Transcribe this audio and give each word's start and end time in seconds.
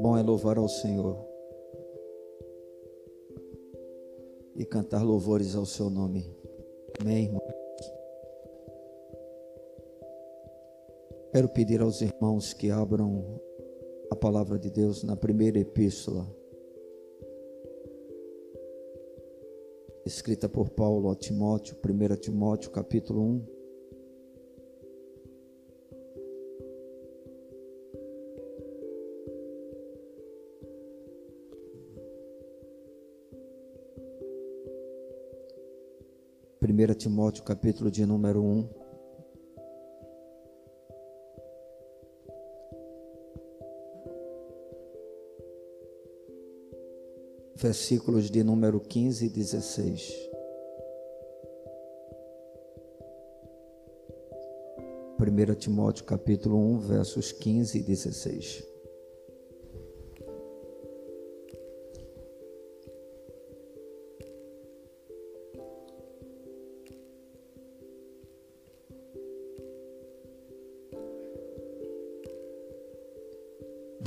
Bom 0.00 0.16
é 0.16 0.22
louvar 0.22 0.58
ao 0.58 0.68
Senhor 0.68 1.18
e 4.54 4.64
cantar 4.64 5.02
louvores 5.02 5.56
ao 5.56 5.66
seu 5.66 5.90
nome. 5.90 6.32
Amém, 7.00 7.24
irmão. 7.24 7.42
Quero 11.32 11.48
pedir 11.48 11.80
aos 11.80 12.00
irmãos 12.00 12.52
que 12.52 12.70
abram 12.70 13.40
a 14.10 14.16
palavra 14.16 14.58
de 14.58 14.70
Deus 14.70 15.02
na 15.02 15.16
primeira 15.16 15.58
epístola, 15.58 16.26
escrita 20.06 20.48
por 20.48 20.70
Paulo 20.70 21.10
a 21.10 21.16
Timóteo, 21.16 21.76
1 21.76 22.16
Timóteo, 22.16 22.70
capítulo 22.70 23.20
1. 23.20 23.59
Primeira 36.80 36.94
Timóteo, 36.94 37.44
capítulo 37.44 37.90
de 37.90 38.06
número 38.06 38.42
1. 38.42 38.70
Versículos 47.54 48.30
de 48.30 48.42
número 48.42 48.80
15 48.80 49.26
e 49.26 49.28
16. 49.28 50.30
Primeira 55.18 55.54
Timóteo 55.54 56.06
capítulo 56.06 56.56
1, 56.56 56.78
versos 56.78 57.30
15 57.30 57.76
e 57.76 57.82
16. 57.82 58.69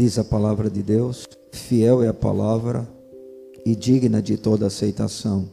Diz 0.04 0.20
a 0.20 0.23
palavra 0.26 0.70
de 0.70 0.84
Deus: 0.84 1.26
fiel 1.54 2.04
é 2.04 2.09
a 2.09 2.14
palavra 2.14 2.86
e 3.66 3.73
digna 3.73 4.22
de 4.22 4.36
toda 4.36 4.68
aceitação, 4.68 5.48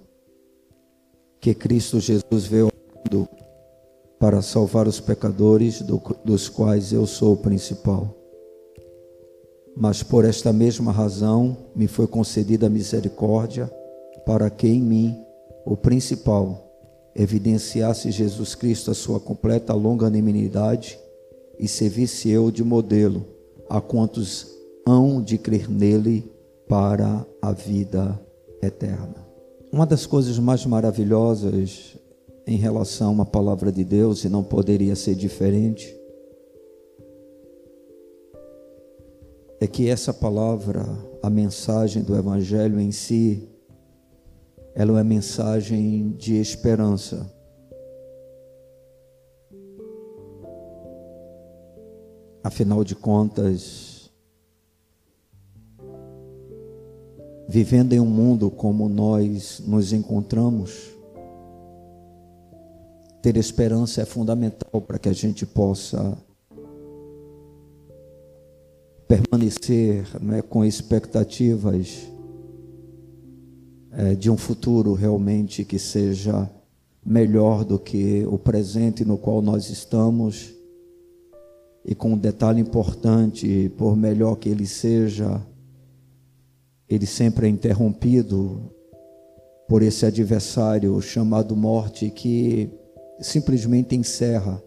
que 1.41 1.55
Cristo 1.55 2.01
Jesus 2.01 2.47
veio 2.47 2.65
ao 2.65 2.73
mundo 2.99 3.29
para 4.19 4.43
salvar 4.43 4.89
os 4.89 4.99
pecadores, 4.99 5.83
do, 5.83 6.03
dos 6.25 6.49
quais 6.49 6.93
eu 6.93 7.07
sou 7.07 7.35
o 7.35 7.37
principal. 7.37 8.13
Mas 9.77 10.03
por 10.03 10.25
esta 10.25 10.53
mesma 10.53 10.91
razão 10.91 11.57
me 11.73 11.87
foi 11.87 12.09
concedida 12.09 12.69
misericórdia, 12.69 13.73
para 14.27 14.51
que 14.51 14.67
em 14.67 14.83
mim, 14.83 15.17
o 15.65 15.77
principal, 15.77 16.61
evidenciasse 17.15 18.11
Jesus 18.11 18.57
Cristo 18.57 18.91
a 18.91 18.95
sua 18.95 19.21
completa 19.21 19.73
longanimidade 19.75 20.99
e 21.57 21.69
servisse 21.69 22.29
eu 22.29 22.51
de 22.51 22.65
modelo 22.65 23.39
a 23.71 23.81
quantos 23.81 24.49
hão 24.85 25.23
de 25.23 25.39
crer 25.39 25.71
nele 25.71 26.29
para 26.69 27.25
a 27.41 27.53
vida 27.53 28.21
eterna. 28.61 29.27
Uma 29.73 29.87
das 29.87 30.05
coisas 30.05 30.39
mais 30.41 30.67
maravilhosas 30.67 31.97
em 32.47 32.57
relação 32.57 33.21
à 33.21 33.25
palavra 33.25 33.71
de 33.71 33.85
Deus, 33.85 34.25
e 34.25 34.29
não 34.29 34.43
poderia 34.43 34.97
ser 34.97 35.15
diferente, 35.15 35.97
é 39.61 39.67
que 39.69 39.89
essa 39.89 40.13
palavra, 40.13 40.85
a 41.23 41.31
mensagem 41.31 42.03
do 42.03 42.17
Evangelho 42.17 42.81
em 42.81 42.91
si, 42.91 43.49
ela 44.75 44.91
é 44.91 44.95
uma 44.95 45.05
mensagem 45.05 46.11
de 46.19 46.41
esperança. 46.41 47.33
Afinal 52.43 52.83
de 52.83 52.95
contas, 52.95 54.11
vivendo 57.49 57.93
em 57.93 58.01
um 58.01 58.07
mundo 58.07 58.51
como 58.51 58.89
nós 58.89 59.61
nos 59.67 59.93
encontramos, 59.93 60.91
ter 63.21 63.37
esperança 63.37 64.01
é 64.01 64.05
fundamental 64.07 64.81
para 64.81 64.99
que 64.99 65.09
a 65.09 65.13
gente 65.13 65.45
possa 65.45 66.17
permanecer 69.07 70.07
né, 70.23 70.41
com 70.41 70.65
expectativas 70.65 72.09
é, 73.91 74.15
de 74.15 74.31
um 74.31 74.37
futuro 74.37 74.95
realmente 74.95 75.65
que 75.65 75.79
seja 75.79 76.49
melhor 77.05 77.65
do 77.65 77.79
que 77.79 78.25
o 78.27 78.39
presente 78.39 79.05
no 79.05 79.19
qual 79.19 79.43
nós 79.43 79.69
estamos 79.69 80.60
e 81.85 81.95
com 81.95 82.13
um 82.13 82.19
detalhe 82.19 82.61
importante, 82.61 83.73
por 83.77 83.97
melhor 83.97 84.37
que 84.37 84.49
ele 84.49 84.67
seja, 84.67 85.41
ele 86.89 87.07
sempre 87.07 87.47
é 87.47 87.51
interrompido 87.51 88.73
por 89.69 89.83
esse 89.83 90.05
adversário 90.05 91.01
chamado 91.01 91.55
morte 91.57 92.11
que 92.11 92.71
simplesmente 93.21 93.95
encerra 93.95 94.63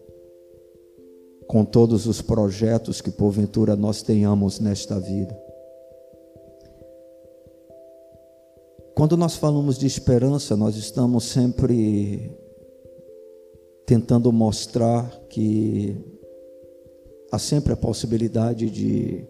com 1.46 1.64
todos 1.64 2.06
os 2.06 2.22
projetos 2.22 3.00
que 3.00 3.10
porventura 3.10 3.76
nós 3.76 4.02
tenhamos 4.02 4.58
nesta 4.58 4.98
vida. 4.98 5.38
Quando 8.94 9.16
nós 9.16 9.36
falamos 9.36 9.76
de 9.76 9.86
esperança, 9.86 10.56
nós 10.56 10.76
estamos 10.76 11.24
sempre 11.24 12.34
tentando 13.84 14.32
mostrar 14.32 15.10
que 15.28 16.13
há 17.34 17.38
sempre 17.38 17.72
a 17.72 17.76
possibilidade 17.76 18.70
de 18.70 19.26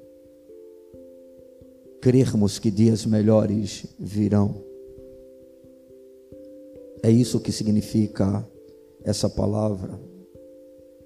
crermos 2.03 2.59
que 2.59 2.71
dias 2.71 3.07
melhores 3.07 3.87
virão. 3.99 4.63
É 7.03 7.11
isso 7.11 7.41
que 7.41 7.51
significa 7.51 8.47
essa 9.03 9.29
palavra. 9.29 9.99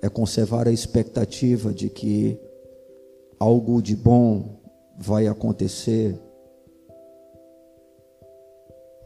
É 0.03 0.08
conservar 0.08 0.66
a 0.66 0.72
expectativa 0.72 1.72
de 1.72 1.88
que 1.88 2.37
algo 3.38 3.81
de 3.81 3.94
bom 3.94 4.60
vai 4.98 5.28
acontecer, 5.28 6.19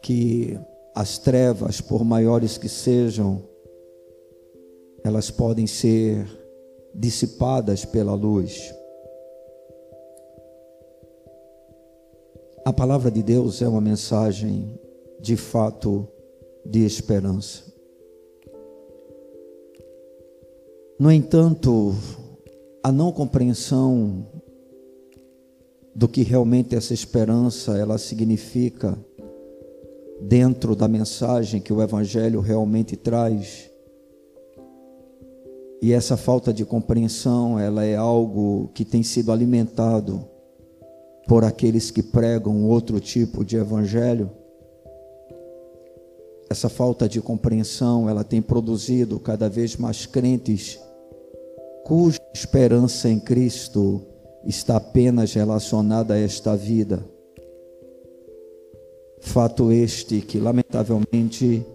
que 0.03 0.59
as 0.95 1.19
trevas, 1.19 1.83
por 1.83 2.05
maiores 2.05 2.57
que 2.57 2.71
sejam, 2.71 3.43
elas 5.05 5.31
podem 5.31 5.67
ser 5.67 6.42
dissipadas 6.95 7.85
pela 7.85 8.15
luz. 8.15 8.73
A 12.65 12.73
palavra 12.73 13.11
de 13.11 13.23
Deus 13.23 13.61
é 13.61 13.69
uma 13.69 13.81
mensagem 13.81 14.79
de 15.21 15.37
fato 15.37 16.07
de 16.65 16.85
esperança. 16.85 17.65
No 20.99 21.11
entanto, 21.11 21.93
a 22.83 22.93
não 22.93 23.11
compreensão 23.11 24.25
do 25.95 26.07
que 26.07 26.23
realmente 26.23 26.77
essa 26.77 26.95
esperança 26.95 27.77
ela 27.77 27.99
significa 27.99 28.97
dentro 30.21 30.77
da 30.77 30.87
mensagem 30.87 31.61
que 31.61 31.73
o 31.73 31.83
evangelho 31.83 32.41
realmente 32.41 32.97
traz 32.97 33.72
e 35.83 35.93
essa 35.93 36.17
falta 36.17 36.53
de 36.53 36.65
compreensão, 36.65 37.59
ela 37.59 37.85
é 37.85 37.97
algo 37.97 38.71
que 38.73 38.85
tem 38.85 39.03
sido 39.03 39.33
alimentado 39.33 40.25
por 41.27 41.45
aqueles 41.45 41.91
que 41.91 42.05
pregam 42.05 42.69
outro 42.69 43.01
tipo 43.01 43.45
de 43.45 43.57
evangelho. 43.57 44.31
Essa 46.49 46.69
falta 46.69 47.09
de 47.09 47.21
compreensão, 47.21 48.09
ela 48.09 48.23
tem 48.23 48.41
produzido 48.41 49.19
cada 49.19 49.49
vez 49.49 49.77
mais 49.77 50.07
crentes 50.07 50.79
cuja 51.85 52.21
esperança 52.33 53.09
em 53.09 53.19
Cristo 53.19 54.03
está 54.45 54.77
apenas 54.77 55.33
relacionada 55.35 56.15
a 56.15 56.19
esta 56.19 56.57
vida. 56.57 57.05
Fato 59.21 59.73
este 59.73 60.21
que, 60.21 60.39
lamentavelmente, 60.39 61.67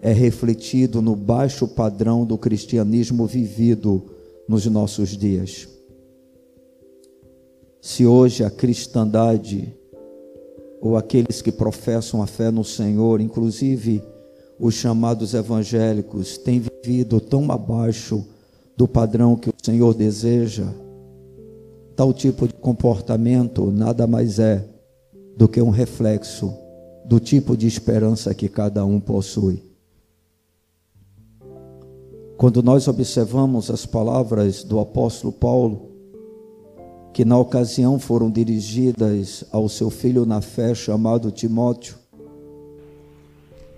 é 0.00 0.12
refletido 0.12 1.02
no 1.02 1.16
baixo 1.16 1.66
padrão 1.66 2.24
do 2.24 2.38
cristianismo 2.38 3.26
vivido 3.26 4.02
nos 4.48 4.64
nossos 4.66 5.16
dias. 5.16 5.68
Se 7.80 8.06
hoje 8.06 8.44
a 8.44 8.50
cristandade, 8.50 9.74
ou 10.80 10.96
aqueles 10.96 11.42
que 11.42 11.50
professam 11.50 12.22
a 12.22 12.26
fé 12.26 12.50
no 12.50 12.64
Senhor, 12.64 13.20
inclusive 13.20 14.02
os 14.58 14.74
chamados 14.74 15.34
evangélicos, 15.34 16.38
têm 16.38 16.60
vivido 16.60 17.20
tão 17.20 17.50
abaixo 17.50 18.24
do 18.76 18.86
padrão 18.86 19.36
que 19.36 19.48
o 19.48 19.54
Senhor 19.62 19.94
deseja, 19.94 20.66
tal 21.96 22.12
tipo 22.12 22.46
de 22.46 22.54
comportamento 22.54 23.70
nada 23.72 24.06
mais 24.06 24.38
é 24.38 24.64
do 25.36 25.48
que 25.48 25.60
um 25.60 25.70
reflexo 25.70 26.52
do 27.04 27.18
tipo 27.18 27.56
de 27.56 27.66
esperança 27.66 28.34
que 28.34 28.48
cada 28.48 28.84
um 28.84 29.00
possui. 29.00 29.67
Quando 32.38 32.62
nós 32.62 32.86
observamos 32.86 33.68
as 33.68 33.84
palavras 33.84 34.62
do 34.62 34.78
apóstolo 34.78 35.32
Paulo, 35.32 35.90
que 37.12 37.24
na 37.24 37.36
ocasião 37.36 37.98
foram 37.98 38.30
dirigidas 38.30 39.42
ao 39.50 39.68
seu 39.68 39.90
filho 39.90 40.24
na 40.24 40.40
fé 40.40 40.72
chamado 40.72 41.32
Timóteo, 41.32 41.96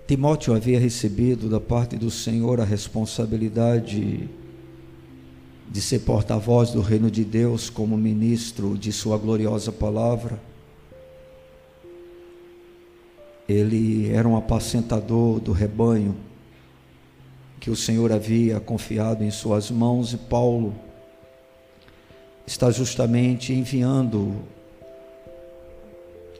Timóteo 0.07 0.53
havia 0.53 0.79
recebido 0.79 1.49
da 1.49 1.59
parte 1.59 1.97
do 1.97 2.11
Senhor 2.11 2.61
a 2.61 2.63
responsabilidade 2.63 4.29
de 5.67 5.81
ser 5.81 6.01
porta-voz 6.01 6.69
do 6.69 6.81
reino 6.81 7.09
de 7.09 7.25
Deus 7.25 7.67
como 7.67 7.97
ministro 7.97 8.77
de 8.77 8.91
sua 8.91 9.17
gloriosa 9.17 9.71
palavra. 9.71 10.39
Ele 13.49 14.11
era 14.11 14.27
um 14.27 14.37
apacentador 14.37 15.39
do 15.39 15.51
rebanho 15.51 16.15
que 17.61 17.69
o 17.69 17.75
Senhor 17.75 18.11
havia 18.11 18.59
confiado 18.59 19.23
em 19.23 19.29
suas 19.29 19.69
mãos, 19.69 20.13
e 20.13 20.17
Paulo 20.17 20.73
está 22.45 22.71
justamente 22.71 23.53
enviando 23.53 24.33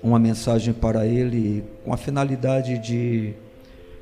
uma 0.01 0.17
mensagem 0.17 0.73
para 0.73 1.05
ele 1.05 1.63
com 1.85 1.93
a 1.93 1.97
finalidade 1.97 2.79
de 2.79 3.35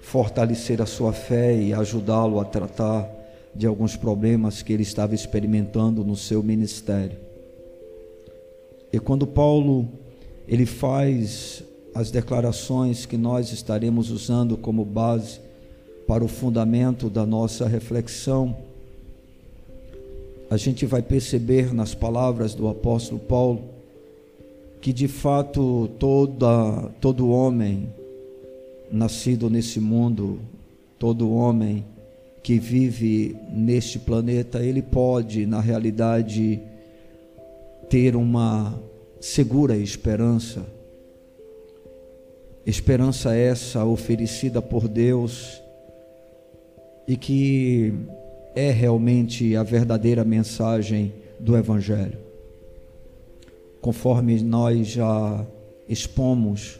fortalecer 0.01 0.81
a 0.81 0.85
sua 0.85 1.11
fé 1.11 1.53
e 1.53 1.73
ajudá-lo 1.73 2.39
a 2.39 2.45
tratar 2.45 3.05
de 3.53 3.67
alguns 3.67 3.97
problemas 3.97 4.61
que 4.61 4.71
ele 4.71 4.83
estava 4.83 5.13
experimentando 5.13 6.05
no 6.05 6.15
seu 6.15 6.41
ministério. 6.41 7.17
E 8.93 8.97
quando 8.97 9.27
Paulo 9.27 9.89
ele 10.47 10.65
faz 10.65 11.61
as 11.93 12.09
declarações 12.11 13.05
que 13.05 13.17
nós 13.17 13.51
estaremos 13.51 14.09
usando 14.09 14.55
como 14.55 14.85
base 14.85 15.48
para 16.09 16.25
o 16.25 16.27
fundamento 16.27 17.07
da 17.07 17.23
nossa 17.23 17.67
reflexão, 17.67 18.57
a 20.49 20.57
gente 20.57 20.83
vai 20.83 21.03
perceber 21.03 21.71
nas 21.71 21.93
palavras 21.93 22.55
do 22.55 22.67
apóstolo 22.67 23.19
Paulo 23.19 23.61
que 24.81 24.91
de 24.91 25.07
fato 25.07 25.87
toda, 25.99 26.89
todo 26.99 27.29
homem 27.29 27.93
nascido 28.91 29.51
nesse 29.51 29.79
mundo, 29.79 30.39
todo 30.97 31.31
homem 31.31 31.85
que 32.41 32.57
vive 32.57 33.37
neste 33.53 33.99
planeta, 33.99 34.65
ele 34.65 34.81
pode, 34.81 35.45
na 35.45 35.61
realidade, 35.61 36.59
ter 37.87 38.15
uma 38.15 38.81
segura 39.21 39.77
esperança. 39.77 40.65
Esperança 42.65 43.35
essa 43.35 43.85
oferecida 43.85 44.59
por 44.59 44.87
Deus 44.87 45.68
e 47.09 47.17
que 47.17 47.91
é 48.55 48.69
realmente 48.69 49.55
a 49.55 49.63
verdadeira 49.63 50.23
mensagem 50.23 51.11
do 51.39 51.57
Evangelho. 51.57 52.19
Conforme 53.81 54.39
nós 54.43 54.89
já 54.89 55.43
expomos 55.87 56.79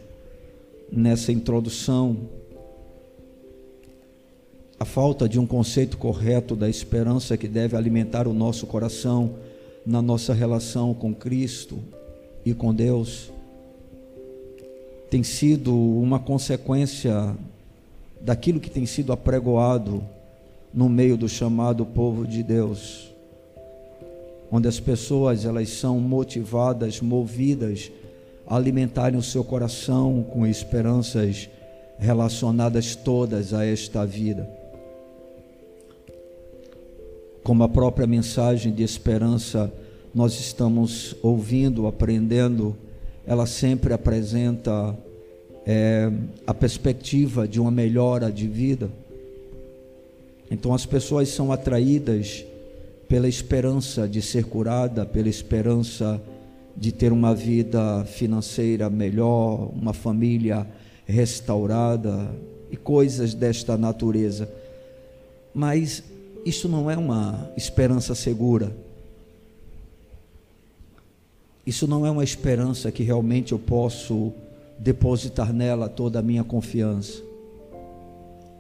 nessa 0.92 1.31
introdução, 1.31 2.16
a 4.80 4.86
falta 4.86 5.28
de 5.28 5.40
um 5.40 5.48
conceito 5.48 5.98
correto 5.98 6.56
da 6.56 6.70
esperança 6.70 7.36
que 7.36 7.48
deve 7.48 7.76
alimentar 7.76 8.28
o 8.28 8.34
nosso 8.34 8.68
coração 8.68 9.34
na 9.84 10.00
nossa 10.00 10.31
relação 10.31 10.94
com 10.94 11.12
Cristo 11.12 11.80
e 12.46 12.54
com 12.54 12.72
Deus 12.72 13.31
tem 15.10 15.24
sido 15.24 15.76
uma 15.76 16.20
consequência 16.20 17.36
daquilo 18.22 18.60
que 18.60 18.70
tem 18.70 18.86
sido 18.86 19.12
apregoado 19.12 20.04
no 20.74 20.88
meio 20.88 21.18
do 21.18 21.27
chamado 21.27 21.86
povo 21.86 22.27
de 22.27 22.44
Deus, 22.44 23.13
onde 24.51 24.68
as 24.68 24.80
pessoas 24.80 25.45
elas 25.45 25.69
são 25.69 26.00
motivadas, 26.00 27.01
movidas 27.01 27.92
a 28.45 28.56
alimentarem 28.56 29.18
o 29.18 29.24
seu 29.24 29.44
coração 29.44 30.24
com 30.24 30.45
esperanças 30.45 31.50
relacionadas 31.98 32.95
todas 32.95 33.54
a 33.54 33.66
esta 33.66 34.06
vida. 34.06 34.50
Como 37.44 37.63
a 37.63 37.69
própria 37.69 38.07
mensagem 38.07 38.71
de 38.71 38.83
esperança 38.83 39.71
nós 40.13 40.39
estamos 40.39 41.16
ouvindo, 41.21 41.88
aprendendo, 41.88 42.75
ela 43.25 43.45
sempre 43.45 43.94
apresenta 43.94 44.98
é, 45.66 46.12
a 46.48 46.54
perspectiva 46.54 47.48
de 47.48 47.60
uma 47.60 47.69
melhora 47.69 48.31
de 48.31 48.48
vida 48.48 48.89
então 50.50 50.74
as 50.74 50.86
pessoas 50.86 51.30
são 51.30 51.51
atraídas 51.51 52.46
pela 53.07 53.28
esperança 53.28 54.07
de 54.07 54.22
ser 54.22 54.46
curada, 54.46 55.06
pela 55.06 55.30
esperança 55.30 56.22
de 56.75 56.92
ter 56.92 57.12
uma 57.12 57.34
vida 57.36 58.06
financeira 58.06 58.90
melhor, 58.90 59.72
uma 59.74 59.94
família 59.94 60.66
restaurada 61.06 62.31
e 62.72 62.78
coisas 62.78 63.34
desta 63.34 63.78
natureza. 63.78 64.50
Mas 65.54 66.04
isso 66.46 66.69
não 66.69 66.90
é 66.90 66.95
uma 66.95 67.52
esperança 67.57 68.16
segura. 68.16 68.72
Isso 71.66 71.88
não 71.88 72.06
é 72.06 72.12
uma 72.12 72.24
esperança 72.24 72.92
que 72.92 73.04
realmente 73.04 73.52
eu 73.52 73.60
posso 73.60 74.31
depositar 74.78 75.52
nela 75.52 75.90
toda 75.90 76.19
a 76.19 76.22
minha 76.22 76.44
confiança. 76.44 77.22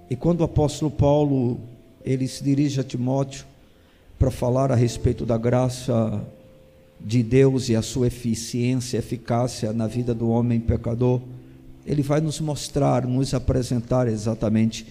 E 0.09 0.15
quando 0.15 0.41
o 0.41 0.43
apóstolo 0.43 0.91
Paulo 0.91 1.59
ele 2.03 2.27
se 2.27 2.43
dirige 2.43 2.79
a 2.79 2.83
Timóteo 2.83 3.45
para 4.17 4.31
falar 4.31 4.71
a 4.71 4.75
respeito 4.75 5.25
da 5.25 5.37
graça 5.37 6.21
de 6.99 7.23
Deus 7.23 7.69
e 7.69 7.75
a 7.75 7.81
sua 7.81 8.07
eficiência, 8.07 8.97
eficácia 8.97 9.71
na 9.71 9.87
vida 9.87 10.13
do 10.13 10.29
homem 10.29 10.59
pecador, 10.59 11.21
ele 11.85 12.01
vai 12.01 12.19
nos 12.19 12.39
mostrar, 12.39 13.07
nos 13.07 13.33
apresentar 13.33 14.07
exatamente 14.07 14.85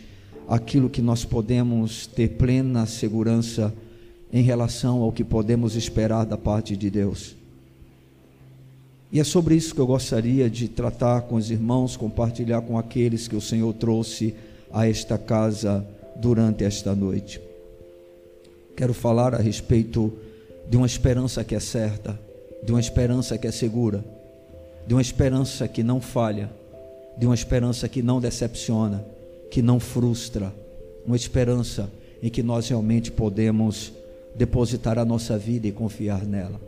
aquilo 0.48 0.88
que 0.88 1.02
nós 1.02 1.24
podemos 1.24 2.06
ter 2.06 2.30
plena 2.30 2.86
segurança 2.86 3.72
em 4.32 4.42
relação 4.42 5.02
ao 5.02 5.12
que 5.12 5.22
podemos 5.22 5.76
esperar 5.76 6.24
da 6.24 6.38
parte 6.38 6.76
de 6.76 6.90
Deus. 6.90 7.36
E 9.12 9.20
é 9.20 9.24
sobre 9.24 9.54
isso 9.54 9.74
que 9.74 9.80
eu 9.80 9.86
gostaria 9.86 10.50
de 10.50 10.68
tratar 10.68 11.22
com 11.22 11.36
os 11.36 11.50
irmãos, 11.50 11.96
compartilhar 11.96 12.60
com 12.62 12.78
aqueles 12.78 13.28
que 13.28 13.36
o 13.36 13.40
Senhor 13.40 13.72
trouxe 13.74 14.34
a 14.72 14.86
esta 14.86 15.16
casa 15.16 15.86
durante 16.18 16.64
esta 16.64 16.94
noite. 16.94 17.40
Quero 18.76 18.92
falar 18.92 19.34
a 19.34 19.38
respeito 19.38 20.12
de 20.68 20.76
uma 20.76 20.86
esperança 20.86 21.44
que 21.44 21.54
é 21.54 21.60
certa, 21.60 22.18
de 22.62 22.72
uma 22.72 22.80
esperança 22.80 23.38
que 23.38 23.46
é 23.46 23.52
segura, 23.52 24.04
de 24.86 24.94
uma 24.94 25.00
esperança 25.00 25.66
que 25.68 25.82
não 25.82 26.00
falha, 26.00 26.50
de 27.16 27.24
uma 27.24 27.34
esperança 27.34 27.88
que 27.88 28.02
não 28.02 28.20
decepciona, 28.20 29.04
que 29.50 29.62
não 29.62 29.80
frustra, 29.80 30.52
uma 31.06 31.16
esperança 31.16 31.90
em 32.22 32.28
que 32.28 32.42
nós 32.42 32.68
realmente 32.68 33.10
podemos 33.10 33.92
depositar 34.34 34.98
a 34.98 35.04
nossa 35.04 35.38
vida 35.38 35.66
e 35.66 35.72
confiar 35.72 36.24
nela. 36.24 36.60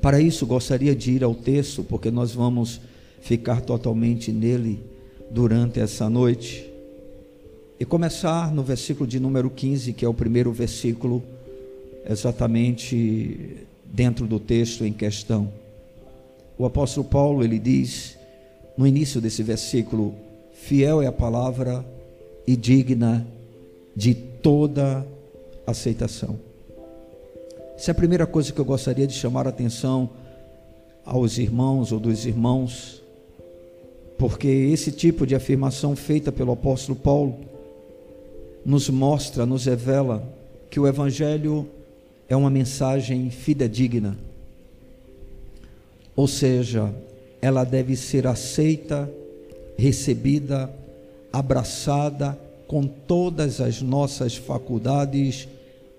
Para 0.00 0.20
isso, 0.20 0.46
gostaria 0.46 0.94
de 0.94 1.12
ir 1.12 1.24
ao 1.24 1.34
texto, 1.34 1.82
porque 1.82 2.10
nós 2.10 2.32
vamos 2.32 2.80
ficar 3.20 3.62
totalmente 3.62 4.30
nele 4.30 4.78
durante 5.30 5.80
essa 5.80 6.10
noite 6.10 6.73
e 7.78 7.84
começar 7.84 8.54
no 8.54 8.62
versículo 8.62 9.06
de 9.06 9.18
número 9.18 9.50
15, 9.50 9.92
que 9.92 10.04
é 10.04 10.08
o 10.08 10.14
primeiro 10.14 10.52
versículo, 10.52 11.22
exatamente 12.08 13.66
dentro 13.84 14.26
do 14.26 14.38
texto 14.38 14.84
em 14.84 14.92
questão. 14.92 15.52
O 16.56 16.64
apóstolo 16.64 17.06
Paulo, 17.06 17.42
ele 17.42 17.58
diz, 17.58 18.16
no 18.76 18.86
início 18.86 19.20
desse 19.20 19.42
versículo, 19.42 20.14
fiel 20.52 21.02
é 21.02 21.06
a 21.06 21.12
palavra 21.12 21.84
e 22.46 22.56
digna 22.56 23.26
de 23.94 24.14
toda 24.14 25.04
aceitação. 25.66 26.38
Essa 27.76 27.90
é 27.90 27.92
a 27.92 27.96
primeira 27.96 28.26
coisa 28.26 28.52
que 28.52 28.60
eu 28.60 28.64
gostaria 28.64 29.06
de 29.06 29.14
chamar 29.14 29.46
a 29.46 29.50
atenção 29.50 30.10
aos 31.04 31.38
irmãos 31.38 31.90
ou 31.90 31.98
dos 31.98 32.24
irmãos, 32.24 33.02
porque 34.16 34.46
esse 34.46 34.92
tipo 34.92 35.26
de 35.26 35.34
afirmação 35.34 35.96
feita 35.96 36.30
pelo 36.30 36.52
apóstolo 36.52 36.96
Paulo 36.96 37.53
nos 38.64 38.88
mostra, 38.88 39.44
nos 39.44 39.66
revela 39.66 40.26
que 40.70 40.80
o 40.80 40.86
Evangelho 40.86 41.68
é 42.28 42.34
uma 42.34 42.50
mensagem 42.50 43.30
fidedigna. 43.30 44.16
Ou 46.16 46.26
seja, 46.26 46.94
ela 47.40 47.64
deve 47.64 47.96
ser 47.96 48.26
aceita, 48.26 49.10
recebida, 49.76 50.70
abraçada 51.32 52.38
com 52.66 52.86
todas 52.86 53.60
as 53.60 53.82
nossas 53.82 54.36
faculdades 54.36 55.48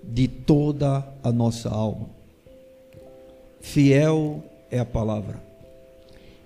de 0.03 0.27
toda 0.27 1.05
a 1.24 1.31
nossa 1.31 1.69
alma. 1.69 2.10
Fiel 3.60 4.43
é 4.72 4.79
a 4.79 4.86
palavra 4.86 5.45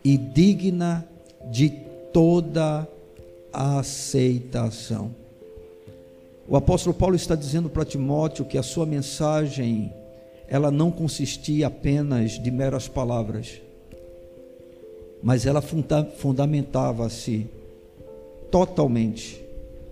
e 0.03 0.17
digna 0.17 1.05
de 1.51 1.69
toda 2.13 2.88
aceitação. 3.51 5.13
O 6.49 6.55
apóstolo 6.55 6.95
Paulo 6.95 7.15
está 7.15 7.35
dizendo 7.35 7.69
para 7.69 7.85
Timóteo 7.85 8.43
que 8.43 8.57
a 8.57 8.63
sua 8.63 8.83
mensagem 8.83 9.93
ela 10.47 10.71
não 10.71 10.89
consistia 10.89 11.67
apenas 11.67 12.41
de 12.41 12.49
meras 12.49 12.87
palavras, 12.87 13.61
mas 15.21 15.45
ela 15.45 15.61
funda 15.61 16.03
fundamentava-se 16.17 17.45
totalmente 18.49 19.45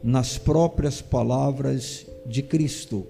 nas 0.03 0.39
próprias 0.39 0.99
palavras 0.99 2.07
de 2.25 2.41
Cristo, 2.41 3.05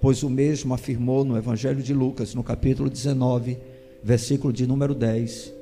pois 0.00 0.24
o 0.24 0.30
mesmo 0.30 0.74
afirmou 0.74 1.24
no 1.24 1.38
Evangelho 1.38 1.80
de 1.80 1.94
Lucas, 1.94 2.34
no 2.34 2.42
capítulo 2.42 2.90
19, 2.90 3.56
versículo 4.02 4.52
de 4.52 4.66
número 4.66 4.96
10, 4.96 5.54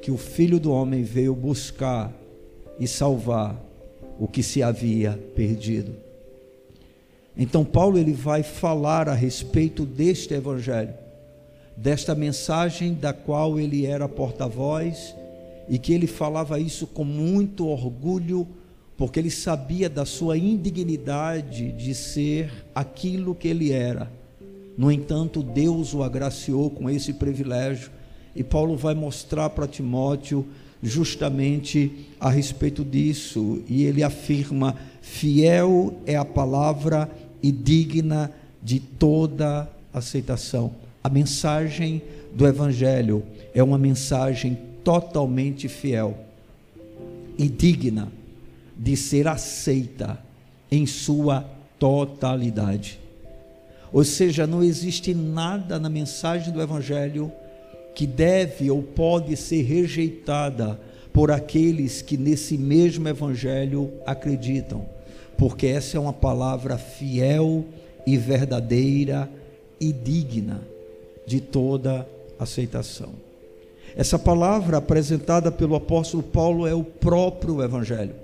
que 0.00 0.10
o 0.10 0.16
Filho 0.16 0.58
do 0.58 0.72
Homem 0.72 1.02
veio 1.02 1.34
buscar 1.34 2.10
e 2.78 2.88
salvar 2.88 3.62
o 4.18 4.26
que 4.26 4.42
se 4.42 4.62
havia 4.62 5.20
perdido. 5.36 6.09
Então 7.42 7.64
Paulo 7.64 7.96
ele 7.96 8.12
vai 8.12 8.42
falar 8.42 9.08
a 9.08 9.14
respeito 9.14 9.86
deste 9.86 10.34
evangelho, 10.34 10.92
desta 11.74 12.14
mensagem 12.14 12.92
da 12.92 13.14
qual 13.14 13.58
ele 13.58 13.86
era 13.86 14.06
porta-voz 14.06 15.16
e 15.66 15.78
que 15.78 15.94
ele 15.94 16.06
falava 16.06 16.60
isso 16.60 16.86
com 16.86 17.02
muito 17.02 17.66
orgulho, 17.66 18.46
porque 18.94 19.18
ele 19.18 19.30
sabia 19.30 19.88
da 19.88 20.04
sua 20.04 20.36
indignidade 20.36 21.72
de 21.72 21.94
ser 21.94 22.52
aquilo 22.74 23.34
que 23.34 23.48
ele 23.48 23.72
era. 23.72 24.12
No 24.76 24.92
entanto, 24.92 25.42
Deus 25.42 25.94
o 25.94 26.02
agraciou 26.02 26.68
com 26.68 26.90
esse 26.90 27.14
privilégio, 27.14 27.90
e 28.36 28.44
Paulo 28.44 28.76
vai 28.76 28.94
mostrar 28.94 29.48
para 29.48 29.66
Timóteo 29.66 30.46
justamente 30.82 32.06
a 32.20 32.28
respeito 32.28 32.84
disso, 32.84 33.62
e 33.66 33.84
ele 33.84 34.02
afirma: 34.02 34.76
fiel 35.00 35.94
é 36.04 36.16
a 36.16 36.24
palavra 36.24 37.10
e 37.42 37.50
digna 37.50 38.30
de 38.62 38.80
toda 38.80 39.68
aceitação. 39.92 40.74
A 41.02 41.08
mensagem 41.08 42.02
do 42.32 42.46
Evangelho 42.46 43.22
é 43.54 43.62
uma 43.62 43.78
mensagem 43.78 44.58
totalmente 44.84 45.68
fiel 45.68 46.16
e 47.38 47.48
digna 47.48 48.12
de 48.76 48.96
ser 48.96 49.26
aceita 49.26 50.18
em 50.70 50.86
sua 50.86 51.44
totalidade. 51.78 52.98
Ou 53.92 54.04
seja, 54.04 54.46
não 54.46 54.62
existe 54.62 55.14
nada 55.14 55.78
na 55.78 55.88
mensagem 55.88 56.52
do 56.52 56.60
Evangelho 56.62 57.32
que 57.94 58.06
deve 58.06 58.70
ou 58.70 58.82
pode 58.82 59.36
ser 59.36 59.62
rejeitada 59.62 60.80
por 61.12 61.30
aqueles 61.30 62.00
que 62.00 62.16
nesse 62.16 62.56
mesmo 62.56 63.08
Evangelho 63.08 63.90
acreditam 64.06 64.86
porque 65.40 65.68
essa 65.68 65.96
é 65.96 66.00
uma 66.00 66.12
palavra 66.12 66.76
fiel 66.76 67.64
e 68.06 68.18
verdadeira 68.18 69.26
e 69.80 69.90
digna 69.90 70.60
de 71.26 71.40
toda 71.40 72.06
aceitação. 72.38 73.08
Essa 73.96 74.18
palavra 74.18 74.76
apresentada 74.76 75.50
pelo 75.50 75.74
apóstolo 75.74 76.22
Paulo 76.22 76.66
é 76.66 76.74
o 76.74 76.84
próprio 76.84 77.62
Evangelho, 77.62 78.14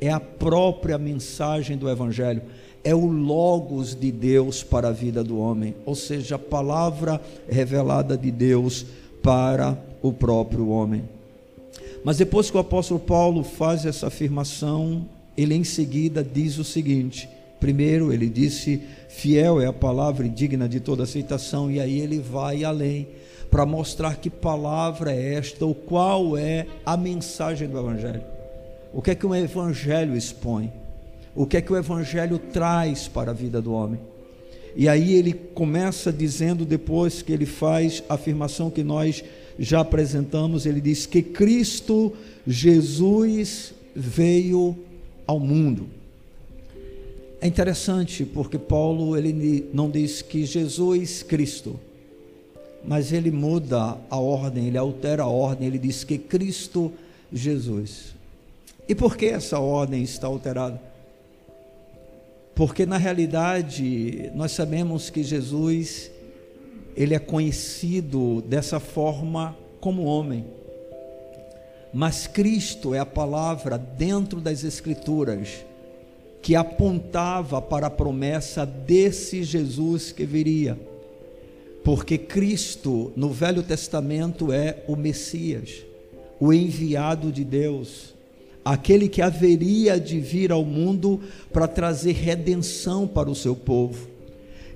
é 0.00 0.10
a 0.10 0.18
própria 0.18 0.98
mensagem 0.98 1.76
do 1.76 1.88
Evangelho, 1.88 2.42
é 2.82 2.92
o 2.92 3.06
Logos 3.06 3.94
de 3.94 4.10
Deus 4.10 4.60
para 4.64 4.88
a 4.88 4.92
vida 4.92 5.22
do 5.22 5.38
homem, 5.38 5.76
ou 5.86 5.94
seja, 5.94 6.34
a 6.34 6.38
palavra 6.38 7.20
revelada 7.48 8.18
de 8.18 8.32
Deus 8.32 8.84
para 9.22 9.78
o 10.02 10.12
próprio 10.12 10.70
homem. 10.70 11.08
Mas 12.02 12.16
depois 12.16 12.50
que 12.50 12.56
o 12.56 12.60
apóstolo 12.60 12.98
Paulo 12.98 13.44
faz 13.44 13.86
essa 13.86 14.08
afirmação, 14.08 15.06
ele 15.36 15.54
em 15.54 15.64
seguida 15.64 16.22
diz 16.22 16.58
o 16.58 16.64
seguinte: 16.64 17.28
primeiro, 17.60 18.12
ele 18.12 18.28
disse, 18.28 18.82
fiel 19.08 19.60
é 19.60 19.66
a 19.66 19.72
palavra 19.72 20.26
e 20.26 20.30
digna 20.30 20.68
de 20.68 20.80
toda 20.80 21.04
aceitação, 21.04 21.70
e 21.70 21.80
aí 21.80 22.00
ele 22.00 22.18
vai 22.18 22.64
além 22.64 23.08
para 23.50 23.64
mostrar 23.64 24.16
que 24.16 24.28
palavra 24.28 25.12
é 25.12 25.34
esta, 25.34 25.64
ou 25.64 25.74
qual 25.74 26.36
é 26.36 26.66
a 26.84 26.96
mensagem 26.96 27.68
do 27.68 27.78
Evangelho. 27.78 28.22
O 28.92 29.00
que 29.00 29.12
é 29.12 29.14
que 29.14 29.26
o 29.26 29.34
Evangelho 29.34 30.16
expõe? 30.16 30.72
O 31.34 31.46
que 31.46 31.56
é 31.56 31.60
que 31.60 31.72
o 31.72 31.76
Evangelho 31.76 32.38
traz 32.38 33.08
para 33.08 33.30
a 33.30 33.34
vida 33.34 33.60
do 33.62 33.72
homem? 33.72 34.00
E 34.76 34.88
aí 34.88 35.14
ele 35.14 35.32
começa 35.32 36.12
dizendo, 36.12 36.64
depois 36.64 37.22
que 37.22 37.32
ele 37.32 37.46
faz 37.46 38.02
a 38.08 38.14
afirmação 38.14 38.70
que 38.70 38.82
nós 38.82 39.24
já 39.58 39.80
apresentamos, 39.80 40.66
ele 40.66 40.80
diz 40.80 41.06
que 41.06 41.22
Cristo 41.22 42.12
Jesus 42.46 43.72
veio 43.94 44.76
ao 45.26 45.38
mundo. 45.38 45.86
É 47.40 47.46
interessante 47.46 48.24
porque 48.24 48.58
Paulo 48.58 49.16
ele 49.16 49.68
não 49.72 49.90
diz 49.90 50.22
que 50.22 50.46
Jesus 50.46 51.22
Cristo, 51.22 51.78
mas 52.86 53.12
ele 53.12 53.30
muda 53.30 53.98
a 54.08 54.18
ordem, 54.18 54.66
ele 54.68 54.78
altera 54.78 55.24
a 55.24 55.28
ordem, 55.28 55.68
ele 55.68 55.78
diz 55.78 56.04
que 56.04 56.16
Cristo 56.16 56.92
Jesus. 57.32 58.14
E 58.88 58.94
por 58.94 59.16
que 59.16 59.26
essa 59.26 59.58
ordem 59.58 60.02
está 60.02 60.26
alterada? 60.26 60.80
Porque 62.54 62.86
na 62.86 62.96
realidade 62.96 64.30
nós 64.34 64.52
sabemos 64.52 65.10
que 65.10 65.22
Jesus 65.22 66.10
ele 66.96 67.14
é 67.14 67.18
conhecido 67.18 68.40
dessa 68.42 68.78
forma 68.78 69.56
como 69.80 70.04
homem. 70.04 70.44
Mas 71.94 72.26
Cristo 72.26 72.92
é 72.92 72.98
a 72.98 73.06
palavra 73.06 73.78
dentro 73.78 74.40
das 74.40 74.64
Escrituras 74.64 75.64
que 76.42 76.56
apontava 76.56 77.62
para 77.62 77.86
a 77.86 77.90
promessa 77.90 78.66
desse 78.66 79.44
Jesus 79.44 80.10
que 80.10 80.26
viria. 80.26 80.76
Porque 81.84 82.18
Cristo, 82.18 83.12
no 83.14 83.30
Velho 83.30 83.62
Testamento, 83.62 84.52
é 84.52 84.82
o 84.88 84.96
Messias, 84.96 85.84
o 86.40 86.52
enviado 86.52 87.30
de 87.30 87.44
Deus, 87.44 88.12
aquele 88.64 89.08
que 89.08 89.22
haveria 89.22 89.98
de 90.00 90.18
vir 90.18 90.50
ao 90.50 90.64
mundo 90.64 91.20
para 91.52 91.68
trazer 91.68 92.12
redenção 92.12 93.06
para 93.06 93.30
o 93.30 93.36
seu 93.36 93.54
povo. 93.54 94.08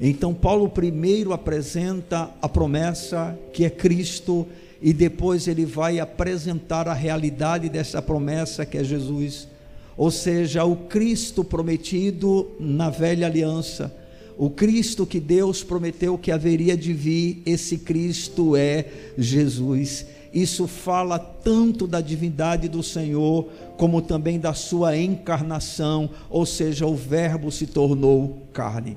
Então, 0.00 0.32
Paulo 0.32 0.68
primeiro 0.68 1.32
apresenta 1.32 2.30
a 2.40 2.48
promessa 2.48 3.36
que 3.52 3.64
é 3.64 3.70
Cristo 3.70 4.46
e 4.80 4.92
depois 4.92 5.48
ele 5.48 5.64
vai 5.64 5.98
apresentar 5.98 6.88
a 6.88 6.94
realidade 6.94 7.68
dessa 7.68 8.00
promessa 8.00 8.64
que 8.64 8.78
é 8.78 8.84
Jesus, 8.84 9.48
ou 9.96 10.10
seja, 10.10 10.64
o 10.64 10.76
Cristo 10.76 11.42
prometido 11.42 12.48
na 12.60 12.88
velha 12.88 13.26
aliança, 13.26 13.92
o 14.36 14.48
Cristo 14.48 15.04
que 15.04 15.18
Deus 15.18 15.64
prometeu 15.64 16.16
que 16.16 16.30
haveria 16.30 16.76
de 16.76 16.92
vir, 16.92 17.42
esse 17.44 17.78
Cristo 17.78 18.54
é 18.54 18.84
Jesus. 19.18 20.06
Isso 20.32 20.68
fala 20.68 21.18
tanto 21.18 21.86
da 21.86 22.00
divindade 22.00 22.68
do 22.68 22.82
Senhor, 22.82 23.48
como 23.76 24.00
também 24.00 24.38
da 24.38 24.54
sua 24.54 24.96
encarnação, 24.96 26.10
ou 26.30 26.46
seja, 26.46 26.86
o 26.86 26.94
Verbo 26.94 27.50
se 27.50 27.66
tornou 27.66 28.38
carne. 28.52 28.96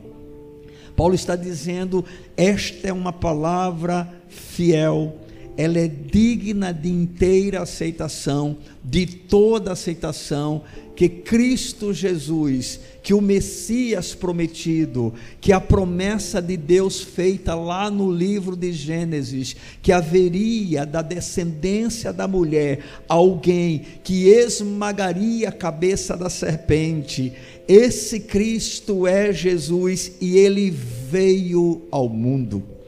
Paulo 0.95 1.15
está 1.15 1.35
dizendo: 1.35 2.05
esta 2.37 2.89
é 2.89 2.93
uma 2.93 3.11
palavra 3.11 4.07
fiel, 4.27 5.15
ela 5.57 5.79
é 5.79 5.87
digna 5.87 6.73
de 6.73 6.89
inteira 6.89 7.61
aceitação, 7.61 8.57
de 8.83 9.05
toda 9.05 9.73
aceitação, 9.73 10.63
que 10.95 11.09
Cristo 11.09 11.93
Jesus, 11.93 12.79
que 13.01 13.13
o 13.13 13.21
Messias 13.21 14.13
prometido, 14.13 15.13
que 15.39 15.51
a 15.51 15.59
promessa 15.59 16.41
de 16.41 16.55
Deus 16.55 17.01
feita 17.01 17.55
lá 17.55 17.89
no 17.89 18.11
livro 18.11 18.55
de 18.55 18.71
Gênesis, 18.71 19.55
que 19.81 19.91
haveria 19.91 20.85
da 20.85 21.01
descendência 21.01 22.13
da 22.13 22.27
mulher 22.27 22.83
alguém 23.07 23.81
que 24.03 24.27
esmagaria 24.27 25.49
a 25.49 25.51
cabeça 25.51 26.15
da 26.15 26.29
serpente, 26.29 27.33
esse 27.67 28.19
Cristo 28.19 29.07
é 29.07 29.31
Jesus 29.31 30.11
e 30.19 30.37
ele 30.37 30.69
veio 30.69 31.83
ao 31.89 32.09
mundo. 32.09 32.80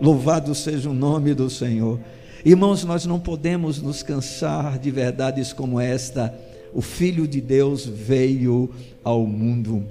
Louvado 0.00 0.54
seja 0.54 0.88
o 0.88 0.94
nome 0.94 1.34
do 1.34 1.50
Senhor. 1.50 2.00
Irmãos, 2.42 2.84
nós 2.84 3.04
não 3.04 3.20
podemos 3.20 3.82
nos 3.82 4.02
cansar 4.02 4.78
de 4.78 4.90
verdades 4.90 5.52
como 5.52 5.78
esta. 5.78 6.34
O 6.72 6.80
Filho 6.80 7.28
de 7.28 7.38
Deus 7.38 7.84
veio 7.84 8.70
ao 9.04 9.26
mundo. 9.26 9.84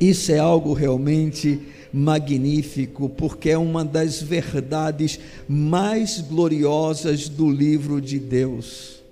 Isso 0.00 0.32
é 0.32 0.38
algo 0.38 0.72
realmente 0.72 1.60
magnífico, 1.92 3.10
porque 3.10 3.50
é 3.50 3.58
uma 3.58 3.84
das 3.84 4.22
verdades 4.22 5.20
mais 5.46 6.22
gloriosas 6.22 7.28
do 7.28 7.50
livro 7.50 8.00
de 8.00 8.18
Deus. 8.18 9.02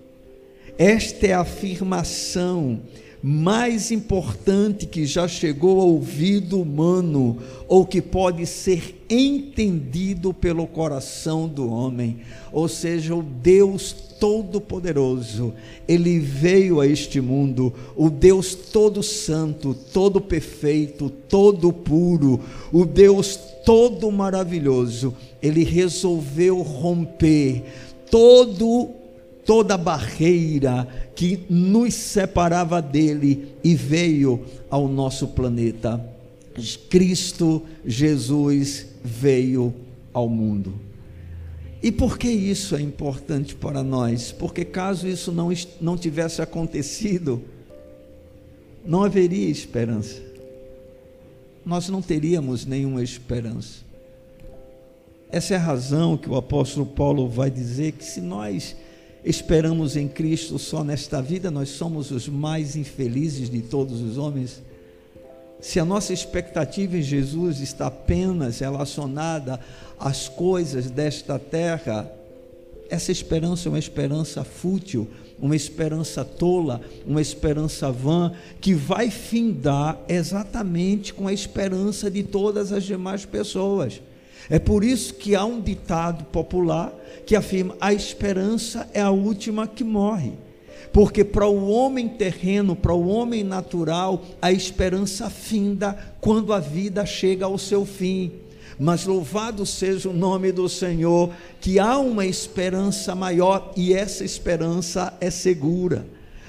Esta 0.79 1.27
é 1.27 1.33
a 1.35 1.41
afirmação 1.41 2.81
mais 3.23 3.91
importante 3.91 4.87
que 4.87 5.07
já 5.07 5.27
chegou 5.27 5.81
ao 5.81 5.89
ouvido 5.89 6.61
humano 6.61 7.39
ou 7.69 7.87
que 7.87 8.03
pode 8.03 8.47
ser 8.47 9.04
entendido 9.15 10.35
pelo 10.35 10.67
coração 10.67 11.49
do 11.49 11.71
homem. 11.71 12.19
Ou 12.53 12.69
seja, 12.69 13.15
o 13.15 13.23
Deus 13.23 13.93
Todo-Poderoso, 14.19 15.53
ele 15.87 16.19
veio 16.19 16.81
a 16.81 16.87
este 16.87 17.21
mundo, 17.21 17.73
o 17.97 18.09
Deus 18.09 18.55
Todo 18.55 19.03
Santo, 19.03 19.77
Todo 19.93 20.21
Perfeito, 20.21 21.11
Todo 21.29 21.73
Puro, 21.73 22.41
o 22.73 22.85
Deus 22.85 23.37
Todo 23.65 24.11
Maravilhoso, 24.11 25.15
ele 25.43 25.65
resolveu 25.65 26.63
romper 26.63 27.65
todo 28.11 28.91
toda 29.45 29.77
barreira 29.77 30.89
que 31.15 31.41
nos 31.51 31.95
separava 31.95 32.81
dele 32.81 33.49
e 33.63 33.75
veio 33.75 34.41
ao 34.71 34.89
nosso 34.89 35.29
planeta. 35.29 36.03
Cristo 36.89 37.63
Jesus 37.85 38.94
veio 39.05 39.75
ao 40.13 40.29
mundo. 40.29 40.75
E 41.83 41.93
por 41.93 42.17
que 42.17 42.29
isso 42.29 42.75
é 42.75 42.81
importante 42.81 43.55
para 43.55 43.83
nós? 43.83 44.33
Porque 44.33 44.65
caso 44.65 45.07
isso 45.07 45.31
não, 45.31 45.51
não 45.79 45.99
tivesse 45.99 46.41
acontecido, 46.41 47.43
não 48.87 49.05
haveria 49.05 49.51
esperança. 49.51 50.23
Nós 51.65 51.91
não 51.91 52.01
teríamos 52.01 52.65
nenhuma 52.65 53.03
esperança. 53.03 53.85
Essa 55.31 55.55
é 55.55 55.57
a 55.59 55.61
razão 55.61 56.17
que 56.17 56.29
o 56.29 56.37
apóstolo 56.37 56.87
Paulo 56.87 57.29
vai 57.29 57.51
dizer 57.51 57.93
que 57.93 58.05
se 58.05 58.21
nós 58.21 58.75
esperamos 59.23 59.97
em 59.97 60.09
Cristo 60.09 60.59
só 60.59 60.83
nesta 60.83 61.21
vida, 61.21 61.51
nós 61.51 61.71
somos 61.71 62.11
os 62.11 62.29
mais 62.29 62.77
infelizes 62.77 63.51
de 63.51 63.61
todos 63.61 64.01
os 64.01 64.17
homens. 64.17 64.63
Se 65.65 65.81
a 65.81 65.85
nossa 65.85 66.13
expectativa 66.13 66.99
em 66.99 67.03
Jesus 67.03 67.59
está 67.61 67.87
apenas 67.87 68.59
relacionada 68.59 69.59
às 69.99 70.29
coisas 70.29 70.91
desta 70.91 71.39
terra, 71.39 72.13
essa 72.91 73.11
esperança 73.11 73.67
é 73.67 73.71
uma 73.71 73.79
esperança 73.79 74.45
fútil, 74.45 75.09
uma 75.41 75.57
esperança 75.57 76.23
tola, 76.23 76.83
uma 77.07 77.23
esperança 77.23 77.91
vã, 77.91 78.31
que 78.61 78.75
vai 78.75 79.11
findar 79.11 79.99
exatamente 80.07 81.15
com 81.15 81.27
a 81.27 81.33
esperança 81.33 82.11
de 82.11 82.23
todas 82.23 82.71
as 82.71 82.85
demais 82.85 83.25
pessoas. 83.25 84.03
É 84.51 84.59
por 84.59 84.85
isso 84.85 85.15
que 85.15 85.35
há 85.35 85.47
um 85.47 85.63
ditado 85.63 86.27
popular 86.27 86.93
que 87.25 87.35
afirma: 87.35 87.75
a 87.81 87.91
esperança 87.91 88.87
é 88.93 89.01
a 89.01 89.11
última 89.11 89.67
que 89.67 89.83
morre. 89.83 90.44
Porque 90.95 91.25
para 91.25 91.49
o 91.49 91.69
homem 91.71 92.09
terreno, 92.09 92.77
para 92.77 92.95
o 92.95 93.09
homem 93.09 93.43
natural, 93.43 94.23
a 94.41 94.53
esperança 94.53 95.29
finda 95.29 95.99
quando 96.21 96.53
a 96.53 96.61
vida 96.61 97.05
chega 97.05 97.47
ao 97.47 97.59
seu 97.59 97.85
fim. 97.85 98.31
Mas 98.79 99.05
louvado 99.05 99.67
seja 99.67 100.09
o 100.09 100.13
nome 100.13 100.53
do 100.53 100.69
Senhor, 100.69 101.31
que 101.61 101.81
há 101.81 101.99
uma 101.99 102.25
esperança 102.25 103.13
maior 103.13 103.73
e 103.77 103.93
essa 103.93 104.25
esperança 104.25 105.13
é 105.21 105.31
segura. 105.31 106.07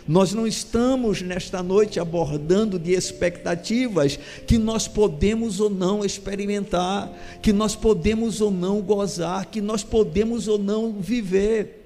Nós 0.07 0.31
não 0.31 0.45
estamos 0.45 1.23
nesta 1.23 1.63
noite 1.63 1.99
abordando 1.99 2.77
de 2.77 2.91
expectativas 2.91 4.19
que 4.45 4.59
nós 4.59 4.87
podemos 4.87 5.59
ou 5.59 5.71
não 5.71 6.05
experimentar, 6.05 7.11
que 7.41 7.51
nós 7.51 7.75
podemos 7.75 8.41
ou 8.41 8.51
não 8.51 8.79
gozar, 8.79 9.47
que 9.47 9.59
nós 9.59 9.83
podemos 9.83 10.47
ou 10.47 10.59
não 10.59 10.93
viver. 10.93 11.84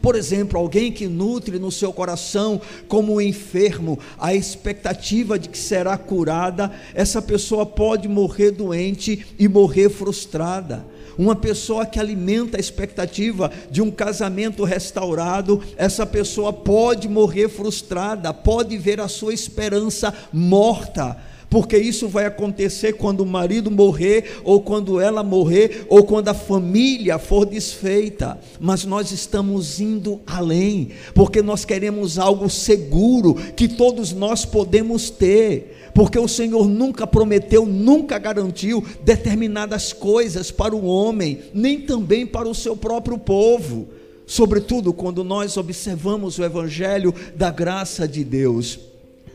Por 0.00 0.14
exemplo, 0.14 0.58
alguém 0.58 0.92
que 0.92 1.06
nutre 1.06 1.58
no 1.58 1.72
seu 1.72 1.92
coração, 1.92 2.60
como 2.88 3.14
um 3.14 3.20
enfermo, 3.20 3.98
a 4.18 4.34
expectativa 4.34 5.38
de 5.38 5.48
que 5.48 5.58
será 5.58 5.96
curada, 5.96 6.72
essa 6.94 7.20
pessoa 7.20 7.64
pode 7.64 8.08
morrer 8.08 8.50
doente 8.50 9.26
e 9.38 9.48
morrer 9.48 9.88
frustrada. 9.88 10.84
Uma 11.18 11.34
pessoa 11.34 11.86
que 11.86 11.98
alimenta 11.98 12.58
a 12.58 12.60
expectativa 12.60 13.50
de 13.70 13.80
um 13.80 13.90
casamento 13.90 14.64
restaurado, 14.64 15.62
essa 15.76 16.04
pessoa 16.04 16.52
pode 16.52 17.08
morrer 17.08 17.48
frustrada, 17.48 18.34
pode 18.34 18.76
ver 18.76 19.00
a 19.00 19.08
sua 19.08 19.32
esperança 19.32 20.12
morta 20.32 21.16
porque 21.56 21.78
isso 21.78 22.06
vai 22.06 22.26
acontecer 22.26 22.98
quando 22.98 23.22
o 23.22 23.26
marido 23.26 23.70
morrer, 23.70 24.42
ou 24.44 24.60
quando 24.60 25.00
ela 25.00 25.22
morrer, 25.22 25.86
ou 25.88 26.04
quando 26.04 26.28
a 26.28 26.34
família 26.34 27.18
for 27.18 27.46
desfeita. 27.46 28.38
Mas 28.60 28.84
nós 28.84 29.10
estamos 29.10 29.80
indo 29.80 30.20
além, 30.26 30.90
porque 31.14 31.40
nós 31.40 31.64
queremos 31.64 32.18
algo 32.18 32.50
seguro 32.50 33.36
que 33.56 33.68
todos 33.68 34.12
nós 34.12 34.44
podemos 34.44 35.08
ter 35.08 35.74
porque 35.94 36.18
o 36.18 36.28
Senhor 36.28 36.68
nunca 36.68 37.06
prometeu, 37.06 37.64
nunca 37.64 38.18
garantiu 38.18 38.84
determinadas 39.02 39.94
coisas 39.94 40.50
para 40.50 40.76
o 40.76 40.84
homem, 40.84 41.38
nem 41.54 41.80
também 41.80 42.26
para 42.26 42.46
o 42.46 42.54
seu 42.54 42.76
próprio 42.76 43.16
povo. 43.16 43.88
Sobretudo 44.26 44.92
quando 44.92 45.24
nós 45.24 45.56
observamos 45.56 46.38
o 46.38 46.44
Evangelho 46.44 47.14
da 47.34 47.50
graça 47.50 48.06
de 48.06 48.22
Deus. 48.22 48.78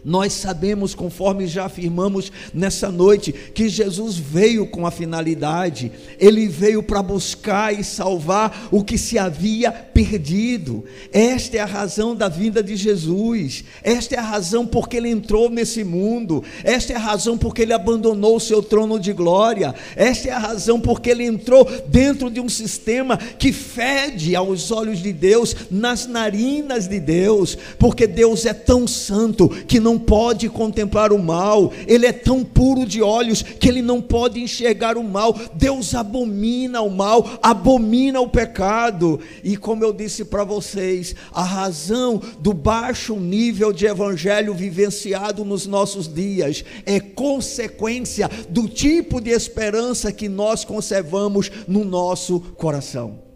Nós 0.03 0.33
sabemos, 0.33 0.95
conforme 0.95 1.45
já 1.45 1.65
afirmamos 1.65 2.31
nessa 2.51 2.91
noite, 2.91 3.31
que 3.31 3.69
Jesus 3.69 4.17
veio 4.17 4.65
com 4.65 4.87
a 4.87 4.91
finalidade, 4.91 5.91
ele 6.19 6.47
veio 6.47 6.81
para 6.81 7.03
buscar 7.03 7.71
e 7.71 7.83
salvar 7.83 8.67
o 8.71 8.83
que 8.83 8.97
se 8.97 9.19
havia 9.19 9.71
perdido. 9.71 10.83
Esta 11.13 11.57
é 11.57 11.59
a 11.59 11.65
razão 11.65 12.15
da 12.15 12.27
vinda 12.27 12.63
de 12.63 12.75
Jesus, 12.75 13.63
esta 13.83 14.15
é 14.15 14.17
a 14.17 14.23
razão 14.23 14.65
porque 14.65 14.97
ele 14.97 15.09
entrou 15.09 15.51
nesse 15.51 15.83
mundo, 15.83 16.43
esta 16.63 16.93
é 16.93 16.95
a 16.95 16.99
razão 16.99 17.37
porque 17.37 17.61
ele 17.61 17.73
abandonou 17.73 18.37
o 18.37 18.39
seu 18.39 18.63
trono 18.63 18.99
de 18.99 19.13
glória, 19.13 19.75
esta 19.95 20.29
é 20.29 20.31
a 20.31 20.39
razão 20.39 20.79
porque 20.79 21.11
ele 21.11 21.25
entrou 21.25 21.67
dentro 21.87 22.31
de 22.31 22.39
um 22.39 22.49
sistema 22.49 23.17
que 23.17 23.53
fede 23.53 24.35
aos 24.35 24.71
olhos 24.71 24.99
de 24.99 25.13
Deus, 25.13 25.55
nas 25.69 26.07
narinas 26.07 26.87
de 26.87 26.99
Deus, 26.99 27.55
porque 27.77 28.07
Deus 28.07 28.47
é 28.47 28.53
tão 28.53 28.87
santo 28.87 29.47
que 29.47 29.79
não 29.79 29.90
não 29.91 29.99
pode 29.99 30.47
contemplar 30.47 31.11
o 31.11 31.19
mal, 31.19 31.73
ele 31.85 32.05
é 32.05 32.13
tão 32.13 32.45
puro 32.45 32.85
de 32.85 33.01
olhos 33.01 33.41
que 33.41 33.67
ele 33.67 33.81
não 33.81 34.01
pode 34.01 34.41
enxergar 34.41 34.97
o 34.97 35.03
mal. 35.03 35.37
Deus 35.53 35.93
abomina 35.93 36.81
o 36.81 36.89
mal, 36.89 37.39
abomina 37.41 38.21
o 38.21 38.29
pecado. 38.29 39.19
E 39.43 39.57
como 39.57 39.83
eu 39.83 39.91
disse 39.91 40.23
para 40.23 40.45
vocês, 40.45 41.13
a 41.33 41.43
razão 41.43 42.21
do 42.39 42.53
baixo 42.53 43.17
nível 43.17 43.73
de 43.73 43.85
evangelho 43.85 44.53
vivenciado 44.53 45.43
nos 45.43 45.67
nossos 45.67 46.07
dias 46.11 46.63
é 46.85 46.99
consequência 46.99 48.29
do 48.49 48.69
tipo 48.69 49.19
de 49.19 49.31
esperança 49.31 50.11
que 50.11 50.29
nós 50.29 50.63
conservamos 50.63 51.51
no 51.67 51.83
nosso 51.83 52.39
coração. 52.39 53.30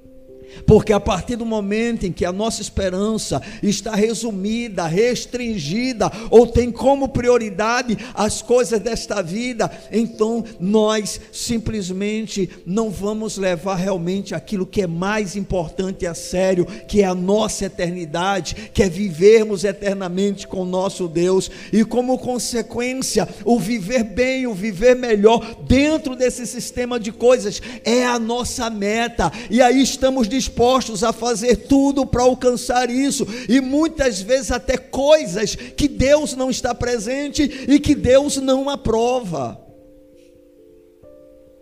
Porque 0.66 0.94
a 0.94 1.00
partir 1.00 1.36
do 1.36 1.46
momento 1.46 2.06
em 2.06 2.12
que 2.12 2.26
a 2.26 2.32
nossa 2.32 2.62
esperança 2.62 3.42
está 3.62 3.96
resumida, 3.96 4.88
restringida, 4.88 6.12
ou 6.30 6.48
tem 6.48 6.72
como 6.72 7.10
prioridade 7.10 7.98
as 8.14 8.42
coisas 8.42 8.80
desta 8.80 9.22
vida, 9.22 9.70
então 9.92 10.44
nós 10.60 11.20
simplesmente 11.32 12.50
não 12.66 12.90
vamos 12.90 13.38
levar 13.38 13.76
realmente 13.76 14.34
aquilo 14.34 14.66
que 14.66 14.82
é 14.82 14.88
mais 14.88 15.36
importante 15.36 16.06
a 16.06 16.14
sério, 16.14 16.66
que 16.88 17.02
é 17.02 17.06
a 17.06 17.16
nossa 17.16 17.66
eternidade, 17.66 18.72
que 18.74 18.82
é 18.82 18.90
vivermos 18.90 19.64
eternamente 19.64 20.48
com 20.48 20.66
nosso 20.66 21.08
Deus, 21.08 21.50
e 21.72 21.84
como 21.84 22.18
consequência, 22.18 23.28
o 23.44 23.60
viver 23.60 24.04
bem, 24.04 24.48
o 24.48 24.54
viver 24.54 24.96
melhor 24.96 25.56
dentro 25.68 26.16
desse 26.16 26.46
sistema 26.46 27.00
de 27.00 27.12
coisas 27.12 27.62
é 27.84 28.06
a 28.06 28.18
nossa 28.18 28.70
meta, 28.70 29.32
e 29.50 29.62
aí 29.62 29.82
estamos 29.82 30.28
dispostos 30.28 30.45
dispostos 30.46 31.04
a 31.04 31.12
fazer 31.12 31.68
tudo 31.68 32.06
para 32.06 32.24
alcançar 32.24 32.90
isso, 32.90 33.26
e 33.50 33.60
muitas 33.60 34.22
vezes 34.22 34.52
até 34.52 34.78
coisas 34.78 35.56
que 35.56 35.88
Deus 35.88 36.36
não 36.36 36.50
está 36.50 36.74
presente 36.76 37.42
e 37.68 37.80
que 37.80 37.96
Deus 37.96 38.38
não 38.38 38.70
aprova. 38.70 39.60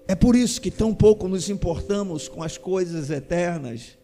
É 0.06 0.15
por 0.15 0.36
isso 0.36 0.60
que 0.60 0.69
tão 0.69 0.93
pouco 0.93 1.30
nos 1.30 1.50
importamos 1.50 2.28
com 2.28 2.43
as 2.43 2.58
coisas 2.58 3.10
eternas. 3.10 3.98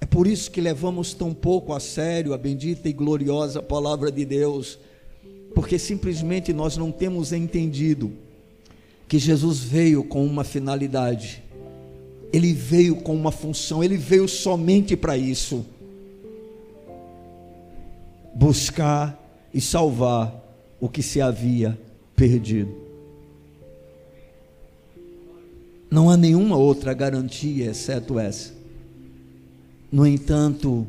É 0.00 0.04
por 0.04 0.26
isso 0.26 0.50
que 0.50 0.60
levamos 0.60 1.14
tão 1.14 1.32
pouco 1.32 1.72
a 1.72 1.80
sério 1.80 2.34
a 2.34 2.38
bendita 2.38 2.88
e 2.88 2.92
gloriosa 2.92 3.62
palavra 3.62 4.12
de 4.12 4.24
Deus, 4.26 4.78
porque 5.54 5.78
simplesmente 5.78 6.52
nós 6.52 6.76
não 6.76 6.92
temos 6.92 7.32
entendido 7.32 8.12
que 9.08 9.18
Jesus 9.18 9.60
veio 9.60 10.04
com 10.04 10.24
uma 10.24 10.44
finalidade 10.44 11.47
ele 12.32 12.52
veio 12.52 12.96
com 12.96 13.14
uma 13.14 13.32
função, 13.32 13.82
ele 13.82 13.96
veio 13.96 14.28
somente 14.28 14.96
para 14.96 15.16
isso 15.16 15.64
buscar 18.34 19.18
e 19.52 19.60
salvar 19.60 20.32
o 20.80 20.88
que 20.88 21.02
se 21.02 21.20
havia 21.20 21.78
perdido. 22.14 22.72
Não 25.90 26.10
há 26.10 26.16
nenhuma 26.16 26.56
outra 26.56 26.92
garantia 26.92 27.70
exceto 27.70 28.18
essa. 28.18 28.52
No 29.90 30.06
entanto, 30.06 30.86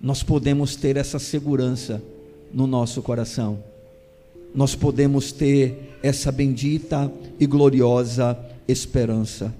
nós 0.00 0.22
podemos 0.22 0.76
ter 0.76 0.96
essa 0.96 1.18
segurança 1.18 2.02
no 2.52 2.66
nosso 2.66 3.00
coração, 3.02 3.58
nós 4.54 4.74
podemos 4.74 5.32
ter 5.32 5.96
essa 6.02 6.30
bendita 6.30 7.10
e 7.40 7.46
gloriosa 7.46 8.38
esperança. 8.68 9.54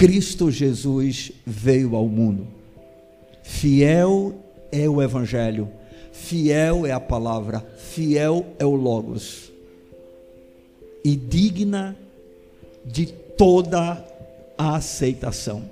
Cristo 0.00 0.50
Jesus 0.50 1.30
veio 1.44 1.94
ao 1.94 2.08
mundo. 2.08 2.48
Fiel 3.42 4.34
é 4.72 4.88
o 4.88 5.02
Evangelho, 5.02 5.68
fiel 6.10 6.86
é 6.86 6.90
a 6.90 6.98
palavra, 6.98 7.60
fiel 7.76 8.46
é 8.58 8.64
o 8.64 8.74
Logos, 8.74 9.52
e 11.04 11.14
digna 11.14 11.94
de 12.82 13.04
toda 13.04 14.02
a 14.56 14.76
aceitação. 14.76 15.68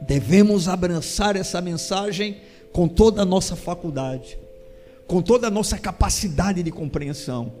Devemos 0.00 0.68
abraçar 0.68 1.34
essa 1.34 1.60
mensagem 1.60 2.36
com 2.72 2.86
toda 2.86 3.22
a 3.22 3.26
nossa 3.26 3.56
faculdade, 3.56 4.38
com 5.04 5.20
toda 5.20 5.48
a 5.48 5.50
nossa 5.50 5.76
capacidade 5.76 6.62
de 6.62 6.70
compreensão, 6.70 7.52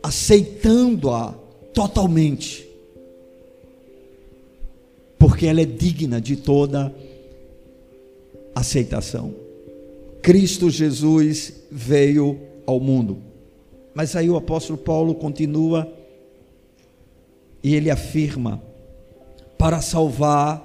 aceitando-a 0.00 1.34
totalmente, 1.74 2.68
porque 5.22 5.46
ela 5.46 5.60
é 5.60 5.64
digna 5.64 6.20
de 6.20 6.34
toda 6.34 6.92
aceitação. 8.52 9.32
Cristo 10.20 10.68
Jesus 10.68 11.62
veio 11.70 12.40
ao 12.66 12.80
mundo. 12.80 13.18
Mas 13.94 14.16
aí 14.16 14.28
o 14.28 14.36
apóstolo 14.36 14.76
Paulo 14.76 15.14
continua 15.14 15.86
e 17.62 17.72
ele 17.76 17.88
afirma: 17.88 18.60
para 19.56 19.80
salvar 19.80 20.60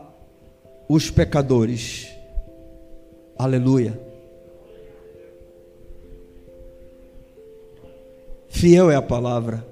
os 0.90 1.12
pecadores. 1.12 2.08
Aleluia. 3.38 4.02
Fiel 8.50 8.90
é 8.90 8.96
a 8.96 9.04
palavra 9.04 9.64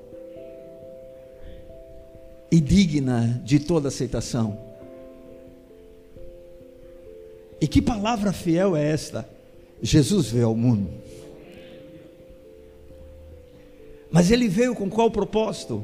e 2.52 2.62
digna 2.62 3.42
de 3.44 3.60
toda 3.60 3.88
aceitação. 3.88 4.65
E 7.60 7.68
que 7.68 7.82
palavra 7.82 8.34
fiel 8.34 8.76
é 8.76 8.92
esta? 8.92 9.28
Jesus 9.82 10.28
veio 10.28 10.48
ao 10.48 10.56
mundo. 10.56 10.90
Mas 14.12 14.32
ele 14.32 14.48
veio 14.48 14.76
com 14.76 14.90
qual 14.90 15.12
propósito? 15.12 15.84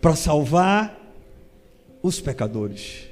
Para 0.00 0.14
salvar 0.14 0.98
os 2.02 2.20
pecadores. 2.20 3.08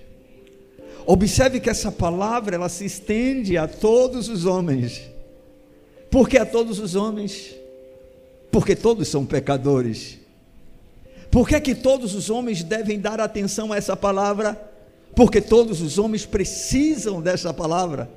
Observe 1.06 1.58
que 1.60 1.70
essa 1.70 1.90
palavra 1.90 2.54
ela 2.54 2.68
se 2.68 2.84
estende 2.84 3.56
a 3.56 3.66
todos 3.66 4.28
os 4.28 4.44
homens. 4.44 5.02
Por 6.10 6.28
que 6.28 6.38
a 6.38 6.46
todos 6.46 6.78
os 6.78 6.94
homens? 6.94 7.54
Porque 8.50 8.76
todos 8.76 9.08
são 9.08 9.24
pecadores. 9.24 10.18
Por 11.30 11.48
que, 11.48 11.60
que 11.60 11.74
todos 11.74 12.14
os 12.14 12.30
homens 12.30 12.62
devem 12.62 12.98
dar 12.98 13.20
atenção 13.20 13.72
a 13.72 13.76
essa 13.76 13.96
palavra? 13.96 14.67
Porque 15.18 15.40
todos 15.40 15.82
os 15.82 15.98
homens 15.98 16.24
precisam 16.24 17.20
dessa 17.20 17.52
palavra, 17.52 18.08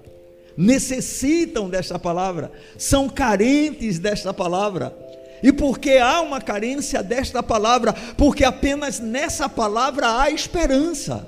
necessitam 0.56 1.68
dessa 1.68 1.98
palavra, 1.98 2.52
são 2.78 3.10
carentes 3.10 3.98
desta 3.98 4.32
palavra. 4.32 4.96
E 5.42 5.52
porque 5.52 5.94
há 5.94 6.22
uma 6.22 6.40
carência 6.40 7.02
desta 7.02 7.42
palavra? 7.42 7.92
Porque 8.16 8.44
apenas 8.44 9.00
nessa 9.00 9.50
palavra 9.50 10.22
há 10.22 10.30
esperança. 10.30 11.28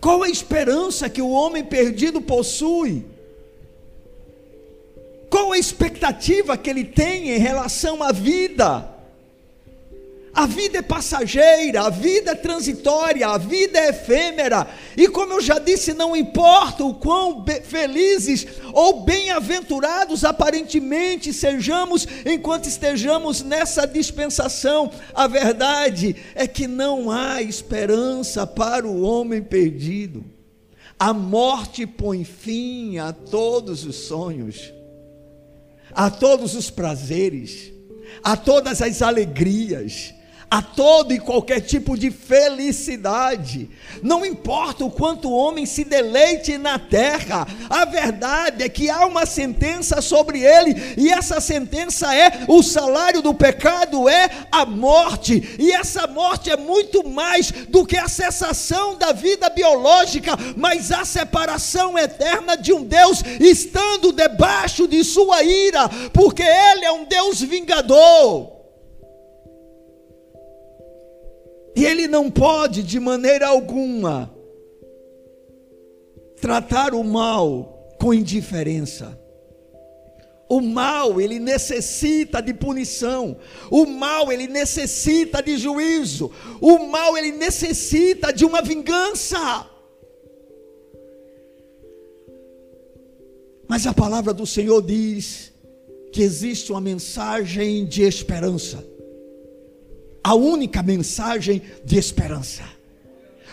Qual 0.00 0.22
a 0.22 0.30
esperança 0.30 1.10
que 1.10 1.20
o 1.20 1.30
homem 1.30 1.64
perdido 1.64 2.20
possui? 2.20 3.04
Qual 5.28 5.50
a 5.50 5.58
expectativa 5.58 6.56
que 6.56 6.70
ele 6.70 6.84
tem 6.84 7.30
em 7.30 7.38
relação 7.38 8.04
à 8.04 8.12
vida? 8.12 8.99
A 10.40 10.46
vida 10.46 10.78
é 10.78 10.82
passageira, 10.82 11.82
a 11.82 11.90
vida 11.90 12.30
é 12.30 12.34
transitória, 12.34 13.28
a 13.28 13.36
vida 13.36 13.78
é 13.78 13.90
efêmera, 13.90 14.66
e 14.96 15.06
como 15.06 15.34
eu 15.34 15.40
já 15.42 15.58
disse, 15.58 15.92
não 15.92 16.16
importa 16.16 16.82
o 16.82 16.94
quão 16.94 17.44
felizes 17.62 18.46
ou 18.72 19.04
bem-aventurados 19.04 20.24
aparentemente 20.24 21.30
sejamos 21.30 22.08
enquanto 22.24 22.64
estejamos 22.64 23.42
nessa 23.42 23.86
dispensação, 23.86 24.90
a 25.12 25.26
verdade 25.26 26.16
é 26.34 26.46
que 26.46 26.66
não 26.66 27.10
há 27.10 27.42
esperança 27.42 28.46
para 28.46 28.86
o 28.86 29.02
homem 29.02 29.42
perdido. 29.42 30.24
A 30.98 31.12
morte 31.12 31.86
põe 31.86 32.24
fim 32.24 32.96
a 32.96 33.12
todos 33.12 33.84
os 33.84 33.96
sonhos, 33.96 34.72
a 35.92 36.08
todos 36.08 36.54
os 36.54 36.70
prazeres, 36.70 37.70
a 38.24 38.38
todas 38.38 38.80
as 38.80 39.02
alegrias 39.02 40.14
a 40.50 40.60
todo 40.60 41.14
e 41.14 41.20
qualquer 41.20 41.60
tipo 41.60 41.96
de 41.96 42.10
felicidade. 42.10 43.70
Não 44.02 44.26
importa 44.26 44.84
o 44.84 44.90
quanto 44.90 45.28
o 45.28 45.36
homem 45.36 45.64
se 45.64 45.84
deleite 45.84 46.58
na 46.58 46.76
terra, 46.76 47.46
a 47.68 47.84
verdade 47.84 48.64
é 48.64 48.68
que 48.68 48.90
há 48.90 49.06
uma 49.06 49.24
sentença 49.24 50.02
sobre 50.02 50.40
ele, 50.40 50.74
e 50.96 51.08
essa 51.10 51.40
sentença 51.40 52.12
é: 52.14 52.44
o 52.48 52.62
salário 52.62 53.22
do 53.22 53.32
pecado 53.32 54.08
é 54.08 54.28
a 54.50 54.66
morte, 54.66 55.56
e 55.56 55.70
essa 55.70 56.08
morte 56.08 56.50
é 56.50 56.56
muito 56.56 57.08
mais 57.08 57.52
do 57.68 57.86
que 57.86 57.96
a 57.96 58.08
cessação 58.08 58.96
da 58.96 59.12
vida 59.12 59.48
biológica, 59.50 60.36
mas 60.56 60.90
a 60.90 61.04
separação 61.04 61.96
eterna 61.96 62.56
de 62.56 62.72
um 62.72 62.82
Deus 62.82 63.22
estando 63.38 64.12
debaixo 64.12 64.88
de 64.88 65.04
sua 65.04 65.44
ira, 65.44 65.88
porque 66.12 66.42
Ele 66.42 66.84
é 66.84 66.90
um 66.90 67.04
Deus 67.04 67.40
vingador. 67.40 68.59
E 71.80 71.84
ele 71.86 72.06
não 72.06 72.30
pode, 72.30 72.82
de 72.82 73.00
maneira 73.00 73.48
alguma, 73.48 74.30
tratar 76.38 76.92
o 76.92 77.02
mal 77.02 77.88
com 77.98 78.12
indiferença. 78.12 79.18
O 80.46 80.60
mal, 80.60 81.18
ele 81.18 81.38
necessita 81.38 82.42
de 82.42 82.52
punição. 82.52 83.38
O 83.70 83.86
mal, 83.86 84.30
ele 84.30 84.46
necessita 84.46 85.42
de 85.42 85.56
juízo. 85.56 86.30
O 86.60 86.80
mal, 86.80 87.16
ele 87.16 87.32
necessita 87.32 88.30
de 88.30 88.44
uma 88.44 88.60
vingança. 88.60 89.66
Mas 93.66 93.86
a 93.86 93.94
palavra 93.94 94.34
do 94.34 94.44
Senhor 94.44 94.82
diz 94.82 95.50
que 96.12 96.20
existe 96.20 96.72
uma 96.72 96.80
mensagem 96.82 97.86
de 97.86 98.02
esperança 98.02 98.89
a 100.22 100.34
única 100.34 100.82
mensagem 100.82 101.62
de 101.84 101.98
esperança. 101.98 102.62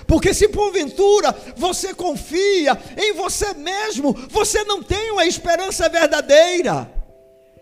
Porque 0.05 0.33
se 0.33 0.47
porventura 0.47 1.35
você 1.55 1.93
confia 1.93 2.77
em 2.97 3.13
você 3.13 3.53
mesmo, 3.53 4.13
você 4.29 4.63
não 4.63 4.81
tem 4.81 5.11
uma 5.11 5.25
esperança 5.25 5.89
verdadeira. 5.89 6.97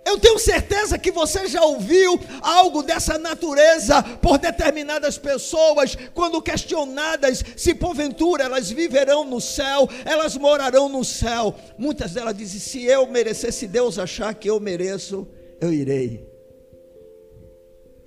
Eu 0.05 0.19
tenho 0.19 0.37
certeza 0.37 0.99
que 0.99 1.11
você 1.11 1.47
já 1.47 1.63
ouviu 1.63 2.19
algo 2.39 2.83
dessa 2.83 3.17
natureza 3.17 4.03
por 4.21 4.37
determinadas 4.37 5.17
pessoas, 5.17 5.97
quando 6.13 6.39
questionadas 6.43 7.43
se 7.57 7.73
porventura 7.73 8.43
elas 8.43 8.69
viverão 8.69 9.25
no 9.25 9.41
céu, 9.41 9.89
elas 10.05 10.37
morarão 10.37 10.87
no 10.87 11.03
céu. 11.03 11.55
Muitas 11.75 12.11
delas 12.11 12.37
dizem: 12.37 12.59
se 12.59 12.83
eu 12.83 13.07
merecesse, 13.07 13.65
Deus 13.65 13.97
achar 13.97 14.35
que 14.35 14.47
eu 14.47 14.59
mereço, 14.59 15.27
eu 15.59 15.73
irei. 15.73 16.23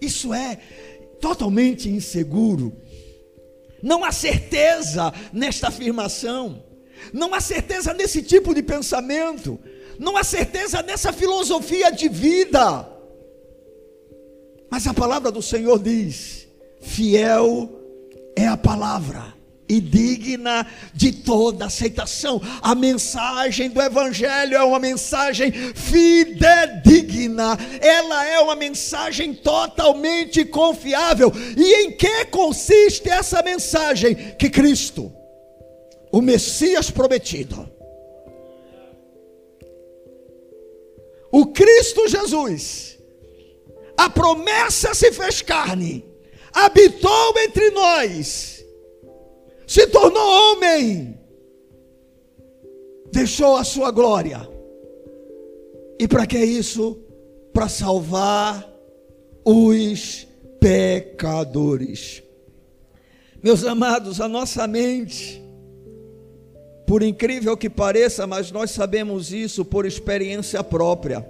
Isso 0.00 0.32
é 0.32 0.58
totalmente 1.20 1.88
inseguro. 1.88 2.72
Não 3.82 4.04
há 4.04 4.10
certeza 4.10 5.12
nesta 5.32 5.68
afirmação, 5.68 6.64
não 7.12 7.32
há 7.32 7.40
certeza 7.40 7.94
nesse 7.94 8.22
tipo 8.22 8.54
de 8.54 8.62
pensamento, 8.62 9.58
não 9.98 10.16
há 10.16 10.24
certeza 10.24 10.82
nessa 10.82 11.12
filosofia 11.12 11.90
de 11.90 12.08
vida. 12.08 12.88
Mas 14.70 14.86
a 14.86 14.92
palavra 14.94 15.30
do 15.30 15.40
Senhor 15.40 15.78
diz: 15.78 16.48
fiel 16.80 17.70
é 18.36 18.46
a 18.46 18.56
palavra 18.56 19.37
e 19.68 19.80
digna 19.80 20.66
de 20.94 21.12
toda 21.12 21.66
aceitação. 21.66 22.40
A 22.62 22.74
mensagem 22.74 23.68
do 23.68 23.80
Evangelho 23.80 24.56
é 24.56 24.62
uma 24.62 24.78
mensagem 24.78 25.52
fidedigna, 25.52 27.58
ela 27.80 28.26
é 28.26 28.40
uma 28.40 28.56
mensagem 28.56 29.34
totalmente 29.34 30.44
confiável. 30.44 31.30
E 31.56 31.82
em 31.82 31.92
que 31.92 32.24
consiste 32.26 33.08
essa 33.08 33.42
mensagem? 33.42 34.14
Que 34.38 34.48
Cristo, 34.48 35.12
o 36.10 36.22
Messias 36.22 36.90
prometido, 36.90 37.68
o 41.30 41.46
Cristo 41.46 42.08
Jesus, 42.08 42.98
a 43.96 44.08
promessa 44.08 44.94
se 44.94 45.12
fez 45.12 45.42
carne, 45.42 46.04
habitou 46.54 47.38
entre 47.38 47.70
nós 47.70 48.57
se 49.68 49.86
tornou 49.86 50.54
homem. 50.54 51.14
deixou 53.12 53.56
a 53.56 53.64
sua 53.64 53.90
glória. 53.90 54.48
E 55.98 56.08
para 56.08 56.26
que 56.26 56.38
isso? 56.38 56.98
Para 57.52 57.68
salvar 57.68 58.66
os 59.44 60.26
pecadores. 60.58 62.22
Meus 63.42 63.62
amados, 63.64 64.20
a 64.20 64.28
nossa 64.28 64.66
mente, 64.66 65.42
por 66.86 67.02
incrível 67.02 67.56
que 67.56 67.68
pareça, 67.68 68.26
mas 68.26 68.50
nós 68.50 68.70
sabemos 68.70 69.32
isso 69.32 69.64
por 69.64 69.84
experiência 69.84 70.64
própria, 70.64 71.26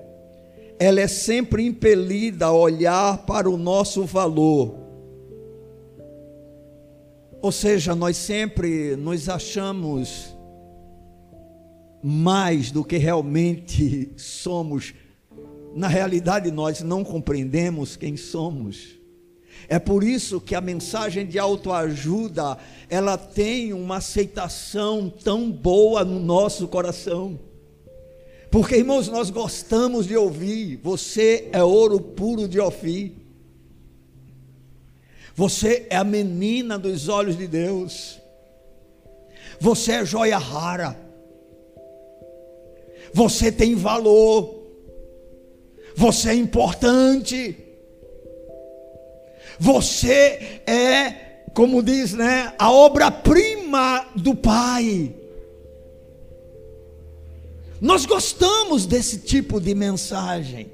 ela 0.79 1.01
é 1.01 1.09
sempre 1.09 1.67
impelida 1.67 2.47
a 2.47 2.53
olhar 2.53 3.19
para 3.27 3.51
o 3.51 3.57
nosso 3.57 4.05
valor. 4.05 4.88
Ou 7.41 7.53
seja, 7.53 7.95
nós 7.95 8.17
sempre 8.17 8.97
nos 8.97 9.29
achamos 9.29 10.37
mais 12.03 12.71
do 12.71 12.85
que 12.85 12.97
realmente 12.97 14.11
somos. 14.17 14.95
Na 15.75 15.87
realidade, 15.87 16.51
nós 16.51 16.83
não 16.83 17.05
compreendemos 17.05 17.97
quem 17.97 18.17
somos. 18.17 18.99
É 19.69 19.79
por 19.79 20.03
isso 20.03 20.41
que 20.41 20.55
a 20.55 20.61
mensagem 20.61 21.27
de 21.27 21.39
autoajuda, 21.39 22.59
ela 22.89 23.17
tem 23.17 23.73
uma 23.73 23.97
aceitação 23.97 25.11
tão 25.11 25.51
boa 25.51 26.05
no 26.05 26.19
nosso 26.19 26.67
coração. 26.69 27.39
Porque, 28.51 28.77
irmãos, 28.77 29.09
nós 29.09 29.31
gostamos 29.31 30.07
de 30.07 30.17
ouvir, 30.17 30.77
você 30.83 31.49
é 31.53 31.63
ouro 31.63 32.01
puro 32.01 32.49
de 32.49 32.59
Ofir. 32.59 33.13
Você 35.39 35.87
é 35.89 35.95
a 35.95 36.03
menina 36.03 36.77
dos 36.77 37.09
olhos 37.09 37.39
de 37.39 37.47
Deus. 37.47 38.19
Você 39.61 39.93
é 39.93 40.05
joia 40.05 40.37
rara. 40.37 40.99
Você 43.15 43.53
tem 43.53 43.77
valor. 43.77 44.67
Você 45.95 46.31
é 46.31 46.35
importante. 46.35 47.57
Você 49.61 50.61
é, 50.67 51.45
como 51.55 51.85
diz, 51.85 52.15
né, 52.15 52.53
a 52.59 52.73
obra-prima 52.73 54.09
do 54.17 54.35
Pai. 54.35 55.15
Nós 57.81 58.05
gostamos 58.05 58.87
desse 58.87 59.19
tipo 59.19 59.61
de 59.61 59.73
mensagem, 59.73 60.69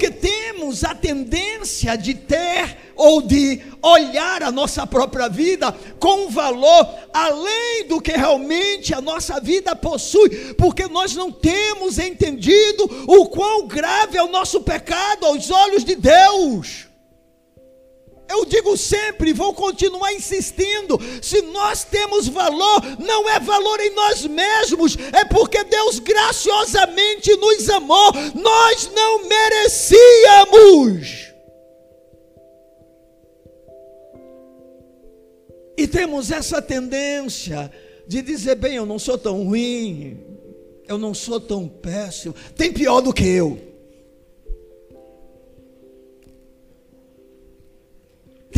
porque 0.00 0.10
temos 0.10 0.82
a 0.82 0.94
tendência 0.94 1.94
de 1.94 2.14
ter 2.14 2.78
ou 2.96 3.20
de 3.20 3.60
olhar 3.82 4.42
a 4.42 4.50
nossa 4.50 4.86
própria 4.86 5.28
vida 5.28 5.70
com 5.98 6.24
um 6.24 6.30
valor 6.30 6.88
além 7.12 7.86
do 7.86 8.00
que 8.00 8.12
realmente 8.12 8.94
a 8.94 9.02
nossa 9.02 9.38
vida 9.38 9.76
possui, 9.76 10.54
porque 10.54 10.86
nós 10.86 11.14
não 11.14 11.30
temos 11.30 11.98
entendido 11.98 12.84
o 13.06 13.26
quão 13.26 13.66
grave 13.66 14.16
é 14.16 14.22
o 14.22 14.30
nosso 14.30 14.62
pecado 14.62 15.26
aos 15.26 15.50
olhos 15.50 15.84
de 15.84 15.94
Deus. 15.96 16.89
Eu 18.30 18.44
digo 18.44 18.76
sempre, 18.76 19.32
vou 19.32 19.52
continuar 19.52 20.12
insistindo: 20.14 20.96
se 21.20 21.42
nós 21.42 21.82
temos 21.82 22.28
valor, 22.28 22.80
não 23.00 23.28
é 23.28 23.40
valor 23.40 23.80
em 23.80 23.90
nós 23.92 24.24
mesmos, 24.24 24.96
é 25.12 25.24
porque 25.24 25.64
Deus 25.64 25.98
graciosamente 25.98 27.34
nos 27.36 27.68
amou, 27.68 28.12
nós 28.34 28.88
não 28.94 29.26
merecíamos. 29.26 31.00
E 35.76 35.88
temos 35.88 36.30
essa 36.30 36.62
tendência 36.62 37.68
de 38.06 38.22
dizer: 38.22 38.54
bem, 38.54 38.76
eu 38.76 38.86
não 38.86 38.98
sou 38.98 39.18
tão 39.18 39.42
ruim, 39.44 40.20
eu 40.86 40.98
não 40.98 41.12
sou 41.12 41.40
tão 41.40 41.66
péssimo, 41.66 42.32
tem 42.56 42.72
pior 42.72 43.00
do 43.00 43.12
que 43.12 43.26
eu. 43.26 43.69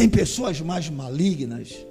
Tem 0.03 0.09
pessoas 0.09 0.61
mais 0.61 0.91
malignas. 0.91 1.87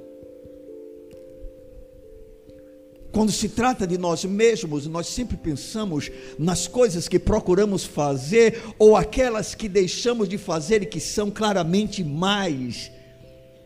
Quando 3.10 3.32
se 3.32 3.47
trata 3.47 3.88
de 3.88 3.97
nós 3.97 4.26
mesmos, 4.26 4.86
nós 4.86 5.08
sempre 5.08 5.38
pensamos 5.38 6.12
nas 6.38 6.67
coisas 6.67 7.08
que 7.08 7.17
procuramos 7.17 7.86
fazer 7.86 8.62
ou 8.78 8.97
aquelas 8.97 9.56
que 9.56 9.69
deixamos 9.69 10.28
de 10.28 10.38
fazer 10.38 10.84
e 10.84 10.86
que 10.86 11.00
são 11.00 11.32
claramente 11.32 12.04
mais. 12.04 12.91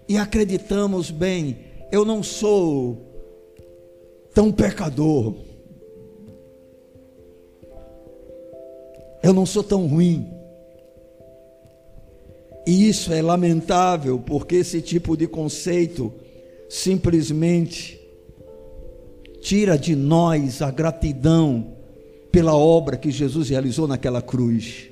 E 0.08 0.16
acreditamos, 0.16 1.10
bem, 1.10 1.58
eu 1.92 2.06
não 2.06 2.22
sou 2.22 3.02
tão 4.32 4.52
pecador. 4.52 5.34
Eu 9.24 9.34
não 9.34 9.48
sou 9.48 9.64
tão 9.64 9.88
ruim. 9.88 10.35
E 12.66 12.90
isso 12.90 13.14
é 13.14 13.22
lamentável, 13.22 14.20
porque 14.20 14.56
esse 14.56 14.82
tipo 14.82 15.16
de 15.16 15.28
conceito 15.28 16.12
simplesmente 16.68 18.00
tira 19.40 19.78
de 19.78 19.96
nós 19.96 20.62
a 20.64 20.72
gratidão 20.72 21.74
pela 22.32 22.56
obra 22.56 22.98
que 22.98 23.12
Jesus 23.12 23.50
realizou 23.50 23.88
naquela 23.88 24.22
cruz. 24.22 24.90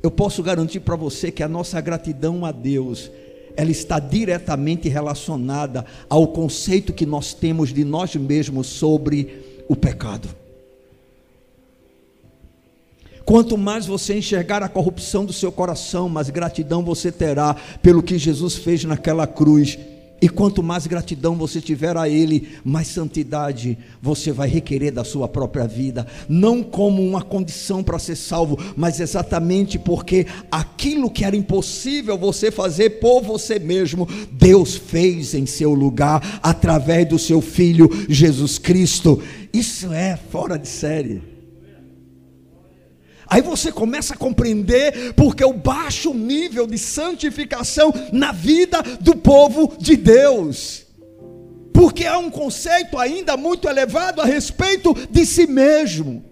Eu 0.00 0.10
posso 0.12 0.42
garantir 0.42 0.80
para 0.80 0.94
você 0.94 1.32
que 1.32 1.42
a 1.42 1.48
nossa 1.48 1.80
gratidão 1.80 2.44
a 2.44 2.52
Deus, 2.52 3.10
ela 3.56 3.72
está 3.72 3.98
diretamente 3.98 4.88
relacionada 4.88 5.84
ao 6.08 6.28
conceito 6.28 6.92
que 6.92 7.04
nós 7.04 7.34
temos 7.34 7.74
de 7.74 7.84
nós 7.84 8.14
mesmos 8.14 8.68
sobre 8.68 9.64
o 9.68 9.74
pecado. 9.74 10.37
Quanto 13.28 13.58
mais 13.58 13.84
você 13.84 14.16
enxergar 14.16 14.62
a 14.62 14.70
corrupção 14.70 15.22
do 15.22 15.34
seu 15.34 15.52
coração, 15.52 16.08
mais 16.08 16.30
gratidão 16.30 16.82
você 16.82 17.12
terá 17.12 17.54
pelo 17.82 18.02
que 18.02 18.16
Jesus 18.16 18.56
fez 18.56 18.84
naquela 18.84 19.26
cruz. 19.26 19.78
E 20.18 20.30
quanto 20.30 20.62
mais 20.62 20.86
gratidão 20.86 21.34
você 21.36 21.60
tiver 21.60 21.94
a 21.98 22.08
Ele, 22.08 22.48
mais 22.64 22.88
santidade 22.88 23.76
você 24.00 24.32
vai 24.32 24.48
requerer 24.48 24.94
da 24.94 25.04
sua 25.04 25.28
própria 25.28 25.66
vida, 25.66 26.06
não 26.26 26.62
como 26.62 27.06
uma 27.06 27.20
condição 27.20 27.84
para 27.84 27.98
ser 27.98 28.16
salvo, 28.16 28.58
mas 28.74 28.98
exatamente 28.98 29.78
porque 29.78 30.26
aquilo 30.50 31.10
que 31.10 31.22
era 31.22 31.36
impossível 31.36 32.16
você 32.16 32.50
fazer 32.50 32.98
por 32.98 33.20
você 33.20 33.58
mesmo, 33.58 34.08
Deus 34.32 34.74
fez 34.74 35.34
em 35.34 35.44
seu 35.44 35.74
lugar, 35.74 36.40
através 36.42 37.06
do 37.06 37.18
seu 37.18 37.42
Filho 37.42 37.90
Jesus 38.08 38.58
Cristo. 38.58 39.22
Isso 39.52 39.92
é 39.92 40.16
fora 40.16 40.58
de 40.58 40.66
série. 40.66 41.37
Aí 43.28 43.42
você 43.42 43.70
começa 43.70 44.14
a 44.14 44.16
compreender 44.16 45.12
porque 45.14 45.44
o 45.44 45.52
baixo 45.52 46.14
nível 46.14 46.66
de 46.66 46.78
santificação 46.78 47.92
na 48.10 48.32
vida 48.32 48.82
do 49.00 49.14
povo 49.16 49.76
de 49.78 49.96
Deus. 49.96 50.86
Porque 51.74 52.06
há 52.06 52.18
um 52.18 52.30
conceito 52.30 52.98
ainda 52.98 53.36
muito 53.36 53.68
elevado 53.68 54.22
a 54.22 54.24
respeito 54.24 54.94
de 55.10 55.26
si 55.26 55.46
mesmo. 55.46 56.24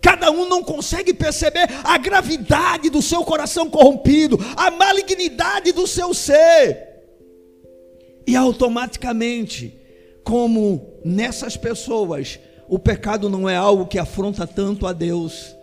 Cada 0.00 0.30
um 0.30 0.48
não 0.48 0.62
consegue 0.62 1.12
perceber 1.12 1.68
a 1.84 1.98
gravidade 1.98 2.88
do 2.88 3.02
seu 3.02 3.22
coração 3.24 3.68
corrompido, 3.68 4.38
a 4.56 4.70
malignidade 4.70 5.72
do 5.72 5.86
seu 5.86 6.14
ser. 6.14 6.88
E 8.26 8.36
automaticamente, 8.36 9.78
como 10.24 11.00
nessas 11.04 11.56
pessoas, 11.56 12.38
o 12.68 12.78
pecado 12.78 13.28
não 13.28 13.48
é 13.48 13.56
algo 13.56 13.86
que 13.86 13.98
afronta 13.98 14.46
tanto 14.46 14.86
a 14.86 14.92
Deus 14.92 15.59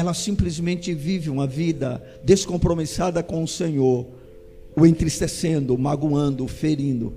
ela 0.00 0.14
simplesmente 0.14 0.94
vive 0.94 1.28
uma 1.30 1.46
vida 1.46 2.02
descompromissada 2.24 3.22
com 3.22 3.44
o 3.44 3.48
Senhor, 3.48 4.06
o 4.74 4.86
entristecendo, 4.86 5.74
o 5.74 5.78
magoando, 5.78 6.44
o 6.44 6.48
ferindo. 6.48 7.12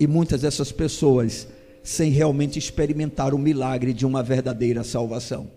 E 0.00 0.06
muitas 0.06 0.40
dessas 0.40 0.72
pessoas 0.72 1.46
sem 1.82 2.10
realmente 2.10 2.58
experimentar 2.58 3.34
o 3.34 3.38
milagre 3.38 3.92
de 3.92 4.06
uma 4.06 4.22
verdadeira 4.22 4.82
salvação. 4.82 5.50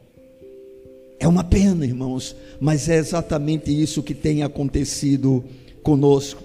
É 1.20 1.28
uma 1.28 1.44
pena, 1.44 1.86
irmãos, 1.86 2.36
mas 2.60 2.90
é 2.90 2.98
exatamente 2.98 3.72
isso 3.72 4.04
que 4.04 4.14
tem 4.14 4.44
acontecido 4.44 5.44
conosco. 5.82 6.44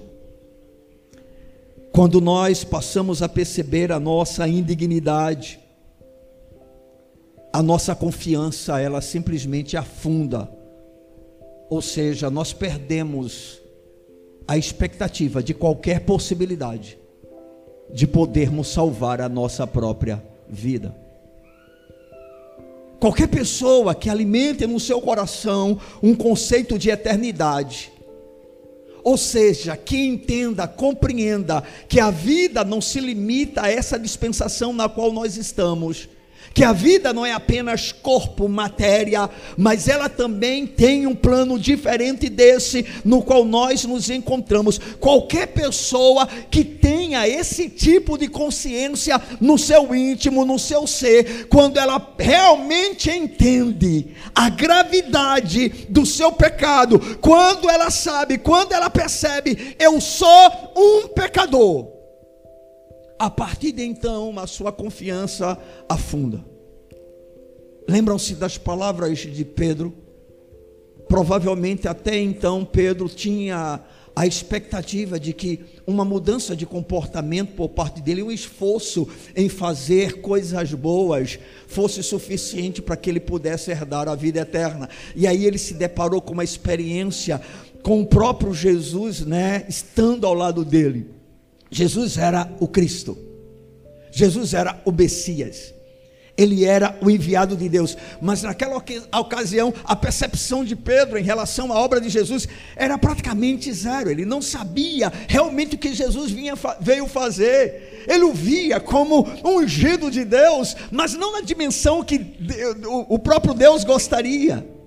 Quando 1.93 2.21
nós 2.21 2.63
passamos 2.63 3.21
a 3.21 3.29
perceber 3.29 3.91
a 3.91 3.99
nossa 3.99 4.47
indignidade, 4.47 5.60
a 7.53 7.63
nossa 7.63 7.95
confiança 7.95 8.81
ela 8.81 9.01
simplesmente 9.01 9.77
afunda. 9.77 10.49
Ou 11.69 11.83
seja, 11.83 12.31
nós 12.31 12.53
perdemos 12.53 13.61
a 14.47 14.57
expectativa 14.57 15.43
de 15.43 15.55
qualquer 15.55 16.01
possibilidade 16.01 16.99
de 17.93 18.07
podermos 18.07 18.69
salvar 18.69 19.21
a 19.21 19.29
nossa 19.29 19.67
própria 19.67 20.23
vida. 20.49 20.95
Qualquer 23.01 23.29
pessoa 23.29 23.95
que 23.95 24.11
alimente 24.11 24.67
no 24.67 24.79
seu 24.79 25.01
coração 25.01 25.81
um 26.03 26.15
conceito 26.15 26.79
de 26.79 26.91
eternidade, 26.91 27.91
ou 29.03 29.17
seja, 29.17 29.77
que 29.77 29.97
entenda, 29.97 30.69
compreenda 30.69 31.63
que 31.89 31.99
a 31.99 32.11
vida 32.11 32.63
não 32.63 32.81
se 32.81 33.01
limita 33.01 33.63
a 33.63 33.71
essa 33.71 33.99
dispensação 33.99 34.73
na 34.73 34.89
qual 34.89 35.11
nós 35.13 35.37
estamos, 35.37 36.09
que 36.53 36.65
a 36.65 36.73
vida 36.73 37.13
não 37.13 37.25
é 37.25 37.33
apenas 37.33 37.93
corpo, 37.93 38.49
matéria, 38.49 39.31
mas 39.57 39.89
ela 39.89 40.09
também 40.09 40.67
tem 40.67 41.07
um 41.07 41.15
plano 41.15 41.59
diferente 41.59 42.29
desse 42.29 42.85
no 43.05 43.23
qual 43.23 43.45
nós 43.45 43.85
nos 43.85 44.11
encontramos. 44.11 44.79
Qualquer 44.99 45.49
pessoa 45.49 46.27
que 46.51 46.65
tenha 46.65 47.29
esse 47.29 47.69
tipo 47.69 48.19
de 48.19 48.29
consciência 48.29 49.21
no 49.41 49.57
seu 49.57 49.95
íntimo, 49.95 50.45
no 50.45 50.59
seu 50.59 50.87
ser, 50.87 51.47
quando 51.49 51.79
ela 51.79 52.15
realmente 52.19 53.11
entende 53.11 54.09
a 54.35 54.49
gravidade 54.49 55.87
do 55.89 56.05
seu 56.05 56.33
pecado, 56.33 57.19
quando 57.21 57.71
ela 57.71 57.91
sabe, 57.91 58.39
quando 58.39 58.73
ela 58.73 58.91
percebe, 58.91 59.77
eu 59.79 60.01
sou 60.01 60.73
um 60.77 61.09
pecador 61.09 62.00
a 63.21 63.29
partir 63.29 63.73
de 63.73 63.85
então, 63.85 64.39
a 64.39 64.47
sua 64.47 64.73
confiança 64.73 65.59
afunda. 65.87 66.43
Lembram-se 67.87 68.35
das 68.35 68.57
palavras 68.57 69.19
de 69.19 69.45
Pedro? 69.45 69.93
Provavelmente 71.07 71.87
até 71.87 72.19
então 72.19 72.65
Pedro 72.65 73.11
tinha 73.11 73.83
a 74.17 74.27
expectativa 74.27 75.21
de 75.21 75.35
que 75.35 75.61
uma 75.87 76.03
mudança 76.03 76.57
de 76.57 76.65
comportamento 76.65 77.53
por 77.55 77.69
parte 77.69 78.01
dele, 78.01 78.23
um 78.23 78.31
esforço 78.31 79.07
em 79.37 79.51
fazer 79.51 80.23
coisas 80.23 80.73
boas, 80.73 81.39
fosse 81.67 82.03
suficiente 82.03 82.81
para 82.81 82.97
que 82.97 83.11
ele 83.11 83.21
pudesse 83.21 83.71
herdar 83.71 84.09
a 84.09 84.15
vida 84.15 84.41
eterna. 84.41 84.89
E 85.15 85.27
aí 85.27 85.45
ele 85.45 85.59
se 85.59 85.75
deparou 85.75 86.23
com 86.23 86.33
uma 86.33 86.45
experiência 86.45 87.39
com 87.83 88.01
o 88.01 88.07
próprio 88.07 88.55
Jesus, 88.55 89.21
né, 89.21 89.67
estando 89.69 90.27
ao 90.27 90.33
lado 90.33 90.65
dele. 90.65 91.20
Jesus 91.71 92.19
era 92.19 92.51
o 92.59 92.67
Cristo. 92.67 93.17
Jesus 94.11 94.55
era 94.55 94.81
o 94.85 94.91
Messias. 94.91 95.73
Ele 96.37 96.65
era 96.65 96.97
o 97.03 97.11
enviado 97.11 97.57
de 97.57 97.69
Deus. 97.69 97.97
Mas 98.21 98.43
naquela 98.43 98.83
ocasião, 99.19 99.75
a 99.85 99.95
percepção 99.95 100.65
de 100.65 100.75
Pedro 100.75 101.19
em 101.19 101.23
relação 101.23 101.71
à 101.71 101.79
obra 101.79 102.01
de 102.01 102.09
Jesus 102.09 102.49
era 102.75 102.97
praticamente 102.97 103.71
zero. 103.73 104.11
Ele 104.11 104.25
não 104.25 104.41
sabia 104.41 105.13
realmente 105.29 105.75
o 105.75 105.79
que 105.79 105.93
Jesus 105.93 106.31
vinha, 106.31 106.55
veio 106.81 107.07
fazer. 107.07 108.05
Ele 108.09 108.25
o 108.25 108.33
via 108.33 108.81
como 108.81 109.29
ungido 109.45 110.11
de 110.11 110.25
Deus, 110.25 110.75
mas 110.91 111.13
não 111.13 111.33
na 111.33 111.43
dimensão 111.43 112.03
que 112.03 112.35
o 113.09 113.19
próprio 113.19 113.53
Deus 113.53 113.85
gostaria. 113.85 114.80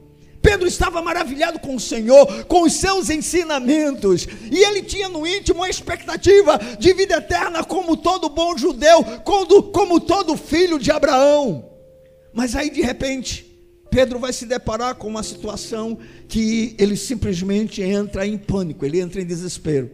Pedro 0.43 0.67
estava 0.67 1.01
maravilhado 1.01 1.57
com 1.57 1.73
o 1.73 1.79
Senhor, 1.79 2.43
com 2.43 2.63
os 2.63 2.73
seus 2.73 3.09
ensinamentos, 3.09 4.27
e 4.51 4.57
ele 4.57 4.83
tinha 4.83 5.07
no 5.07 5.25
íntimo 5.25 5.59
uma 5.59 5.69
expectativa 5.69 6.59
de 6.77 6.93
vida 6.93 7.15
eterna, 7.15 7.63
como 7.63 7.95
todo 7.95 8.27
bom 8.27 8.57
judeu, 8.57 9.05
como, 9.23 9.63
como 9.63 10.01
todo 10.01 10.35
filho 10.35 10.77
de 10.77 10.91
Abraão. 10.91 11.71
Mas 12.33 12.57
aí 12.57 12.69
de 12.69 12.81
repente, 12.81 13.57
Pedro 13.89 14.19
vai 14.19 14.33
se 14.33 14.45
deparar 14.45 14.95
com 14.95 15.07
uma 15.07 15.23
situação 15.23 15.97
que 16.27 16.75
ele 16.77 16.97
simplesmente 16.97 17.81
entra 17.81 18.27
em 18.27 18.37
pânico, 18.37 18.85
ele 18.85 18.99
entra 18.99 19.21
em 19.21 19.25
desespero. 19.25 19.91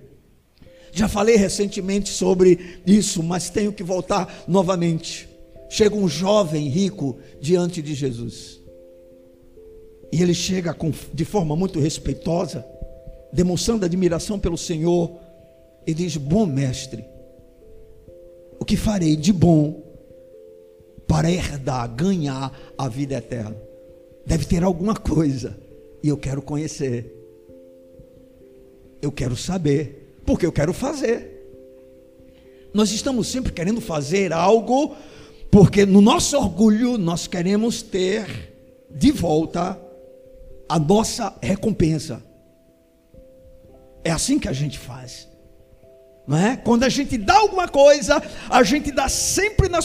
Já 0.91 1.07
falei 1.07 1.35
recentemente 1.35 2.09
sobre 2.09 2.81
isso, 2.87 3.21
mas 3.21 3.51
tenho 3.51 3.71
que 3.71 3.83
voltar 3.83 4.45
novamente. 4.47 5.29
Chega 5.69 5.95
um 5.95 6.07
jovem 6.07 6.67
rico 6.67 7.19
diante 7.39 7.83
de 7.83 7.93
Jesus. 7.93 8.58
E 10.11 10.21
ele 10.21 10.33
chega 10.33 10.73
com, 10.73 10.91
de 11.13 11.25
forma 11.25 11.55
muito 11.55 11.79
respeitosa, 11.79 12.65
demonstrando 13.31 13.85
admiração 13.85 14.39
pelo 14.39 14.57
Senhor, 14.57 15.17
e 15.85 15.93
diz: 15.93 16.17
Bom 16.17 16.45
mestre, 16.45 17.05
o 18.59 18.65
que 18.65 18.75
farei 18.75 19.15
de 19.15 19.31
bom 19.31 19.83
para 21.07 21.31
herdar, 21.31 21.93
ganhar 21.93 22.51
a 22.77 22.87
vida 22.87 23.15
eterna? 23.15 23.55
Deve 24.25 24.45
ter 24.45 24.63
alguma 24.63 24.95
coisa, 24.95 25.57
e 26.03 26.09
eu 26.09 26.17
quero 26.17 26.41
conhecer, 26.41 27.15
eu 29.01 29.11
quero 29.11 29.35
saber, 29.35 30.21
porque 30.25 30.45
eu 30.45 30.51
quero 30.51 30.73
fazer. 30.73 31.37
Nós 32.73 32.91
estamos 32.91 33.27
sempre 33.27 33.51
querendo 33.51 33.81
fazer 33.81 34.31
algo, 34.31 34.95
porque 35.49 35.85
no 35.85 36.01
nosso 36.01 36.37
orgulho 36.37 36.97
nós 36.97 37.25
queremos 37.25 37.81
ter 37.81 38.53
de 38.89 39.11
volta 39.11 39.79
a 40.69 40.77
nossa 40.77 41.35
recompensa. 41.41 42.23
É 44.03 44.11
assim 44.11 44.37
que 44.37 44.47
a 44.47 44.53
gente 44.53 44.77
faz. 44.77 45.27
Não 46.27 46.37
é? 46.37 46.55
Quando 46.57 46.83
a 46.83 46.89
gente 46.89 47.17
dá 47.17 47.37
alguma 47.37 47.67
coisa, 47.67 48.21
a 48.47 48.61
gente 48.61 48.91
dá 48.91 49.09
sempre 49.09 49.67
na 49.67 49.79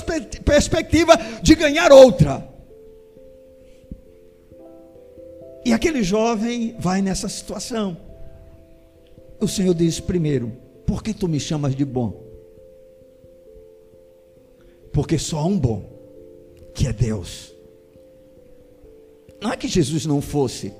perspectiva 0.45 1.17
de 1.43 1.55
ganhar 1.55 1.91
outra. 1.91 2.47
E 5.65 5.73
aquele 5.73 6.03
jovem 6.03 6.77
vai 6.79 7.01
nessa 7.01 7.31
situação. 7.31 7.97
O 9.41 9.49
Senhor 9.49 9.75
diz 9.75 9.99
primeiro: 9.99 10.53
Por 10.87 11.03
que 11.03 11.15
tu 11.15 11.27
me 11.27 11.41
chamas 11.41 11.75
de 11.75 11.85
bom? 11.87 12.23
Porque 14.93 15.19
só 15.19 15.39
há 15.39 15.47
um 15.47 15.59
bom, 15.59 15.83
que 16.75 16.87
é 16.87 16.93
Deus. 16.93 17.54
Não 19.45 19.53
é 19.53 19.59
que 19.59 19.69
Jesus 19.69 20.07
não 20.07 20.23
fosse, 20.23 20.73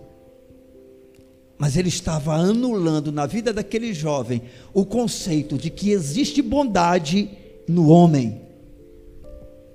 mas 1.59 1.77
ele 1.77 1.91
estava 1.91 2.33
anulando 2.33 3.13
na 3.13 3.27
vida 3.27 3.53
daquele 3.53 3.93
jovem 3.93 4.41
o 4.73 4.87
conceito 4.87 5.59
de 5.59 5.69
que 5.69 5.91
existe 5.91 6.41
bondade 6.41 7.29
no 7.69 7.91
homem, 7.91 8.41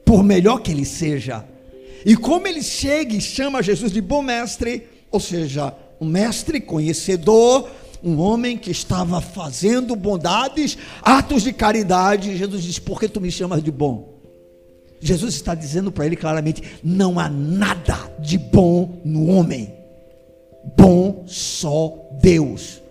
por 0.03 0.23
melhor 0.23 0.63
que 0.63 0.71
ele 0.71 0.85
seja. 0.85 1.45
E 2.03 2.17
como 2.17 2.47
ele 2.47 2.63
chega 2.63 3.15
e 3.15 3.21
chama 3.21 3.61
Jesus 3.61 3.91
de 3.91 4.01
bom 4.01 4.23
mestre, 4.23 4.87
ou 5.11 5.19
seja, 5.19 5.71
um 6.01 6.07
mestre 6.07 6.59
conhecedor, 6.59 7.69
um 8.03 8.17
homem 8.17 8.57
que 8.57 8.71
estava 8.71 9.21
fazendo 9.21 9.95
bondades, 9.95 10.79
atos 11.03 11.43
de 11.43 11.53
caridade, 11.53 12.35
Jesus 12.35 12.63
diz: 12.63 12.79
Por 12.79 12.99
que 12.99 13.07
tu 13.07 13.21
me 13.21 13.29
chamas 13.29 13.61
de 13.61 13.71
bom? 13.71 14.18
Jesus 14.99 15.35
está 15.35 15.55
dizendo 15.55 15.91
para 15.91 16.05
ele 16.05 16.15
claramente: 16.15 16.61
não 16.83 17.19
há 17.19 17.29
nada 17.29 17.97
de 18.19 18.37
bom 18.37 19.01
no 19.03 19.27
homem, 19.27 19.73
bom 20.77 21.23
só 21.27 21.95
Deus. 22.21 22.81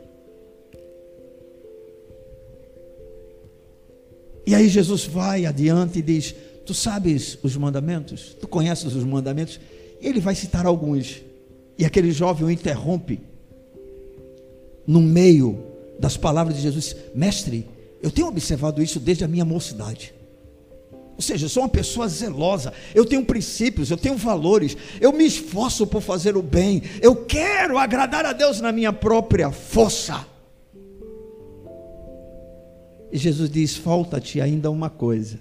E 4.46 4.54
aí 4.54 4.68
Jesus 4.68 5.04
vai 5.04 5.44
adiante 5.44 5.98
e 5.98 6.02
diz: 6.02 6.34
Tu 6.64 6.72
sabes 6.72 7.38
os 7.42 7.54
mandamentos? 7.56 8.34
Tu 8.40 8.48
conheces 8.48 8.94
os 8.94 9.04
mandamentos? 9.04 9.60
E 10.00 10.06
ele 10.06 10.20
vai 10.20 10.34
citar 10.34 10.64
alguns. 10.64 11.22
E 11.76 11.84
aquele 11.84 12.10
jovem 12.10 12.46
o 12.46 12.50
interrompe 12.50 13.20
no 14.86 15.02
meio 15.02 15.62
das 15.98 16.16
palavras 16.16 16.56
de 16.56 16.62
Jesus: 16.62 16.96
Mestre, 17.14 17.66
eu 18.02 18.10
tenho 18.10 18.28
observado 18.28 18.82
isso 18.82 18.98
desde 18.98 19.22
a 19.22 19.28
minha 19.28 19.44
mocidade. 19.44 20.14
Ou 21.18 21.22
seja, 21.22 21.46
eu 21.46 21.48
sou 21.48 21.64
uma 21.64 21.68
pessoa 21.68 22.07
zelosa, 22.07 22.72
eu 22.94 23.04
tenho 23.04 23.24
princípios, 23.24 23.90
eu 23.90 23.96
tenho 23.96 24.16
valores, 24.16 24.76
eu 25.00 25.12
me 25.12 25.26
esforço 25.26 25.85
por 25.85 26.00
fazer 26.00 26.37
o 26.37 26.42
bem, 26.42 26.81
eu 27.02 27.26
quero 27.26 27.76
agradar 27.76 28.24
a 28.24 28.33
Deus 28.33 28.61
na 28.61 28.70
minha 28.70 28.92
própria 28.92 29.50
força. 29.50 30.24
E 33.11 33.18
Jesus 33.18 33.50
diz: 33.50 33.76
falta-te 33.76 34.40
ainda 34.40 34.70
uma 34.70 34.88
coisa. 34.88 35.40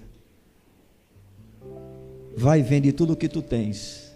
Vai, 2.36 2.60
vende 2.60 2.90
tudo 2.90 3.12
o 3.12 3.16
que 3.16 3.28
tu 3.28 3.40
tens, 3.40 4.12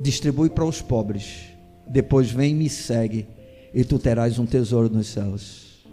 distribui 0.00 0.50
para 0.50 0.64
os 0.64 0.82
pobres, 0.82 1.50
depois 1.86 2.32
vem 2.32 2.50
e 2.50 2.54
me 2.54 2.68
segue, 2.68 3.28
e 3.72 3.84
tu 3.84 3.96
terás 3.96 4.40
um 4.40 4.46
tesouro 4.46 4.92
nos 4.92 5.06
céus. 5.06 5.86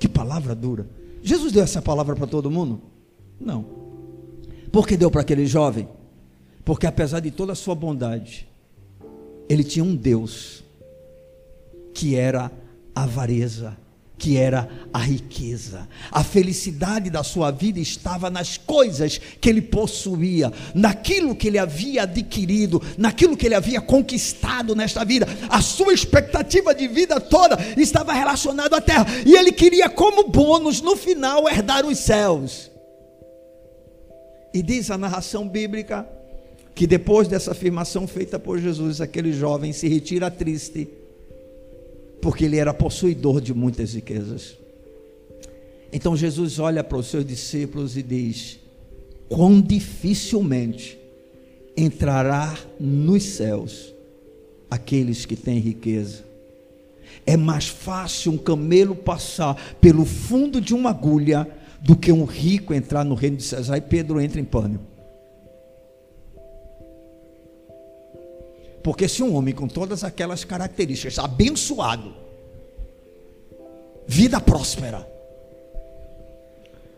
Que 0.00 0.08
palavra 0.08 0.52
dura. 0.52 0.99
Jesus 1.22 1.52
deu 1.52 1.62
essa 1.62 1.82
palavra 1.82 2.14
para 2.16 2.26
todo 2.26 2.50
mundo? 2.50 2.80
Não. 3.38 3.64
Por 4.72 4.86
que 4.86 4.96
deu 4.96 5.10
para 5.10 5.22
aquele 5.22 5.46
jovem? 5.46 5.88
Porque 6.64 6.86
apesar 6.86 7.20
de 7.20 7.30
toda 7.30 7.52
a 7.52 7.56
sua 7.56 7.74
bondade, 7.74 8.48
ele 9.48 9.64
tinha 9.64 9.84
um 9.84 9.96
Deus 9.96 10.62
que 11.92 12.14
era 12.14 12.50
avareza, 12.94 13.76
que 14.20 14.36
era 14.36 14.68
a 14.92 14.98
riqueza. 14.98 15.88
A 16.12 16.22
felicidade 16.22 17.08
da 17.08 17.24
sua 17.24 17.50
vida 17.50 17.80
estava 17.80 18.28
nas 18.28 18.58
coisas 18.58 19.16
que 19.16 19.48
ele 19.48 19.62
possuía, 19.62 20.52
naquilo 20.74 21.34
que 21.34 21.48
ele 21.48 21.58
havia 21.58 22.02
adquirido, 22.02 22.82
naquilo 22.98 23.34
que 23.34 23.46
ele 23.46 23.54
havia 23.54 23.80
conquistado 23.80 24.76
nesta 24.76 25.06
vida. 25.06 25.26
A 25.48 25.62
sua 25.62 25.94
expectativa 25.94 26.74
de 26.74 26.86
vida 26.86 27.18
toda 27.18 27.56
estava 27.78 28.12
relacionada 28.12 28.76
à 28.76 28.80
terra, 28.80 29.06
e 29.24 29.34
ele 29.34 29.52
queria 29.52 29.88
como 29.88 30.28
bônus 30.28 30.82
no 30.82 30.96
final 30.96 31.48
herdar 31.48 31.86
os 31.86 31.98
céus. 31.98 32.70
E 34.52 34.62
diz 34.62 34.90
a 34.90 34.98
narração 34.98 35.48
bíblica 35.48 36.06
que 36.74 36.86
depois 36.86 37.26
dessa 37.26 37.52
afirmação 37.52 38.06
feita 38.06 38.38
por 38.38 38.58
Jesus, 38.58 39.00
aquele 39.00 39.32
jovem 39.32 39.72
se 39.72 39.88
retira 39.88 40.30
triste 40.30 40.99
porque 42.20 42.44
ele 42.44 42.56
era 42.56 42.74
possuidor 42.74 43.40
de 43.40 43.54
muitas 43.54 43.94
riquezas. 43.94 44.56
Então 45.92 46.16
Jesus 46.16 46.58
olha 46.58 46.84
para 46.84 46.98
os 46.98 47.06
seus 47.06 47.24
discípulos 47.24 47.96
e 47.96 48.02
diz: 48.02 48.58
quão 49.28 49.60
dificilmente 49.60 50.98
entrará 51.76 52.58
nos 52.78 53.22
céus 53.22 53.94
aqueles 54.70 55.24
que 55.24 55.36
têm 55.36 55.58
riqueza. 55.58 56.24
É 57.26 57.36
mais 57.36 57.68
fácil 57.68 58.32
um 58.32 58.38
camelo 58.38 58.94
passar 58.94 59.76
pelo 59.80 60.04
fundo 60.04 60.60
de 60.60 60.74
uma 60.74 60.90
agulha 60.90 61.46
do 61.80 61.96
que 61.96 62.12
um 62.12 62.24
rico 62.24 62.72
entrar 62.74 63.04
no 63.04 63.14
reino 63.14 63.36
de 63.36 63.42
César. 63.42 63.74
Aí 63.74 63.80
Pedro 63.80 64.20
entra 64.20 64.40
em 64.40 64.44
pânico. 64.44 64.89
Porque 68.82 69.06
se 69.08 69.22
um 69.22 69.34
homem 69.34 69.54
com 69.54 69.68
todas 69.68 70.04
aquelas 70.04 70.44
características, 70.44 71.18
abençoado, 71.18 72.14
vida 74.06 74.40
próspera, 74.40 75.06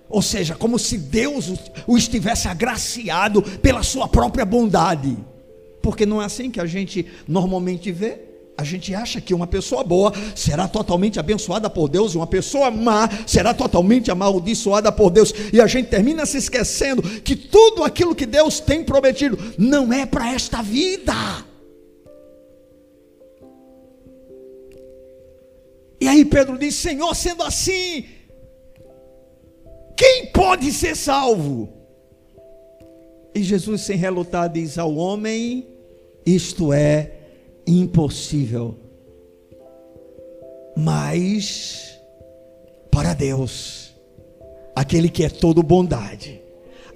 ou 0.09 0.21
seja, 0.21 0.55
como 0.55 0.79
se 0.79 0.99
Deus 0.99 1.51
o 1.87 1.97
estivesse 1.97 2.47
agraciado 2.47 3.43
pela 3.43 3.83
sua 3.83 4.07
própria 4.07 4.45
bondade, 4.45 5.17
porque 5.81 6.05
não 6.07 6.21
é 6.23 6.27
assim 6.27 6.51
que 6.51 6.61
a 6.61 6.67
gente 6.67 7.07
normalmente 7.27 7.91
vê. 7.91 8.21
A 8.57 8.63
gente 8.63 8.95
acha 8.95 9.21
que 9.21 9.33
uma 9.33 9.47
pessoa 9.47 9.83
boa 9.83 10.13
será 10.37 10.69
totalmente 10.69 11.19
abençoada 11.19 11.71
por 11.71 11.89
Deus 11.89 12.15
uma 12.15 12.27
pessoa 12.27 12.71
má 12.71 13.09
será 13.27 13.55
totalmente 13.55 14.11
amaldiçoada 14.11 14.93
por 14.93 15.11
Deus. 15.11 15.33
E 15.51 15.61
a 15.61 15.67
gente 15.67 15.89
termina 15.89 16.27
se 16.27 16.37
esquecendo 16.37 17.03
que 17.03 17.35
tudo 17.35 17.83
aquilo 17.83 18.15
que 18.15 18.27
Deus 18.27 18.61
tem 18.61 18.85
prometido 18.85 19.39
não 19.57 19.91
é 19.91 20.05
para 20.05 20.33
esta 20.33 20.63
vida. 20.63 21.15
E 26.03 26.09
aí 26.09 26.25
Pedro 26.25 26.59
diz: 26.59 26.75
Senhor, 26.75 27.15
sendo 27.15 27.45
assim, 27.45 28.07
quem 29.97 30.27
pode 30.33 30.73
ser 30.73 30.97
salvo? 30.97 31.69
E 33.33 33.41
Jesus, 33.41 33.83
sem 33.83 33.97
relutar, 33.97 34.51
diz 34.51 34.79
ao 34.79 34.97
homem: 34.97 35.65
Isto 36.27 36.73
é 36.73 37.13
impossível. 37.65 38.77
Mas 40.77 41.97
para 42.91 43.15
Deus, 43.15 43.95
aquele 44.75 45.09
que 45.09 45.23
é 45.23 45.29
todo 45.29 45.63
bondade, 45.63 46.43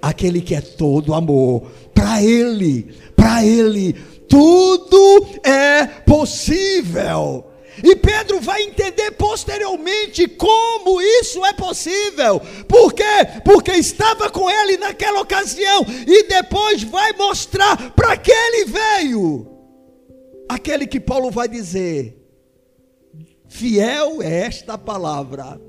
aquele 0.01 0.41
que 0.41 0.53
é 0.53 0.59
todo 0.59 1.13
amor, 1.13 1.71
para 1.93 2.21
Ele, 2.21 2.93
para 3.15 3.45
Ele, 3.45 3.93
tudo 4.27 5.25
é 5.45 5.87
possível. 6.01 7.46
E 7.83 7.95
Pedro 7.95 8.39
vai 8.39 8.63
entender 8.63 9.11
posteriormente 9.11 10.27
como 10.27 11.01
isso 11.01 11.45
é 11.45 11.53
possível. 11.53 12.39
Por 12.67 12.93
quê? 12.93 13.03
Porque 13.43 13.71
estava 13.71 14.29
com 14.29 14.49
ele 14.49 14.77
naquela 14.77 15.21
ocasião 15.21 15.85
e 16.07 16.27
depois 16.27 16.83
vai 16.83 17.13
mostrar 17.13 17.91
para 17.91 18.17
que 18.17 18.31
ele 18.31 18.65
veio 18.65 19.47
aquele 20.49 20.87
que 20.87 20.99
Paulo 20.99 21.29
vai 21.29 21.47
dizer: 21.47 22.17
fiel 23.47 24.21
é 24.21 24.45
esta 24.45 24.77
palavra 24.77 25.59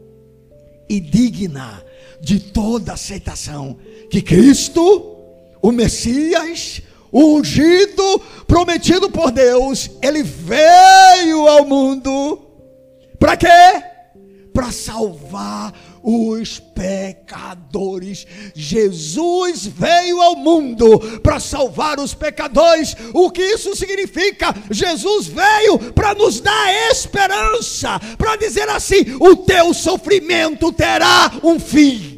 e 0.88 1.00
digna 1.00 1.84
de 2.20 2.40
toda 2.40 2.94
aceitação, 2.94 3.78
que 4.10 4.22
Cristo, 4.22 5.16
o 5.60 5.70
Messias, 5.70 6.82
o 7.10 7.36
ungido, 7.36 8.20
prometido 8.46 9.10
por 9.10 9.30
Deus, 9.30 9.90
ele 10.02 10.22
veio 10.22 11.48
ao 11.48 11.64
mundo 11.64 12.48
para 13.18 13.36
quê? 13.36 13.82
Para 14.52 14.70
salvar 14.70 15.72
os 16.02 16.58
pecadores. 16.58 18.26
Jesus 18.54 19.66
veio 19.66 20.20
ao 20.20 20.36
mundo 20.36 20.98
para 21.22 21.40
salvar 21.40 21.98
os 21.98 22.14
pecadores. 22.14 22.96
O 23.12 23.30
que 23.30 23.42
isso 23.42 23.74
significa? 23.74 24.54
Jesus 24.70 25.26
veio 25.26 25.92
para 25.92 26.14
nos 26.14 26.40
dar 26.40 26.90
esperança, 26.90 28.00
para 28.16 28.36
dizer 28.36 28.68
assim: 28.68 29.16
o 29.20 29.36
teu 29.36 29.74
sofrimento 29.74 30.72
terá 30.72 31.32
um 31.42 31.58
fim 31.58 32.17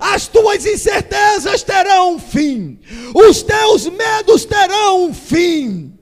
as 0.00 0.28
tuas 0.28 0.66
incertezas 0.66 1.62
terão 1.62 2.14
um 2.14 2.18
fim, 2.18 2.80
os 3.14 3.42
teus 3.42 3.86
medos 3.86 4.44
terão 4.44 5.04
um 5.06 5.14
fim. 5.14 5.98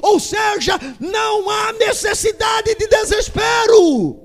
Ou 0.00 0.18
seja, 0.18 0.78
não 0.98 1.48
há 1.48 1.72
necessidade 1.74 2.74
de 2.74 2.86
desespero 2.86 4.22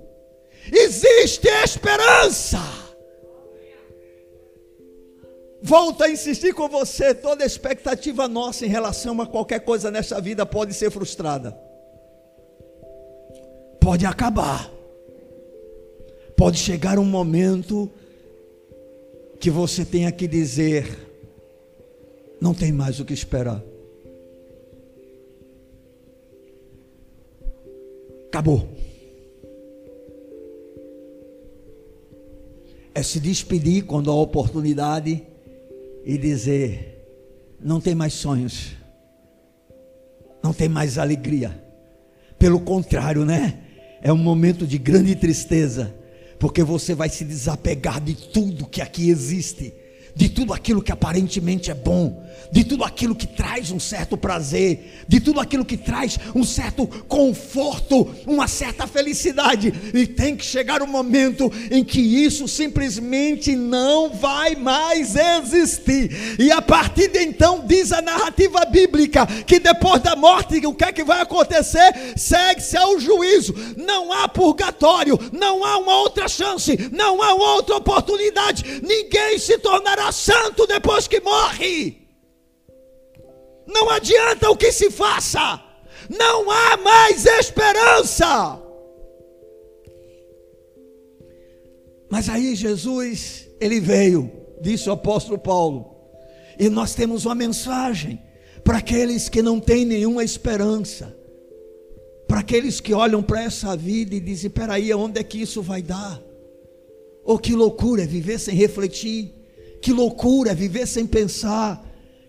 existe 0.72 1.48
esperança. 1.48 2.60
Volto 5.62 6.04
a 6.04 6.10
insistir 6.10 6.54
com 6.54 6.68
você: 6.68 7.14
toda 7.14 7.46
expectativa 7.46 8.28
nossa 8.28 8.66
em 8.66 8.70
relação 8.70 9.20
a 9.22 9.28
qualquer 9.28 9.60
coisa 9.62 9.90
nessa 9.90 10.22
vida 10.22 10.46
pode 10.46 10.74
ser 10.74 10.92
frustrada, 10.92 11.58
pode 13.80 14.06
acabar, 14.06 14.72
pode 16.36 16.58
chegar 16.58 17.00
um 17.00 17.06
momento 17.06 17.92
que 19.40 19.50
você 19.50 19.86
tenha 19.86 20.12
que 20.12 20.28
dizer: 20.28 20.86
não 22.42 22.54
tem 22.54 22.72
mais 22.72 23.00
o 23.00 23.06
que 23.06 23.14
esperar. 23.14 23.64
Acabou. 28.28 28.78
é 32.98 33.04
se 33.04 33.20
despedir 33.20 33.84
quando 33.84 34.10
há 34.10 34.16
oportunidade 34.16 35.22
e 36.04 36.18
dizer: 36.18 37.06
não 37.64 37.80
tem 37.80 37.94
mais 37.94 38.14
sonhos, 38.14 38.76
não 40.42 40.52
tem 40.52 40.68
mais 40.68 40.98
alegria. 40.98 41.64
Pelo 42.40 42.60
contrário, 42.60 43.24
né? 43.24 43.60
É 44.02 44.12
um 44.12 44.18
momento 44.18 44.66
de 44.66 44.80
grande 44.80 45.16
tristeza, 45.16 45.94
porque 46.40 46.64
você 46.64 46.94
vai 46.94 47.10
se 47.10 47.26
desapegar 47.26 48.00
de 48.00 48.16
tudo 48.16 48.68
que 48.68 48.82
aqui 48.82 49.10
existe 49.10 49.74
de 50.18 50.30
tudo 50.30 50.52
aquilo 50.52 50.82
que 50.82 50.92
aparentemente 50.92 51.70
é 51.70 51.76
bom, 51.76 52.24
de 52.52 52.64
tudo 52.64 52.84
aquilo 52.84 53.14
que 53.14 53.28
traz 53.28 53.70
um 53.72 53.80
certo 53.80 54.18
prazer, 54.18 55.04
de 55.08 55.20
tudo 55.20 55.40
aquilo 55.40 55.64
que 55.64 55.78
traz 55.78 56.18
um 56.34 56.44
certo 56.44 56.88
conforto, 57.08 58.10
uma 58.26 58.48
certa 58.48 58.88
felicidade. 58.88 59.72
E 59.94 60.08
tem 60.08 60.36
que 60.36 60.44
chegar 60.44 60.82
o 60.82 60.86
um 60.86 60.88
momento 60.88 61.52
em 61.70 61.84
que 61.84 62.00
isso 62.00 62.48
simplesmente 62.48 63.56
não 63.56 64.10
vai 64.10 64.56
mais 64.56 65.16
existir. 65.16 66.40
E 66.40 66.52
a 66.52 66.62
partir 66.62 67.10
de 67.10 67.20
então, 67.20 67.64
diz 67.66 67.92
a 67.92 68.02
narrativa 68.02 68.66
bíblica 68.66 69.28
que 69.46 69.60
depois 69.60 70.02
da 70.02 70.16
morte, 70.16 70.66
o 70.66 70.74
que 70.74 70.86
é 70.86 70.92
que 70.92 71.04
vai 71.04 71.22
acontecer? 71.22 71.94
Segue-se 72.16 72.76
ao 72.76 73.00
juízo. 73.00 73.54
Não 73.76 74.12
há 74.12 74.28
purgatório, 74.28 75.20
não 75.32 75.64
há 75.64 75.78
uma 75.78 76.00
outra 76.00 76.28
chance, 76.28 76.90
não 76.92 77.22
há 77.22 77.34
outra 77.34 77.76
oportunidade. 77.76 78.82
Ninguém 78.82 79.38
se 79.38 79.60
tornará 79.60 80.07
santo 80.12 80.66
depois 80.68 81.08
que 81.08 81.20
morre. 81.20 82.08
Não 83.68 83.90
adianta 83.90 84.50
o 84.50 84.56
que 84.56 84.72
se 84.72 84.90
faça, 84.90 85.62
não 86.10 86.50
há 86.50 86.78
mais 86.78 87.26
esperança. 87.26 88.62
Mas 92.10 92.30
aí 92.30 92.56
Jesus, 92.56 93.50
ele 93.60 93.80
veio, 93.80 94.32
disse 94.62 94.90
o 94.90 94.94
apóstolo 94.94 95.38
Paulo, 95.38 95.96
e 96.58 96.70
nós 96.70 96.96
temos 96.96 97.26
uma 97.26 97.36
mensagem 97.36 98.22
para 98.64 98.78
aqueles 98.78 99.30
que 99.30 99.42
não 99.42 99.60
têm 99.60 99.86
nenhuma 99.86 100.24
esperança, 100.24 101.16
para 102.28 102.40
aqueles 102.40 102.80
que 102.80 102.94
olham 102.94 103.22
para 103.22 103.44
essa 103.44 103.76
vida 103.76 104.16
e 104.16 104.20
dizem: 104.20 104.50
peraí, 104.50 104.94
onde 104.94 105.20
é 105.20 105.24
que 105.24 105.42
isso 105.42 105.62
vai 105.62 105.82
dar? 105.82 106.22
Oh, 107.24 107.38
que 107.38 107.54
loucura 107.54 108.04
é 108.04 108.06
viver 108.08 108.40
sem 108.40 108.56
refletir. 108.56 109.37
Que 109.82 109.92
loucura 109.92 110.52
é 110.52 110.56
viver 110.56 110.88
sem 110.88 111.06
pensar. 111.06 111.84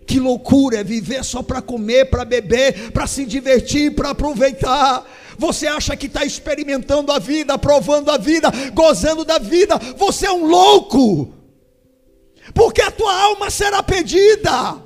Que 0.05 0.19
loucura 0.19 0.77
é 0.77 0.83
viver 0.83 1.23
só 1.23 1.43
para 1.43 1.61
comer, 1.61 2.09
para 2.09 2.25
beber, 2.25 2.91
para 2.91 3.05
se 3.05 3.25
divertir, 3.25 3.93
para 3.93 4.09
aproveitar. 4.09 5.05
Você 5.37 5.67
acha 5.67 5.95
que 5.95 6.07
está 6.07 6.25
experimentando 6.25 7.11
a 7.11 7.19
vida, 7.19 7.57
provando 7.57 8.09
a 8.09 8.17
vida, 8.17 8.51
gozando 8.73 9.23
da 9.23 9.37
vida. 9.37 9.77
Você 9.97 10.25
é 10.25 10.31
um 10.31 10.47
louco. 10.47 11.33
Porque 12.53 12.81
a 12.81 12.89
tua 12.89 13.13
alma 13.13 13.51
será 13.51 13.83
pedida. 13.83 14.83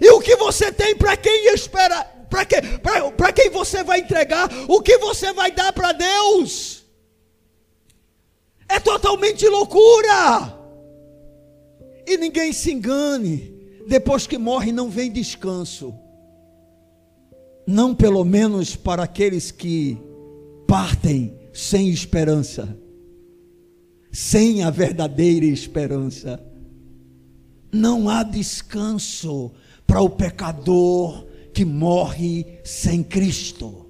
E 0.00 0.10
o 0.10 0.20
que 0.20 0.36
você 0.36 0.72
tem 0.72 0.96
para 0.96 1.16
quem 1.16 1.52
espera? 1.52 2.04
Para 2.30 2.44
que, 2.44 3.42
quem 3.42 3.50
você 3.50 3.84
vai 3.84 4.00
entregar? 4.00 4.48
O 4.68 4.80
que 4.80 4.98
você 4.98 5.32
vai 5.32 5.50
dar 5.52 5.72
para 5.72 5.92
Deus? 5.92 6.82
É 8.68 8.80
totalmente 8.80 9.46
loucura. 9.48 10.55
E 12.06 12.16
ninguém 12.16 12.52
se 12.52 12.72
engane, 12.72 13.52
depois 13.88 14.26
que 14.26 14.38
morre 14.38 14.70
não 14.70 14.88
vem 14.88 15.10
descanso. 15.10 15.92
Não 17.66 17.94
pelo 17.94 18.24
menos 18.24 18.76
para 18.76 19.02
aqueles 19.02 19.50
que 19.50 19.98
partem 20.68 21.36
sem 21.52 21.88
esperança, 21.90 22.78
sem 24.12 24.62
a 24.62 24.70
verdadeira 24.70 25.46
esperança. 25.46 26.40
Não 27.72 28.08
há 28.08 28.22
descanso 28.22 29.52
para 29.84 30.00
o 30.00 30.08
pecador 30.08 31.26
que 31.52 31.64
morre 31.64 32.60
sem 32.62 33.02
Cristo. 33.02 33.86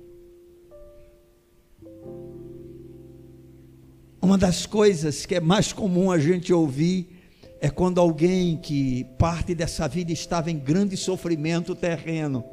Uma 4.23 4.39
das 4.39 4.65
coisas 4.65 5.27
que 5.27 5.35
é 5.35 5.41
mais 5.41 5.73
comum 5.73 6.11
a 6.11 6.19
gente 6.19 6.53
ouvir 6.53 7.16
é 7.61 7.71
quando 7.71 8.01
alguém 8.01 8.57
que 8.57 9.05
parte 9.19 9.55
dessa 9.55 9.89
vida 9.89 10.13
estava 10.13 10.51
em 10.51 10.59
grande 10.59 10.97
sofrimento 10.97 11.75
terreno. 11.75 12.45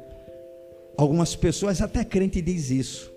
Algumas 0.96 1.34
pessoas, 1.36 1.80
até 1.80 2.04
crente, 2.04 2.40
diz 2.40 2.70
isso. 2.70 3.12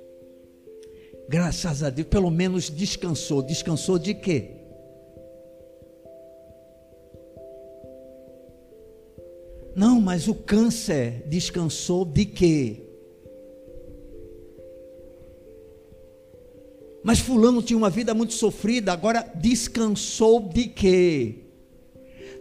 Graças 1.29 1.83
a 1.83 1.89
Deus, 1.89 2.07
pelo 2.07 2.29
menos 2.29 2.69
descansou. 2.69 3.41
Descansou 3.41 3.97
de 3.99 4.13
quê? 4.13 4.51
Não, 9.75 10.01
mas 10.01 10.27
o 10.27 10.33
câncer 10.33 11.23
descansou 11.27 12.03
de 12.03 12.25
quê? 12.25 12.83
Mas 17.03 17.19
fulano 17.19 17.61
tinha 17.61 17.77
uma 17.77 17.89
vida 17.89 18.13
muito 18.13 18.33
sofrida, 18.33 18.91
agora 18.91 19.21
descansou 19.35 20.49
de 20.49 20.67
quê? 20.67 21.46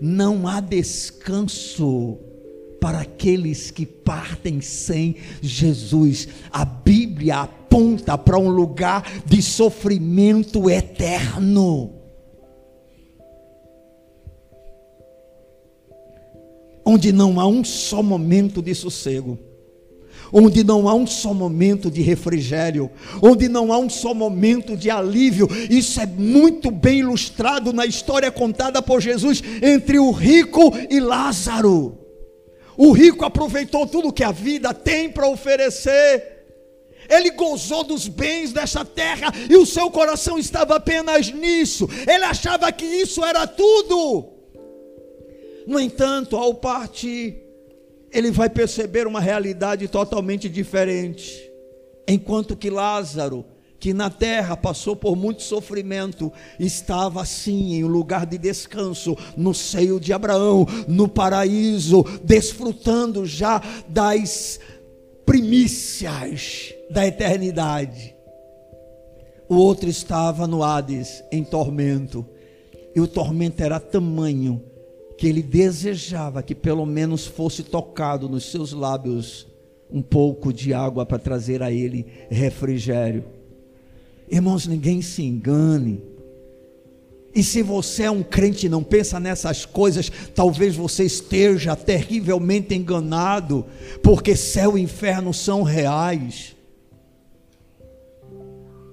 Não 0.01 0.47
há 0.47 0.61
descanso 0.61 2.19
para 2.81 3.01
aqueles 3.01 3.71
que 3.71 3.87
partem 3.87 4.61
sem 4.61 5.17
Jesus. 5.41 6.29
A 6.51 6.65
Bíblia 6.65 7.41
aponta 7.41 8.17
para 8.17 8.39
um 8.39 8.49
lugar 8.49 9.03
de 9.25 9.43
sofrimento 9.43 10.71
eterno. 10.71 11.93
Onde 16.85 17.11
não 17.11 17.41
há 17.41 17.47
um 17.47 17.65
só 17.65 18.03
momento 18.03 18.63
de 18.63 18.75
sossego 18.75 19.46
onde 20.33 20.65
não 20.65 20.89
há 20.89 20.95
um 20.95 21.07
só 21.07 21.33
momento 21.33 21.91
de 21.91 22.03
refrigério, 22.03 22.91
onde 23.23 23.49
não 23.49 23.73
há 23.73 23.79
um 23.79 23.89
só 23.89 24.15
momento 24.15 24.77
de 24.77 24.91
alívio. 24.91 25.49
Isso 25.71 26.01
é 26.01 26.07
muito 26.07 26.71
bem 26.71 27.01
ilustrado 27.01 27.73
na 27.73 27.87
história 27.87 28.31
contada 28.31 28.83
por 28.83 29.01
Jesus 29.01 29.43
entre 29.63 29.99
o 29.99 30.11
rico 30.11 30.73
e 30.91 31.01
Lázaro. 31.01 31.99
O 32.77 32.93
rico 32.93 33.25
aproveitou 33.25 33.87
tudo 33.87 34.13
que 34.13 34.25
a 34.25 34.33
vida 34.33 34.75
tem 34.75 35.11
para 35.11 35.29
oferecer. 35.29 36.37
Ele 37.09 37.31
gozou 37.31 37.85
dos 37.85 38.09
bens 38.09 38.53
dessa 38.53 38.85
terra 38.85 39.33
e 39.49 39.57
o 39.57 39.65
seu 39.65 39.91
coração 39.91 40.39
estava 40.39 40.77
apenas 40.77 41.31
nisso. 41.31 41.89
Ele 42.07 42.25
achava 42.25 42.71
que 42.73 42.85
isso 42.85 43.25
era 43.25 43.47
tudo. 43.47 44.33
No 45.67 45.81
entanto, 45.81 46.37
ao 46.37 46.55
partir, 46.55 47.46
ele 48.17 48.31
vai 48.31 48.49
perceber 48.49 49.07
uma 49.07 49.21
realidade 49.21 49.87
totalmente 49.89 50.49
diferente. 50.49 51.53
Enquanto 52.09 52.57
que 52.57 52.71
Lázaro, 52.71 53.45
que 53.79 53.93
na 53.93 54.09
terra 54.09 54.57
passou 54.57 54.97
por 54.97 55.15
muito 55.15 55.43
sofrimento, 55.43 56.33
estava 56.59 57.21
assim 57.21 57.75
em 57.75 57.85
um 57.85 57.89
lugar 57.89 58.25
de 58.25 58.39
descanso, 58.39 59.15
no 59.37 59.53
seio 59.53 60.01
de 60.01 60.15
Abraão, 60.15 60.67
no 60.89 61.07
paraíso, 61.07 62.03
desfrutando 62.25 63.27
já 63.27 63.63
das 63.87 64.59
primícias 65.27 66.73
da 66.91 67.07
eternidade. 67.07 68.17
O 69.47 69.57
outro 69.57 69.91
estava 69.91 70.47
no 70.47 70.63
Hades, 70.63 71.23
em 71.31 71.45
tormento, 71.45 72.25
e 72.95 73.01
o 73.01 73.07
tormento 73.07 73.63
era 73.63 73.79
tamanho 73.79 74.63
que 75.17 75.27
ele 75.27 75.43
desejava 75.43 76.43
que 76.43 76.55
pelo 76.55 76.85
menos 76.85 77.27
fosse 77.27 77.63
tocado 77.63 78.29
nos 78.29 78.51
seus 78.51 78.73
lábios 78.73 79.47
um 79.91 80.03
pouco 80.03 80.53
de 80.53 80.75
água 80.75 81.07
para 81.07 81.19
trazer 81.19 81.63
a 81.63 81.71
ele 81.71 82.07
refrigério. 82.29 83.25
Irmãos, 84.29 84.67
ninguém 84.67 85.01
se 85.01 85.23
engane. 85.23 86.03
E 87.35 87.43
se 87.43 87.63
você 87.63 88.05
é 88.05 88.11
um 88.11 88.23
crente 88.23 88.67
e 88.67 88.69
não 88.69 88.83
pensa 88.83 89.21
nessas 89.21 89.67
coisas, 89.67 90.11
talvez 90.35 90.75
você 90.75 91.05
esteja 91.05 91.77
terrivelmente 91.77 92.75
enganado, 92.75 93.67
porque 94.03 94.35
céu 94.35 94.77
e 94.77 94.81
inferno 94.81 95.33
são 95.35 95.63
reais. 95.63 96.56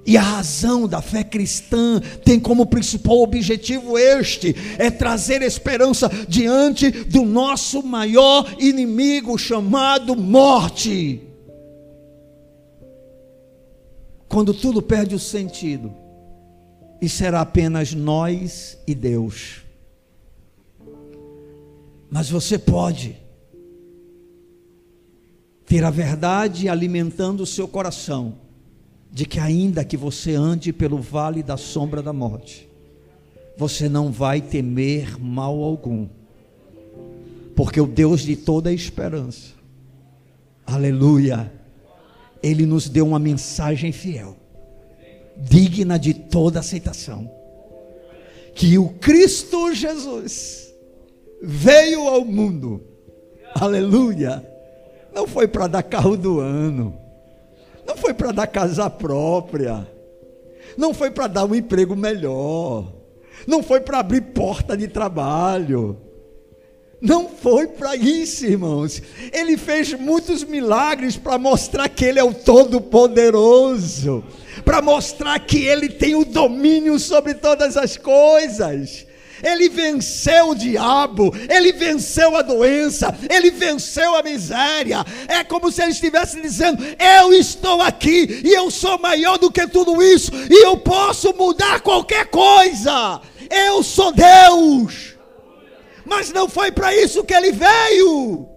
E 0.06 0.18
a 0.18 0.22
razão 0.22 0.86
da 0.88 1.02
fé 1.02 1.24
cristã 1.24 2.02
tem 2.26 2.40
como 2.40 2.66
principal 2.66 3.20
objetivo 3.20 3.98
este: 3.98 4.54
é 4.78 4.92
trazer 4.92 5.42
esperança 5.42 6.10
diante 6.28 6.92
do 6.92 7.24
nosso 7.24 7.82
maior 7.82 8.54
inimigo 8.60 9.38
chamado 9.38 10.16
morte. 10.16 11.22
Quando 14.28 14.54
tudo 14.54 14.82
perde 14.82 15.16
o 15.16 15.20
sentido, 15.20 15.94
e 17.02 17.08
será 17.08 17.42
apenas 17.42 17.94
nós 17.94 18.78
e 18.86 18.94
Deus. 18.94 19.62
Mas 22.10 22.30
você 22.30 22.58
pode 22.58 23.18
ter 25.66 25.84
a 25.84 25.90
verdade 25.90 26.68
alimentando 26.68 27.42
o 27.42 27.46
seu 27.46 27.68
coração 27.68 28.43
de 29.14 29.28
que 29.28 29.40
ainda 29.40 29.86
que 29.86 29.96
você 29.96 30.34
ande 30.34 30.74
pelo 30.74 30.98
vale 30.98 31.44
da 31.44 31.56
sombra 31.56 32.02
da 32.02 32.12
morte, 32.12 32.68
você 33.56 33.88
não 33.88 34.12
vai 34.12 34.42
temer 34.42 35.20
mal 35.22 35.62
algum, 35.62 36.08
porque 37.56 37.80
o 37.80 37.86
Deus 37.86 38.22
de 38.22 38.36
toda 38.36 38.72
a 38.72 38.74
esperança, 38.74 39.54
aleluia, 40.66 41.54
Ele 42.42 42.66
nos 42.66 42.90
deu 42.90 43.06
uma 43.06 43.20
mensagem 43.20 43.92
fiel, 43.92 44.36
digna 45.38 46.00
de 46.00 46.16
toda 46.16 46.60
aceitação, 46.60 47.30
que 48.56 48.80
o 48.80 48.90
Cristo 48.90 49.76
Jesus 49.76 50.74
veio 51.40 52.08
ao 52.08 52.26
mundo, 52.26 52.82
aleluia, 53.54 54.44
não 55.14 55.28
foi 55.28 55.48
para 55.48 55.68
dar 55.68 55.84
carro 55.84 56.18
do 56.18 56.40
ano, 56.40 57.03
não 57.86 57.98
foi 57.98 58.14
para 58.14 58.32
dar 58.32 58.48
casa 58.48 58.90
própria. 58.90 59.88
Não 60.78 60.94
foi 60.94 61.12
para 61.12 61.28
dar 61.28 61.46
um 61.46 61.56
emprego 61.56 61.96
melhor. 61.96 62.92
Não 63.46 63.62
foi 63.62 63.82
para 63.82 64.00
abrir 64.00 64.22
porta 64.22 64.76
de 64.76 64.88
trabalho. 64.88 65.98
Não 67.02 67.28
foi 67.28 67.68
para 67.68 67.96
isso, 67.96 68.46
irmãos. 68.46 69.02
Ele 69.34 69.58
fez 69.58 69.94
muitos 69.94 70.44
milagres 70.44 71.18
para 71.18 71.38
mostrar 71.38 71.90
que 71.90 72.06
Ele 72.06 72.18
é 72.18 72.24
o 72.24 72.34
Todo-Poderoso, 72.34 74.24
para 74.64 74.82
mostrar 74.82 75.38
que 75.40 75.66
Ele 75.66 75.90
tem 75.90 76.16
o 76.16 76.24
domínio 76.24 76.98
sobre 76.98 77.34
todas 77.34 77.76
as 77.76 77.98
coisas 77.98 79.06
ele 79.44 79.68
venceu 79.68 80.52
o 80.52 80.56
diabo, 80.56 81.34
ele 81.50 81.74
venceu 81.74 82.36
a 82.38 82.42
doença, 82.42 83.14
ele 83.30 83.52
venceu 83.52 84.16
a 84.16 84.24
miséria. 84.24 85.06
É 85.28 85.44
como 85.44 85.70
se 85.72 85.82
ele 85.82 85.92
estivesse 85.92 86.42
dizendo: 86.42 86.84
Eu 86.98 87.34
estou 87.34 87.82
aqui 87.82 88.42
e 88.44 88.54
eu 88.54 88.72
sou 88.72 88.98
maior 88.98 89.38
do 89.38 89.52
que 89.52 89.68
tudo 89.68 90.02
isso, 90.02 90.32
e 90.50 90.66
eu 90.66 90.78
posso 90.78 91.34
mudar 91.36 91.82
qualquer 91.82 92.28
coisa. 92.28 93.20
Eu 93.50 93.84
sou 93.84 94.14
Deus. 94.14 95.14
Mas 96.06 96.32
não 96.32 96.48
foi 96.48 96.72
para 96.72 96.96
isso 96.96 97.24
que 97.24 97.34
ele 97.34 97.52
veio. 97.52 98.48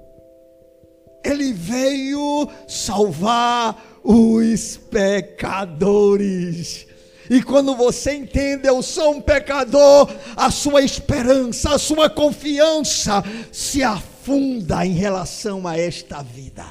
Ele 1.25 1.53
veio 1.53 2.49
salvar 2.69 3.99
os 4.03 4.77
pecadores. 4.91 6.86
E 7.29 7.43
quando 7.43 7.75
você 7.75 8.15
entende, 8.15 8.69
eu 8.69 8.83
sou 8.83 9.17
um 9.17 9.21
pecador, 9.21 10.09
a 10.37 10.51
sua 10.51 10.83
esperança, 10.83 11.75
a 11.75 11.79
sua 11.79 12.09
confiança 12.09 13.23
se 13.51 13.83
afunda 13.83 14.87
em 14.87 14.93
relação 14.93 15.67
a 15.67 15.77
esta 15.77 16.23
vida. 16.23 16.65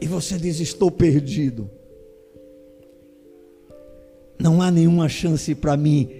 E 0.00 0.06
você 0.06 0.38
diz: 0.38 0.60
Estou 0.60 0.90
perdido. 0.90 1.70
Não 4.38 4.60
há 4.60 4.70
nenhuma 4.70 5.08
chance 5.08 5.54
para 5.54 5.76
mim, 5.76 6.10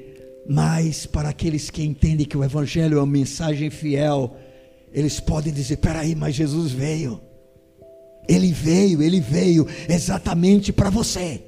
mas 0.48 1.04
para 1.04 1.30
aqueles 1.30 1.70
que 1.70 1.82
entendem 1.82 2.26
que 2.26 2.36
o 2.36 2.44
Evangelho 2.44 2.98
é 2.98 3.00
uma 3.00 3.06
mensagem 3.06 3.70
fiel, 3.70 4.36
eles 4.92 5.18
podem 5.18 5.52
dizer: 5.52 5.78
peraí, 5.78 6.14
mas 6.14 6.34
Jesus 6.34 6.70
veio. 6.70 7.20
Ele 8.28 8.52
veio, 8.52 9.02
ele 9.02 9.20
veio 9.20 9.66
exatamente 9.88 10.72
para 10.72 10.88
você. 10.88 11.42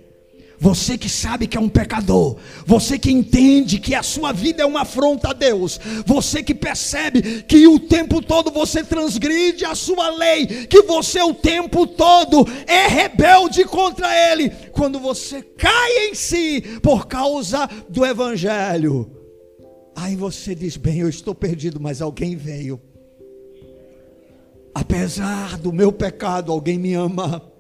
Você 0.59 0.97
que 0.97 1.09
sabe 1.09 1.47
que 1.47 1.57
é 1.57 1.61
um 1.61 1.69
pecador, 1.69 2.37
você 2.65 2.99
que 2.99 3.11
entende 3.11 3.79
que 3.79 3.95
a 3.95 4.03
sua 4.03 4.33
vida 4.33 4.63
é 4.63 4.67
uma 4.67 4.83
afronta 4.83 5.31
a 5.31 5.33
Deus, 5.33 5.79
você 6.07 6.43
que 6.43 6.55
percebe 6.55 7.43
que 7.43 7.67
o 7.67 7.79
tempo 7.79 8.23
todo 8.23 8.51
você 8.51 8.83
transgride 8.83 9.65
a 9.65 9.75
sua 9.75 10.09
lei, 10.11 10.47
que 10.67 10.83
você 10.83 11.21
o 11.21 11.35
tempo 11.35 11.87
todo 11.87 12.47
é 12.67 12.87
rebelde 12.87 13.65
contra 13.65 14.09
Ele, 14.33 14.51
quando 14.73 14.99
você 14.99 15.43
cai 15.43 16.09
em 16.09 16.15
si 16.15 16.63
por 16.83 17.07
causa 17.07 17.69
do 17.89 18.05
Evangelho, 18.05 19.17
Aí 19.97 20.15
você 20.15 20.55
diz: 20.55 20.77
bem, 20.77 20.99
eu 20.99 21.09
estou 21.09 21.35
perdido, 21.35 21.81
mas 21.81 22.03
alguém 22.03 22.37
veio. 22.37 22.79
Apesar 24.75 25.57
do 25.57 25.73
meu 25.73 25.91
pecado, 25.91 26.53
alguém 26.53 26.79
me 26.79 26.93
ama. 26.93 27.51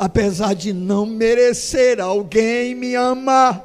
Apesar 0.00 0.54
de 0.54 0.72
não 0.72 1.04
merecer, 1.04 2.00
alguém 2.00 2.74
me 2.74 2.94
ama. 2.94 3.62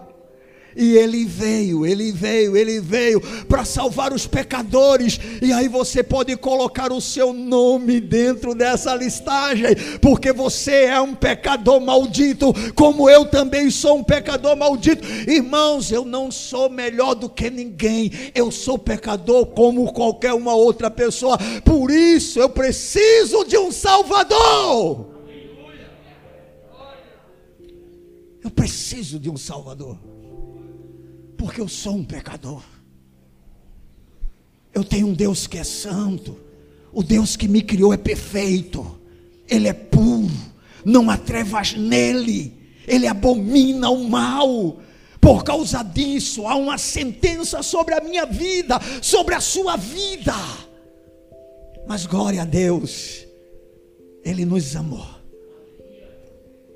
E 0.76 0.98
ele 0.98 1.24
veio, 1.24 1.86
ele 1.86 2.12
veio, 2.12 2.58
ele 2.58 2.82
veio 2.82 3.22
para 3.48 3.64
salvar 3.64 4.12
os 4.12 4.28
pecadores. 4.28 5.18
E 5.42 5.54
aí 5.54 5.70
você 5.70 6.04
pode 6.04 6.36
colocar 6.36 6.92
o 6.92 7.00
seu 7.00 7.32
nome 7.32 8.02
dentro 8.02 8.54
dessa 8.54 8.94
listagem, 8.96 9.78
porque 10.02 10.34
você 10.34 10.88
é 10.88 11.00
um 11.00 11.16
pecador 11.16 11.80
maldito, 11.80 12.54
como 12.76 13.10
eu 13.10 13.24
também 13.28 13.72
sou 13.72 14.00
um 14.00 14.04
pecador 14.04 14.58
maldito. 14.58 15.08
Irmãos, 15.32 15.90
eu 15.90 16.04
não 16.04 16.30
sou 16.30 16.70
melhor 16.70 17.16
do 17.16 17.30
que 17.30 17.50
ninguém. 17.50 18.12
Eu 18.36 18.52
sou 18.52 18.78
pecador 18.78 19.46
como 19.46 19.94
qualquer 19.94 20.34
uma 20.34 20.54
outra 20.54 20.92
pessoa. 20.92 21.38
Por 21.64 21.90
isso 21.90 22.42
eu 22.42 22.50
preciso 22.50 23.46
de 23.46 23.58
um 23.58 23.72
Salvador. 23.72 25.15
Eu 28.46 28.52
preciso 28.52 29.20
de 29.20 29.28
um 29.28 29.36
Salvador 29.36 29.98
porque 31.36 31.60
eu 31.60 31.68
sou 31.68 31.96
um 31.96 32.06
pecador. 32.06 32.62
Eu 34.72 34.84
tenho 34.84 35.08
um 35.08 35.14
Deus 35.14 35.48
que 35.48 35.58
é 35.58 35.64
santo. 35.64 36.38
O 36.94 37.02
Deus 37.02 37.36
que 37.36 37.48
me 37.48 37.64
criou 37.64 37.92
é 37.92 37.98
perfeito. 37.98 39.00
Ele 39.50 39.68
é 39.68 39.74
puro. 39.74 40.32
Não 40.86 41.10
há 41.10 41.18
trevas 41.18 41.74
nele. 41.74 42.54
Ele 42.88 43.08
abomina 43.08 43.90
o 43.90 44.08
mal. 44.08 44.80
Por 45.20 45.44
causa 45.44 45.82
disso, 45.82 46.46
há 46.46 46.56
uma 46.56 46.78
sentença 46.78 47.64
sobre 47.64 47.96
a 47.96 48.02
minha 48.02 48.28
vida, 48.28 48.80
sobre 49.02 49.34
a 49.34 49.42
sua 49.42 49.76
vida. 49.76 50.36
Mas 51.88 52.06
glória 52.06 52.44
a 52.44 52.46
Deus, 52.46 53.26
Ele 54.24 54.46
nos 54.46 54.76
amou. 54.76 55.08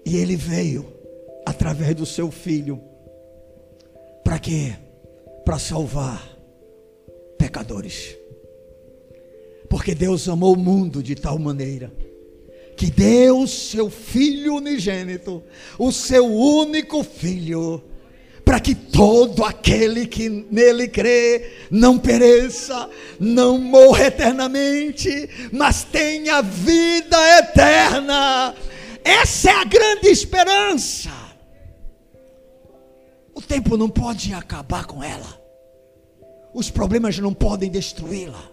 E 0.03 0.17
Ele 0.17 0.35
veio 0.35 0.98
através 1.45 1.95
do 1.95 2.05
seu 2.05 2.29
Filho 2.31 2.81
para 4.29 4.37
quê? 4.37 4.75
Para 5.43 5.57
salvar 5.57 6.23
pecadores. 7.35 8.15
Porque 9.67 9.95
Deus 9.95 10.29
amou 10.29 10.53
o 10.53 10.59
mundo 10.59 11.01
de 11.01 11.15
tal 11.15 11.39
maneira 11.39 11.91
que 12.77 12.91
deu 12.91 13.47
seu 13.47 13.89
filho 13.89 14.55
unigênito, 14.55 15.43
o 15.79 15.91
seu 15.91 16.25
único 16.25 17.03
filho, 17.03 17.83
para 18.45 18.59
que 18.59 18.75
todo 18.75 19.43
aquele 19.43 20.05
que 20.05 20.29
nele 20.29 20.87
crê 20.87 21.51
não 21.71 21.97
pereça, 21.97 22.87
não 23.19 23.57
morra 23.57 24.05
eternamente, 24.05 25.27
mas 25.51 25.83
tenha 25.83 26.41
vida 26.43 27.17
eterna. 27.39 28.55
Essa 29.03 29.49
é 29.49 29.55
a 29.55 29.63
grande 29.63 30.07
esperança. 30.07 31.18
O 33.39 33.41
tempo 33.41 33.77
não 33.77 33.87
pode 33.87 34.33
acabar 34.33 34.85
com 34.85 35.01
ela. 35.01 35.41
Os 36.53 36.69
problemas 36.69 37.17
não 37.19 37.33
podem 37.33 37.71
destruí-la. 37.71 38.51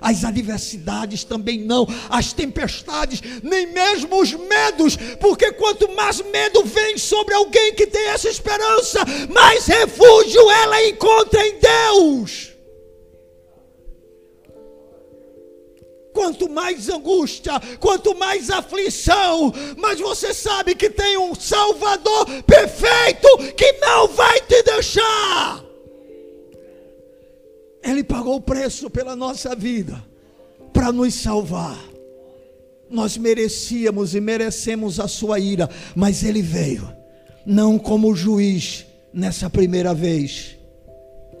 As 0.00 0.22
adversidades 0.22 1.24
também 1.24 1.64
não, 1.64 1.84
as 2.08 2.32
tempestades, 2.32 3.20
nem 3.42 3.66
mesmo 3.66 4.22
os 4.22 4.32
medos, 4.32 4.96
porque 5.18 5.50
quanto 5.54 5.92
mais 5.92 6.20
medo 6.20 6.62
vem 6.62 6.96
sobre 6.96 7.34
alguém 7.34 7.74
que 7.74 7.88
tem 7.88 8.10
essa 8.10 8.28
esperança, 8.28 9.00
mais 9.28 9.66
refúgio 9.66 10.48
ela 10.52 10.86
encontra 10.86 11.44
em 11.44 11.58
Deus. 11.58 12.53
Quanto 16.14 16.48
mais 16.48 16.88
angústia, 16.88 17.60
quanto 17.80 18.14
mais 18.16 18.48
aflição, 18.48 19.52
mas 19.76 19.98
você 20.00 20.32
sabe 20.32 20.76
que 20.76 20.88
tem 20.88 21.18
um 21.18 21.34
Salvador 21.34 22.24
perfeito 22.44 23.28
que 23.56 23.72
não 23.72 24.08
vai 24.08 24.40
te 24.42 24.62
deixar. 24.62 25.62
Ele 27.82 28.04
pagou 28.04 28.36
o 28.36 28.40
preço 28.40 28.88
pela 28.88 29.14
nossa 29.14 29.54
vida 29.54 30.02
para 30.72 30.90
nos 30.90 31.14
salvar. 31.14 31.78
Nós 32.88 33.16
merecíamos 33.18 34.14
e 34.14 34.20
merecemos 34.20 35.00
a 35.00 35.08
sua 35.08 35.38
ira, 35.40 35.68
mas 35.96 36.22
ele 36.22 36.40
veio, 36.40 36.88
não 37.44 37.78
como 37.78 38.14
juiz 38.14 38.86
nessa 39.12 39.50
primeira 39.50 39.92
vez, 39.92 40.56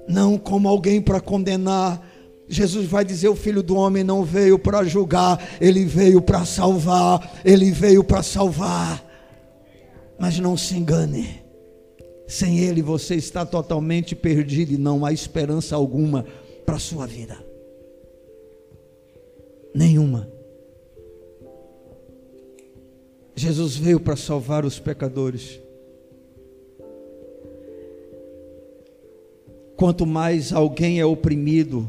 não 0.08 0.36
como 0.36 0.68
alguém 0.68 1.00
para 1.00 1.20
condenar, 1.20 2.02
Jesus 2.48 2.86
vai 2.86 3.04
dizer: 3.04 3.28
o 3.28 3.36
filho 3.36 3.62
do 3.62 3.76
homem 3.76 4.04
não 4.04 4.22
veio 4.22 4.58
para 4.58 4.84
julgar, 4.84 5.42
ele 5.60 5.84
veio 5.84 6.20
para 6.20 6.44
salvar, 6.44 7.40
ele 7.44 7.70
veio 7.70 8.04
para 8.04 8.22
salvar. 8.22 9.04
Mas 10.18 10.38
não 10.38 10.56
se 10.56 10.76
engane, 10.76 11.42
sem 12.26 12.60
ele 12.60 12.82
você 12.82 13.14
está 13.14 13.44
totalmente 13.44 14.14
perdido 14.14 14.72
e 14.72 14.78
não 14.78 15.04
há 15.04 15.12
esperança 15.12 15.74
alguma 15.74 16.24
para 16.64 16.76
a 16.76 16.80
sua 16.80 17.06
vida. 17.06 17.36
Nenhuma. 19.74 20.28
Jesus 23.34 23.76
veio 23.76 23.98
para 23.98 24.14
salvar 24.14 24.64
os 24.64 24.78
pecadores. 24.78 25.60
Quanto 29.76 30.06
mais 30.06 30.52
alguém 30.52 31.00
é 31.00 31.04
oprimido, 31.04 31.88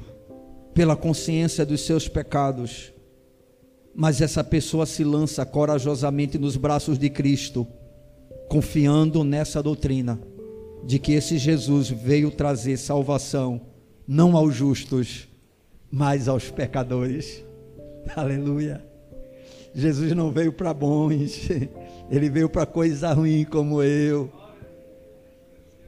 pela 0.76 0.95
consciência 0.95 1.65
dos 1.65 1.82
seus 1.82 2.09
pecados, 2.09 2.93
mas 3.95 4.19
essa 4.19 4.43
pessoa 4.43 4.86
se 4.86 5.05
lança 5.05 5.45
corajosamente 5.45 6.38
nos 6.38 6.57
braços 6.57 6.99
de 6.99 7.09
Cristo, 7.09 7.65
confiando 8.49 9.23
nessa 9.23 9.63
doutrina 9.63 10.19
de 10.84 10.99
que 10.99 11.13
esse 11.13 11.38
Jesus 11.38 11.89
veio 11.89 12.30
trazer 12.30 12.76
salvação 12.78 13.61
não 14.05 14.36
aos 14.36 14.53
justos, 14.53 15.30
mas 15.89 16.28
aos 16.28 16.51
pecadores. 16.51 17.41
Aleluia. 18.13 18.86
Jesus 19.73 20.11
não 20.11 20.30
veio 20.30 20.51
para 20.51 20.73
bons, 20.73 21.49
ele 22.11 22.30
veio 22.30 22.49
para 22.49 22.65
coisa 22.65 23.13
ruim 23.13 23.45
como 23.45 23.82
eu, 23.82 24.30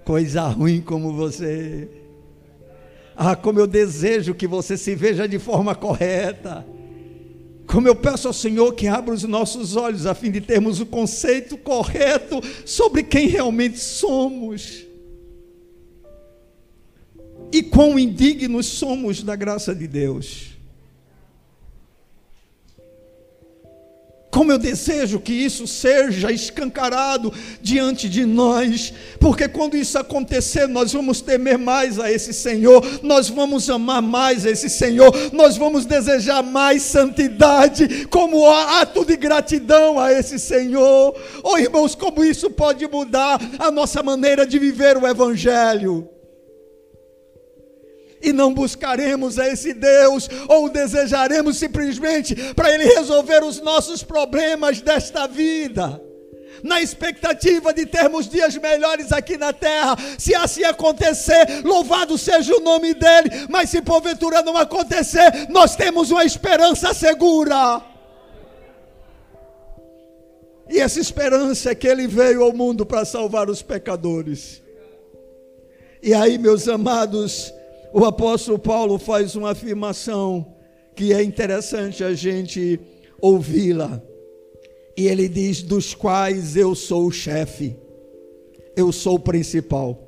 coisa 0.05 0.47
ruim 0.47 0.79
como 0.79 1.13
você. 1.13 2.06
Ah, 3.19 3.35
como 3.35 3.59
eu 3.59 3.65
desejo 3.65 4.35
que 4.35 4.45
você 4.45 4.77
se 4.77 4.93
veja 4.93 5.27
de 5.27 5.39
forma 5.39 5.73
correta. 5.73 6.63
Como 7.65 7.87
eu 7.87 7.95
peço 7.95 8.27
ao 8.27 8.33
Senhor 8.33 8.73
que 8.75 8.87
abra 8.87 9.11
os 9.11 9.23
nossos 9.23 9.75
olhos 9.75 10.05
a 10.05 10.13
fim 10.13 10.29
de 10.29 10.39
termos 10.39 10.79
o 10.79 10.85
conceito 10.85 11.57
correto 11.57 12.39
sobre 12.63 13.01
quem 13.01 13.27
realmente 13.27 13.79
somos. 13.79 14.85
E 17.51 17.63
quão 17.63 17.97
indignos 17.97 18.67
somos 18.67 19.23
da 19.23 19.35
graça 19.35 19.73
de 19.73 19.87
Deus. 19.87 20.56
Como 24.29 24.51
eu 24.51 24.57
desejo 24.57 25.21
que 25.21 25.31
isso 25.31 25.65
seja 25.65 26.31
escancarado 26.31 27.33
diante 27.61 28.09
de 28.09 28.25
nós, 28.25 28.93
porque 29.19 29.47
quando 29.47 29.77
isso 29.77 29.97
acontecer, 29.97 30.67
nós 30.67 30.91
vamos 30.91 31.21
temer 31.21 31.57
mais 31.57 31.97
a 31.97 32.11
esse 32.11 32.33
Senhor, 32.33 32.85
nós 33.01 33.29
vamos 33.29 33.69
amar 33.69 34.01
mais 34.01 34.45
a 34.45 34.49
esse 34.49 34.69
Senhor, 34.69 35.11
nós 35.31 35.55
vamos 35.55 35.85
desejar 35.85 36.43
mais 36.43 36.81
santidade, 36.83 38.05
como 38.07 38.49
ato 38.49 39.05
de 39.05 39.15
gratidão 39.15 39.97
a 39.97 40.11
esse 40.11 40.37
Senhor. 40.37 41.15
Oh 41.41 41.57
irmãos, 41.57 41.95
como 41.95 42.23
isso 42.23 42.49
pode 42.49 42.85
mudar 42.85 43.39
a 43.57 43.71
nossa 43.71 44.03
maneira 44.03 44.45
de 44.45 44.59
viver 44.59 44.97
o 44.97 45.07
Evangelho 45.07 46.16
e 48.21 48.33
não 48.33 48.53
buscaremos 48.53 49.37
a 49.37 49.47
esse 49.47 49.73
Deus 49.73 50.29
ou 50.47 50.69
desejaremos 50.69 51.57
simplesmente 51.57 52.35
para 52.53 52.73
Ele 52.73 52.85
resolver 52.85 53.43
os 53.43 53.61
nossos 53.61 54.03
problemas 54.03 54.81
desta 54.81 55.27
vida. 55.27 56.01
Na 56.63 56.81
expectativa 56.81 57.73
de 57.73 57.85
termos 57.85 58.27
dias 58.27 58.55
melhores 58.57 59.11
aqui 59.11 59.37
na 59.37 59.53
terra, 59.53 59.95
se 60.17 60.33
assim 60.33 60.63
acontecer, 60.63 61.63
louvado 61.63 62.17
seja 62.17 62.55
o 62.55 62.61
nome 62.61 62.93
dEle, 62.93 63.29
mas 63.49 63.69
se 63.69 63.81
porventura 63.81 64.41
não 64.41 64.57
acontecer, 64.57 65.47
nós 65.49 65.75
temos 65.75 66.09
uma 66.09 66.25
esperança 66.25 66.93
segura. 66.93 67.83
E 70.69 70.79
essa 70.79 70.99
esperança 70.99 71.71
é 71.71 71.75
que 71.75 71.87
Ele 71.87 72.07
veio 72.07 72.43
ao 72.43 72.51
mundo 72.51 72.85
para 72.85 73.05
salvar 73.05 73.49
os 73.49 73.61
pecadores. 73.61 74.61
E 76.01 76.13
aí, 76.13 76.37
meus 76.37 76.67
amados, 76.67 77.53
o 77.93 78.05
apóstolo 78.05 78.59
Paulo 78.59 78.97
faz 78.97 79.35
uma 79.35 79.51
afirmação 79.51 80.53
que 80.95 81.13
é 81.13 81.23
interessante 81.23 82.03
a 82.03 82.13
gente 82.13 82.79
ouvi-la. 83.21 84.01
E 84.97 85.07
ele 85.07 85.29
diz: 85.29 85.61
dos 85.61 85.93
quais 85.93 86.55
eu 86.55 86.73
sou 86.73 87.05
o 87.05 87.11
chefe, 87.11 87.75
eu 88.75 88.91
sou 88.91 89.15
o 89.15 89.19
principal. 89.19 90.03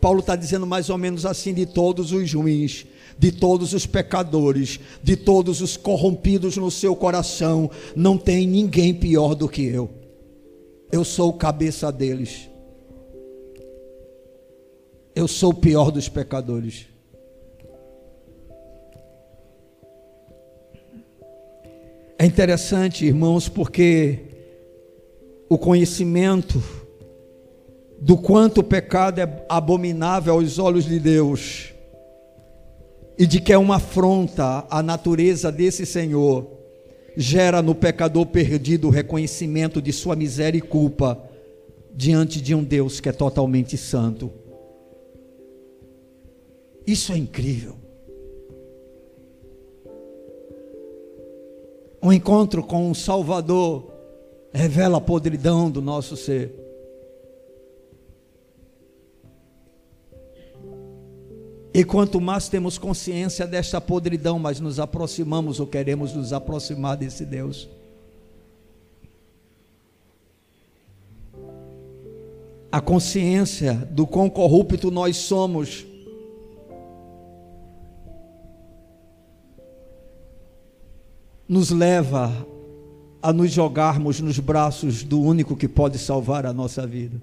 Paulo 0.00 0.20
está 0.20 0.36
dizendo 0.36 0.66
mais 0.66 0.90
ou 0.90 0.98
menos 0.98 1.24
assim: 1.24 1.54
de 1.54 1.66
todos 1.66 2.12
os 2.12 2.32
ruins, 2.32 2.84
de 3.18 3.30
todos 3.30 3.72
os 3.72 3.86
pecadores, 3.86 4.80
de 5.02 5.16
todos 5.16 5.60
os 5.60 5.76
corrompidos 5.76 6.56
no 6.56 6.70
seu 6.70 6.94
coração, 6.96 7.70
não 7.94 8.18
tem 8.18 8.46
ninguém 8.46 8.92
pior 8.92 9.34
do 9.34 9.48
que 9.48 9.64
eu. 9.64 9.88
Eu 10.90 11.04
sou 11.04 11.30
o 11.30 11.34
cabeça 11.34 11.90
deles. 11.90 12.48
Eu 15.16 15.26
sou 15.26 15.48
o 15.52 15.54
pior 15.54 15.90
dos 15.90 16.10
pecadores. 16.10 16.84
É 22.18 22.26
interessante, 22.26 23.06
irmãos, 23.06 23.48
porque 23.48 24.18
o 25.48 25.56
conhecimento 25.56 26.62
do 27.98 28.18
quanto 28.18 28.58
o 28.58 28.62
pecado 28.62 29.18
é 29.18 29.46
abominável 29.48 30.34
aos 30.34 30.58
olhos 30.58 30.84
de 30.84 31.00
Deus 31.00 31.72
e 33.18 33.26
de 33.26 33.40
que 33.40 33.54
é 33.54 33.58
uma 33.58 33.76
afronta 33.76 34.66
à 34.68 34.82
natureza 34.82 35.50
desse 35.50 35.86
Senhor, 35.86 36.46
gera 37.16 37.62
no 37.62 37.74
pecador 37.74 38.26
perdido 38.26 38.88
o 38.88 38.90
reconhecimento 38.90 39.80
de 39.80 39.94
sua 39.94 40.14
miséria 40.14 40.58
e 40.58 40.60
culpa 40.60 41.18
diante 41.94 42.38
de 42.38 42.54
um 42.54 42.62
Deus 42.62 43.00
que 43.00 43.08
é 43.08 43.12
totalmente 43.12 43.78
santo. 43.78 44.44
Isso 46.86 47.12
é 47.12 47.16
incrível. 47.16 47.76
Um 52.00 52.12
encontro 52.12 52.62
com 52.62 52.88
um 52.88 52.94
Salvador 52.94 53.90
revela 54.52 54.98
a 54.98 55.00
podridão 55.00 55.68
do 55.68 55.82
nosso 55.82 56.16
ser. 56.16 56.54
E 61.74 61.84
quanto 61.84 62.20
mais 62.20 62.48
temos 62.48 62.78
consciência 62.78 63.46
desta 63.46 63.80
podridão, 63.80 64.38
mais 64.38 64.60
nos 64.60 64.78
aproximamos 64.78 65.58
ou 65.58 65.66
queremos 65.66 66.14
nos 66.14 66.32
aproximar 66.32 66.96
desse 66.96 67.24
Deus. 67.24 67.68
A 72.70 72.80
consciência 72.80 73.74
do 73.90 74.06
quão 74.06 74.30
corrupto 74.30 74.90
nós 74.90 75.16
somos 75.16 75.84
nos 81.48 81.70
leva 81.70 82.32
a 83.22 83.32
nos 83.32 83.50
jogarmos 83.50 84.20
nos 84.20 84.38
braços 84.38 85.02
do 85.02 85.20
único 85.20 85.56
que 85.56 85.68
pode 85.68 85.98
salvar 85.98 86.46
a 86.46 86.52
nossa 86.52 86.86
vida. 86.86 87.20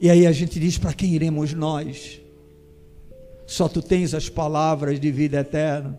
E 0.00 0.10
aí 0.10 0.26
a 0.26 0.32
gente 0.32 0.60
diz: 0.60 0.78
para 0.78 0.92
quem 0.92 1.14
iremos 1.14 1.52
nós? 1.52 2.20
Só 3.46 3.68
tu 3.68 3.80
tens 3.80 4.12
as 4.12 4.28
palavras 4.28 4.98
de 5.00 5.10
vida 5.10 5.38
eterna. 5.38 5.98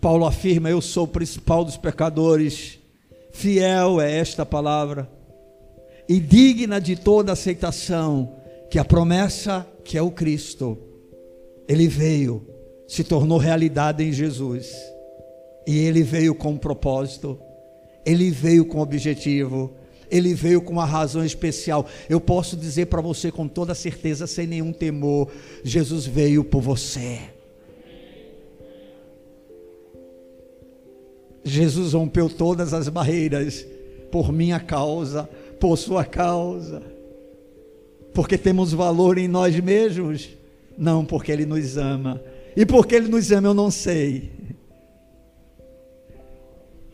Paulo 0.00 0.24
afirma: 0.24 0.70
Eu 0.70 0.80
sou 0.80 1.04
o 1.04 1.08
principal 1.08 1.64
dos 1.64 1.76
pecadores. 1.76 2.78
Fiel 3.32 4.00
é 4.00 4.18
esta 4.18 4.46
palavra 4.46 5.10
e 6.08 6.20
digna 6.20 6.80
de 6.80 6.96
toda 6.96 7.32
aceitação, 7.32 8.32
que 8.70 8.78
a 8.78 8.84
promessa 8.84 9.66
que 9.86 9.96
é 9.96 10.02
o 10.02 10.10
Cristo, 10.10 10.76
ele 11.68 11.88
veio, 11.88 12.46
se 12.86 13.04
tornou 13.04 13.38
realidade 13.38 14.04
em 14.04 14.12
Jesus. 14.12 14.74
E 15.66 15.78
ele 15.78 16.02
veio 16.02 16.34
com 16.34 16.50
um 16.50 16.58
propósito, 16.58 17.38
ele 18.04 18.30
veio 18.30 18.64
com 18.66 18.78
um 18.78 18.82
objetivo 18.82 19.74
ele 20.10 20.34
veio 20.34 20.62
com 20.62 20.72
uma 20.72 20.84
razão 20.84 21.24
especial. 21.24 21.86
Eu 22.08 22.20
posso 22.20 22.56
dizer 22.56 22.86
para 22.86 23.00
você 23.00 23.30
com 23.32 23.48
toda 23.48 23.74
certeza, 23.74 24.26
sem 24.26 24.46
nenhum 24.46 24.72
temor: 24.72 25.30
Jesus 25.64 26.06
veio 26.06 26.44
por 26.44 26.60
você. 26.60 27.18
Jesus 31.42 31.92
rompeu 31.92 32.28
todas 32.28 32.72
as 32.72 32.88
barreiras 32.88 33.64
por 34.10 34.32
minha 34.32 34.58
causa, 34.58 35.28
por 35.60 35.76
sua 35.76 36.04
causa. 36.04 36.95
Porque 38.16 38.38
temos 38.38 38.72
valor 38.72 39.18
em 39.18 39.28
nós 39.28 39.60
mesmos? 39.60 40.30
Não, 40.78 41.04
porque 41.04 41.30
Ele 41.30 41.44
nos 41.44 41.76
ama. 41.76 42.18
E 42.56 42.64
porque 42.64 42.94
Ele 42.94 43.08
nos 43.08 43.30
ama, 43.30 43.48
eu 43.48 43.52
não 43.52 43.70
sei. 43.70 44.32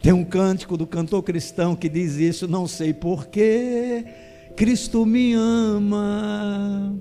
Tem 0.02 0.12
um 0.12 0.24
cântico 0.24 0.76
do 0.76 0.84
cantor 0.84 1.22
cristão 1.22 1.76
que 1.76 1.88
diz 1.88 2.16
isso, 2.16 2.48
não 2.48 2.66
sei 2.66 2.92
porquê, 2.92 4.04
Cristo 4.56 5.06
me 5.06 5.32
ama 5.34 6.98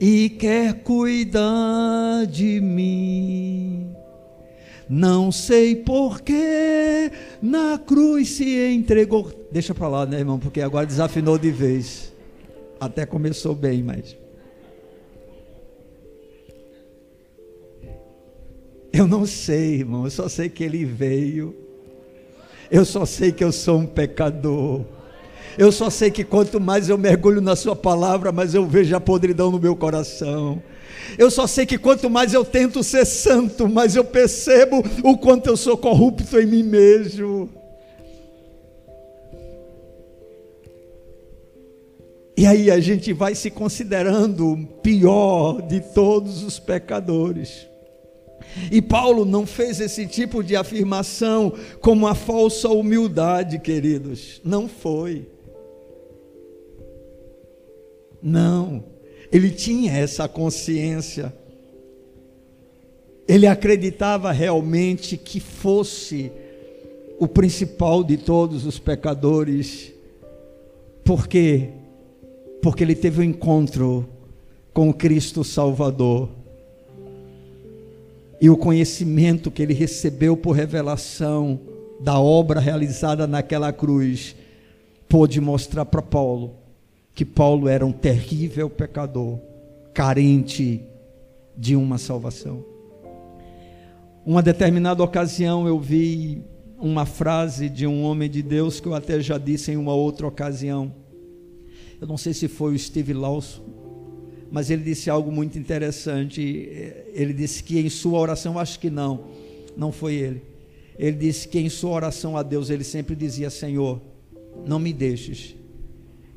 e 0.00 0.28
quer 0.28 0.74
cuidar 0.82 2.26
de 2.26 2.60
mim. 2.60 3.94
Não 4.88 5.30
sei 5.30 5.76
porquê, 5.76 7.12
na 7.40 7.78
cruz 7.78 8.30
se 8.30 8.74
entregou. 8.74 9.30
Deixa 9.52 9.72
para 9.72 9.86
lá, 9.86 10.04
né, 10.04 10.18
irmão? 10.18 10.40
Porque 10.40 10.60
agora 10.60 10.84
desafinou 10.84 11.38
de 11.38 11.52
vez. 11.52 12.15
Até 12.80 13.06
começou 13.06 13.54
bem, 13.54 13.82
mas. 13.82 14.16
Eu 18.92 19.06
não 19.06 19.26
sei, 19.26 19.76
irmão. 19.80 20.04
Eu 20.04 20.10
só 20.10 20.28
sei 20.28 20.48
que 20.48 20.64
ele 20.64 20.84
veio 20.84 21.66
eu 22.70 22.84
só 22.84 23.06
sei 23.06 23.32
que 23.32 23.44
eu 23.44 23.52
sou 23.52 23.78
um 23.78 23.86
pecador. 23.86 24.84
Eu 25.56 25.72
só 25.72 25.88
sei 25.88 26.10
que 26.10 26.24
quanto 26.24 26.60
mais 26.60 26.88
eu 26.88 26.98
mergulho 26.98 27.40
na 27.40 27.56
Sua 27.56 27.74
palavra, 27.74 28.32
mais 28.32 28.54
eu 28.54 28.66
vejo 28.66 28.94
a 28.94 29.00
podridão 29.00 29.50
no 29.50 29.58
meu 29.58 29.74
coração. 29.74 30.62
Eu 31.16 31.30
só 31.30 31.46
sei 31.46 31.64
que 31.64 31.78
quanto 31.78 32.10
mais 32.10 32.34
eu 32.34 32.44
tento 32.44 32.82
ser 32.82 33.04
santo, 33.04 33.68
mais 33.68 33.96
eu 33.96 34.04
percebo 34.04 34.84
o 35.02 35.16
quanto 35.16 35.46
eu 35.46 35.56
sou 35.56 35.76
corrupto 35.76 36.38
em 36.38 36.46
mim 36.46 36.62
mesmo. 36.62 37.48
E 42.36 42.44
aí 42.44 42.70
a 42.70 42.78
gente 42.78 43.14
vai 43.14 43.34
se 43.34 43.50
considerando 43.50 44.52
o 44.52 44.66
pior 44.66 45.62
de 45.62 45.80
todos 45.80 46.42
os 46.42 46.58
pecadores. 46.58 47.66
E 48.70 48.82
Paulo 48.82 49.24
não 49.24 49.46
fez 49.46 49.80
esse 49.80 50.06
tipo 50.06 50.44
de 50.44 50.54
afirmação 50.54 51.52
como 51.80 52.06
uma 52.06 52.14
falsa 52.14 52.68
humildade, 52.68 53.58
queridos. 53.58 54.40
Não 54.44 54.68
foi. 54.68 55.26
Não. 58.22 58.84
Ele 59.32 59.50
tinha 59.50 59.92
essa 59.92 60.28
consciência. 60.28 61.34
Ele 63.26 63.46
acreditava 63.46 64.30
realmente 64.30 65.16
que 65.16 65.40
fosse 65.40 66.30
o 67.18 67.26
principal 67.26 68.04
de 68.04 68.18
todos 68.18 68.66
os 68.66 68.78
pecadores. 68.78 69.92
Por 71.02 71.26
quê? 71.26 71.70
Porque 72.66 72.82
ele 72.82 72.96
teve 72.96 73.20
um 73.20 73.22
encontro 73.22 74.08
com 74.74 74.92
Cristo 74.92 75.44
Salvador 75.44 76.30
e 78.40 78.50
o 78.50 78.56
conhecimento 78.56 79.52
que 79.52 79.62
ele 79.62 79.72
recebeu 79.72 80.36
por 80.36 80.50
revelação 80.50 81.60
da 82.00 82.18
obra 82.18 82.58
realizada 82.58 83.24
naquela 83.24 83.72
cruz 83.72 84.34
pôde 85.08 85.40
mostrar 85.40 85.84
para 85.84 86.02
Paulo 86.02 86.56
que 87.14 87.24
Paulo 87.24 87.68
era 87.68 87.86
um 87.86 87.92
terrível 87.92 88.68
pecador, 88.68 89.38
carente 89.94 90.82
de 91.56 91.76
uma 91.76 91.98
salvação. 91.98 92.64
Uma 94.24 94.42
determinada 94.42 95.04
ocasião 95.04 95.68
eu 95.68 95.78
vi 95.78 96.42
uma 96.80 97.06
frase 97.06 97.68
de 97.68 97.86
um 97.86 98.02
homem 98.02 98.28
de 98.28 98.42
Deus 98.42 98.80
que 98.80 98.88
eu 98.88 98.94
até 98.94 99.20
já 99.20 99.38
disse 99.38 99.70
em 99.70 99.76
uma 99.76 99.94
outra 99.94 100.26
ocasião. 100.26 101.05
Eu 102.00 102.06
não 102.06 102.16
sei 102.16 102.32
se 102.34 102.48
foi 102.48 102.74
o 102.74 102.78
Steve 102.78 103.12
Lawson 103.12 103.76
mas 104.50 104.70
ele 104.70 104.82
disse 104.82 105.10
algo 105.10 105.30
muito 105.30 105.58
interessante. 105.58 106.40
Ele 107.12 107.32
disse 107.32 107.62
que 107.62 107.78
em 107.78 107.88
sua 107.88 108.18
oração, 108.18 108.58
acho 108.58 108.78
que 108.78 108.90
não, 108.90 109.24
não 109.76 109.90
foi 109.92 110.14
ele. 110.14 110.42
Ele 110.98 111.16
disse 111.16 111.46
que 111.48 111.58
em 111.58 111.68
sua 111.68 111.90
oração 111.90 112.36
a 112.36 112.42
Deus 112.42 112.70
ele 112.70 112.84
sempre 112.84 113.14
dizia: 113.14 113.50
Senhor, 113.50 114.00
não 114.66 114.78
me 114.78 114.92
deixes 114.92 115.54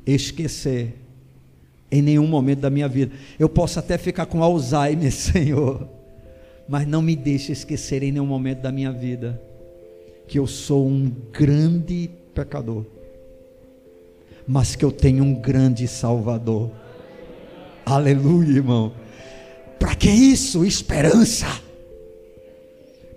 esquecer 0.04 0.94
em 1.90 2.02
nenhum 2.02 2.26
momento 2.26 2.60
da 2.60 2.70
minha 2.70 2.88
vida. 2.88 3.12
Eu 3.38 3.48
posso 3.48 3.78
até 3.78 3.96
ficar 3.96 4.26
com 4.26 4.42
Alzheimer, 4.42 5.10
Senhor, 5.12 5.88
mas 6.68 6.86
não 6.86 7.02
me 7.02 7.16
deixe 7.16 7.52
esquecer 7.52 8.02
em 8.02 8.12
nenhum 8.12 8.26
momento 8.26 8.60
da 8.60 8.72
minha 8.72 8.92
vida 8.92 9.40
que 10.28 10.38
eu 10.38 10.46
sou 10.46 10.86
um 10.86 11.10
grande 11.32 12.08
pecador, 12.32 12.84
mas 14.50 14.74
que 14.74 14.84
eu 14.84 14.90
tenho 14.90 15.22
um 15.22 15.32
grande 15.32 15.86
Salvador 15.86 16.72
Aleluia, 17.86 18.56
irmão. 18.56 18.92
Para 19.78 19.94
que 19.96 20.08
isso? 20.08 20.64
Esperança. 20.64 21.46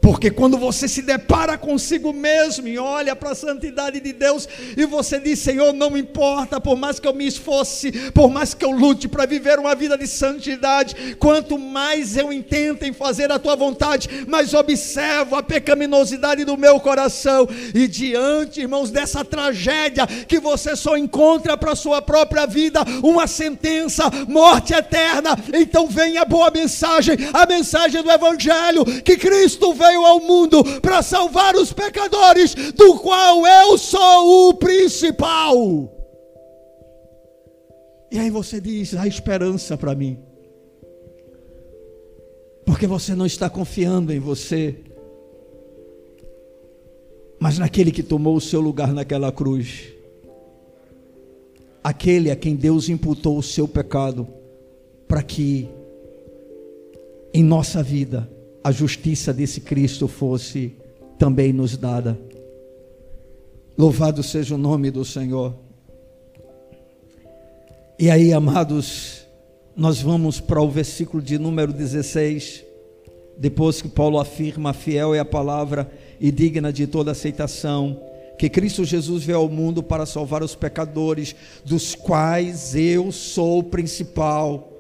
Porque 0.04 0.30
quando 0.30 0.58
você 0.58 0.86
se 0.86 1.02
depara 1.02 1.58
consigo 1.58 2.12
mesmo 2.12 2.68
e 2.68 2.78
olha 2.78 3.16
para 3.16 3.32
a 3.32 3.36
santidade 3.36 4.02
de 4.02 4.12
Deus 4.12 4.50
e 4.76 4.86
você 4.86 5.18
diz: 5.18 5.40
Senhor, 5.40 5.72
não 5.72 5.96
importa, 5.96 6.60
por 6.60 6.76
mais 6.76 7.00
que 7.00 7.08
eu 7.08 7.14
me 7.14 7.26
esforce, 7.26 7.90
por 8.12 8.30
mais 8.30 8.54
que 8.54 8.66
eu 8.66 8.72
lute 8.72 9.08
para 9.08 9.26
viver 9.26 9.58
uma 9.60 9.74
vida 9.74 9.98
de 9.98 10.06
santidade, 10.06 11.16
quanto 11.18 11.58
mais 11.58 12.18
eu 12.18 12.34
intento 12.34 12.84
em 12.84 12.92
fazer 12.92 13.32
a 13.32 13.40
tua 13.40 13.56
vontade, 13.56 14.10
mais 14.28 14.54
observo 14.54 15.38
a 15.38 15.42
pecaminosidade 15.42 16.44
do 16.44 16.58
meu 16.58 16.82
coração. 16.82 17.48
E 17.74 17.88
diante, 17.88 18.60
irmãos, 18.60 18.92
dessa 18.92 19.24
tragédia 19.24 20.06
que 20.06 20.38
você 20.38 20.76
só 20.76 20.98
encontra 20.98 21.56
para 21.56 21.72
a 21.72 21.78
sua 21.78 22.02
própria 22.02 22.46
vida, 22.46 22.82
uma 23.02 23.26
sentença, 23.26 24.12
morte 24.28 24.74
eterna, 24.74 25.40
então 25.54 25.88
vem 25.88 26.18
a 26.18 26.26
boa 26.26 26.52
mensagem, 26.52 27.16
a 27.32 27.46
mensagem 27.46 28.04
do 28.04 28.12
Evangelho, 28.12 28.84
que 29.02 29.16
Cristo 29.16 29.74
veio 29.74 29.93
veio 29.94 30.06
ao 30.06 30.20
mundo 30.20 30.64
para 30.82 31.02
salvar 31.02 31.56
os 31.56 31.72
pecadores, 31.72 32.56
do 32.74 33.00
qual 33.00 33.46
eu 33.46 33.78
sou 33.78 34.50
o 34.50 34.54
principal. 34.56 35.92
E 38.12 38.18
aí 38.20 38.30
você 38.30 38.60
diz: 38.60 38.96
há 38.96 39.08
esperança 39.08 39.78
para 39.78 39.96
mim, 39.96 40.18
porque 42.66 42.88
você 42.88 43.16
não 43.16 43.26
está 43.26 43.50
confiando 43.50 44.12
em 44.12 44.20
você, 44.20 44.76
mas 47.40 47.60
naquele 47.60 47.92
que 47.92 48.04
tomou 48.04 48.36
o 48.36 48.42
seu 48.42 48.62
lugar 48.62 48.94
naquela 48.94 49.32
cruz, 49.32 49.94
aquele 51.84 52.32
a 52.32 52.36
quem 52.36 52.56
Deus 52.56 52.90
imputou 52.90 53.38
o 53.38 53.44
seu 53.44 53.68
pecado, 53.68 54.28
para 55.08 55.22
que 55.22 55.70
em 57.34 57.44
nossa 57.44 57.82
vida 57.82 58.30
a 58.64 58.72
justiça 58.72 59.34
desse 59.34 59.62
Cristo 59.62 60.08
fosse 60.08 60.74
também 61.20 61.52
nos 61.52 61.76
dada. 61.76 62.18
Louvado 63.78 64.24
seja 64.24 64.56
o 64.56 64.58
nome 64.58 64.90
do 64.90 65.04
Senhor. 65.04 65.54
E 68.00 68.10
aí, 68.10 68.32
amados, 68.32 69.26
nós 69.76 70.02
vamos 70.02 70.40
para 70.40 70.62
o 70.62 70.70
versículo 70.70 71.22
de 71.22 71.38
número 71.38 71.74
16, 71.74 72.64
depois 73.38 73.82
que 73.82 73.90
Paulo 73.90 74.20
afirma: 74.20 74.74
fiel 74.74 75.14
é 75.14 75.20
a 75.20 75.26
palavra 75.26 75.92
e 76.20 76.32
digna 76.32 76.72
de 76.72 76.88
toda 76.88 77.12
aceitação, 77.12 78.00
que 78.38 78.50
Cristo 78.50 78.86
Jesus 78.86 79.24
veio 79.24 79.40
ao 79.40 79.50
mundo 79.50 79.82
para 79.82 80.06
salvar 80.06 80.44
os 80.44 80.56
pecadores, 80.56 81.36
dos 81.66 81.96
quais 81.96 82.76
eu 82.76 83.12
sou 83.12 83.60
o 83.60 83.64
principal. 83.64 84.72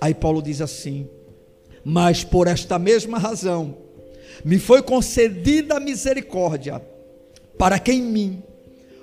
Aí 0.00 0.14
Paulo 0.14 0.42
diz 0.42 0.60
assim: 0.60 1.08
mas 1.84 2.24
por 2.24 2.46
esta 2.46 2.78
mesma 2.78 3.18
razão 3.18 3.76
me 4.44 4.58
foi 4.58 4.82
concedida 4.82 5.76
a 5.76 5.80
misericórdia, 5.80 6.82
para 7.58 7.78
que 7.78 7.92
em 7.92 8.02
mim, 8.02 8.42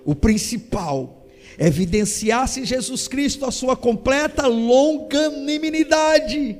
o 0.04 0.16
principal, 0.16 1.26
evidenciasse 1.60 2.66
Jesus 2.66 3.08
Cristo 3.08 3.46
a 3.46 3.52
sua 3.52 3.76
completa 3.76 4.48
longanimidade, 4.48 6.58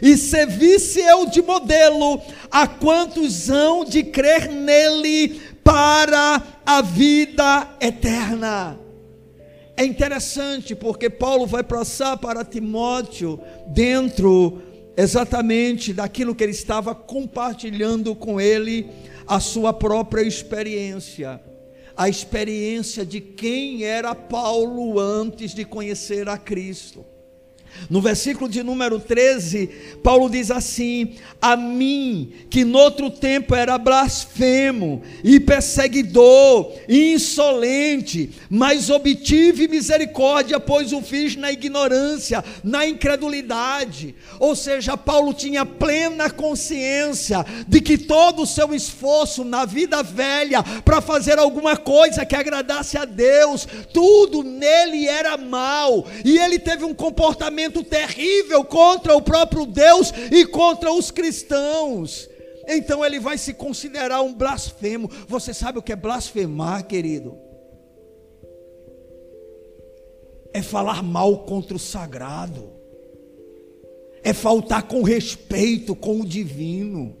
e 0.00 0.16
servisse 0.16 1.00
eu 1.00 1.26
de 1.26 1.42
modelo 1.42 2.22
a 2.50 2.66
quantos 2.66 3.50
hão 3.50 3.84
de 3.84 4.04
crer 4.04 4.48
nele 4.48 5.40
para 5.64 6.42
a 6.64 6.80
vida 6.82 7.68
eterna. 7.80 8.78
É 9.76 9.84
interessante 9.84 10.74
porque 10.74 11.10
Paulo 11.10 11.46
vai 11.46 11.62
passar 11.62 12.16
para 12.16 12.44
Timóteo 12.44 13.40
dentro 13.68 14.60
exatamente 14.98 15.92
daquilo 15.92 16.34
que 16.34 16.42
ele 16.42 16.50
estava 16.50 16.92
compartilhando 16.92 18.16
com 18.16 18.40
ele, 18.40 18.90
a 19.28 19.38
sua 19.38 19.72
própria 19.72 20.22
experiência, 20.22 21.40
a 21.96 22.08
experiência 22.08 23.06
de 23.06 23.20
quem 23.20 23.84
era 23.84 24.12
Paulo 24.12 24.98
antes 24.98 25.54
de 25.54 25.64
conhecer 25.64 26.28
a 26.28 26.36
Cristo. 26.36 27.06
No 27.90 28.00
versículo 28.00 28.50
de 28.50 28.62
número 28.62 29.00
13, 29.00 29.68
Paulo 30.02 30.28
diz 30.28 30.50
assim: 30.50 31.14
A 31.40 31.56
mim, 31.56 32.32
que 32.50 32.64
noutro 32.64 33.10
tempo 33.10 33.54
era 33.54 33.78
blasfemo 33.78 35.02
e 35.24 35.40
perseguidor, 35.40 36.72
e 36.88 37.14
insolente, 37.14 38.30
mas 38.50 38.90
obtive 38.90 39.68
misericórdia, 39.68 40.60
pois 40.60 40.92
o 40.92 41.00
fiz 41.00 41.36
na 41.36 41.50
ignorância, 41.50 42.44
na 42.62 42.86
incredulidade. 42.86 44.14
Ou 44.38 44.54
seja, 44.54 44.96
Paulo 44.96 45.32
tinha 45.32 45.64
plena 45.64 46.30
consciência 46.30 47.44
de 47.66 47.80
que 47.80 47.96
todo 47.96 48.42
o 48.42 48.46
seu 48.46 48.74
esforço 48.74 49.44
na 49.44 49.64
vida 49.64 50.02
velha 50.02 50.62
para 50.84 51.00
fazer 51.00 51.38
alguma 51.38 51.76
coisa 51.76 52.24
que 52.24 52.36
agradasse 52.36 52.96
a 52.96 53.04
Deus, 53.04 53.66
tudo 53.92 54.42
nele 54.42 55.06
era 55.06 55.36
mal, 55.36 56.06
e 56.24 56.38
ele 56.38 56.58
teve 56.58 56.84
um 56.84 56.94
comportamento 56.94 57.67
comportamento 57.68 57.84
terrível 57.84 58.64
contra 58.64 59.14
o 59.16 59.22
próprio 59.22 59.66
Deus 59.66 60.12
e 60.32 60.46
contra 60.46 60.92
os 60.92 61.10
cristãos. 61.10 62.28
Então 62.66 63.04
ele 63.04 63.20
vai 63.20 63.38
se 63.38 63.54
considerar 63.54 64.22
um 64.22 64.34
blasfemo. 64.34 65.10
Você 65.26 65.54
sabe 65.54 65.78
o 65.78 65.82
que 65.82 65.92
é 65.92 65.96
blasfemar, 65.96 66.86
querido? 66.86 67.38
É 70.52 70.62
falar 70.62 71.02
mal 71.02 71.44
contra 71.44 71.76
o 71.76 71.78
sagrado, 71.78 72.72
é 74.22 74.32
faltar 74.32 74.82
com 74.84 75.02
respeito 75.02 75.94
com 75.94 76.20
o 76.20 76.26
divino. 76.26 77.16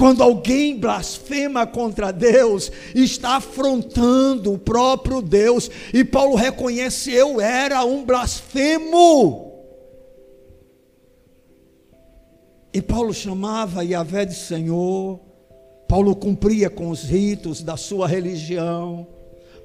Quando 0.00 0.22
alguém 0.22 0.78
blasfema 0.78 1.66
contra 1.66 2.10
Deus, 2.10 2.72
está 2.94 3.36
afrontando 3.36 4.50
o 4.50 4.58
próprio 4.58 5.20
Deus. 5.20 5.70
E 5.92 6.02
Paulo 6.02 6.36
reconhece: 6.36 7.12
eu 7.12 7.38
era 7.38 7.84
um 7.84 8.02
blasfemo. 8.02 9.52
E 12.72 12.80
Paulo 12.80 13.12
chamava 13.12 13.84
Yahvé 13.84 14.24
de 14.24 14.36
Senhor. 14.36 15.20
Paulo 15.86 16.16
cumpria 16.16 16.70
com 16.70 16.88
os 16.88 17.02
ritos 17.02 17.62
da 17.62 17.76
sua 17.76 18.08
religião. 18.08 19.06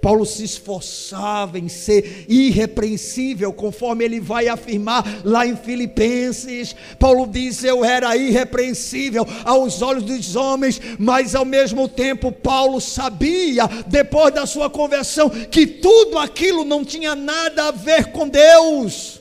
Paulo 0.06 0.24
se 0.24 0.44
esforçava 0.44 1.58
em 1.58 1.68
ser 1.68 2.28
irrepreensível, 2.30 3.52
conforme 3.52 4.06
ele 4.06 4.20
vai 4.20 4.48
afirmar 4.48 5.04
lá 5.26 5.48
em 5.48 5.56
Filipenses. 5.56 6.76
Paulo 7.00 7.26
diz: 7.26 7.64
Eu 7.64 7.84
era 7.84 8.16
irrepreensível 8.16 9.26
aos 9.44 9.82
olhos 9.82 10.04
dos 10.04 10.36
homens, 10.36 10.80
mas 11.00 11.34
ao 11.34 11.44
mesmo 11.44 11.90
tempo 11.90 12.32
Paulo 12.32 12.80
sabia, 12.80 13.64
depois 13.88 14.32
da 14.32 14.46
sua 14.46 14.70
conversão, 14.70 15.28
que 15.28 15.66
tudo 15.66 16.20
aquilo 16.20 16.64
não 16.64 16.86
tinha 16.86 17.16
nada 17.16 17.70
a 17.70 17.72
ver 17.72 18.12
com 18.12 18.30
Deus. 18.30 19.20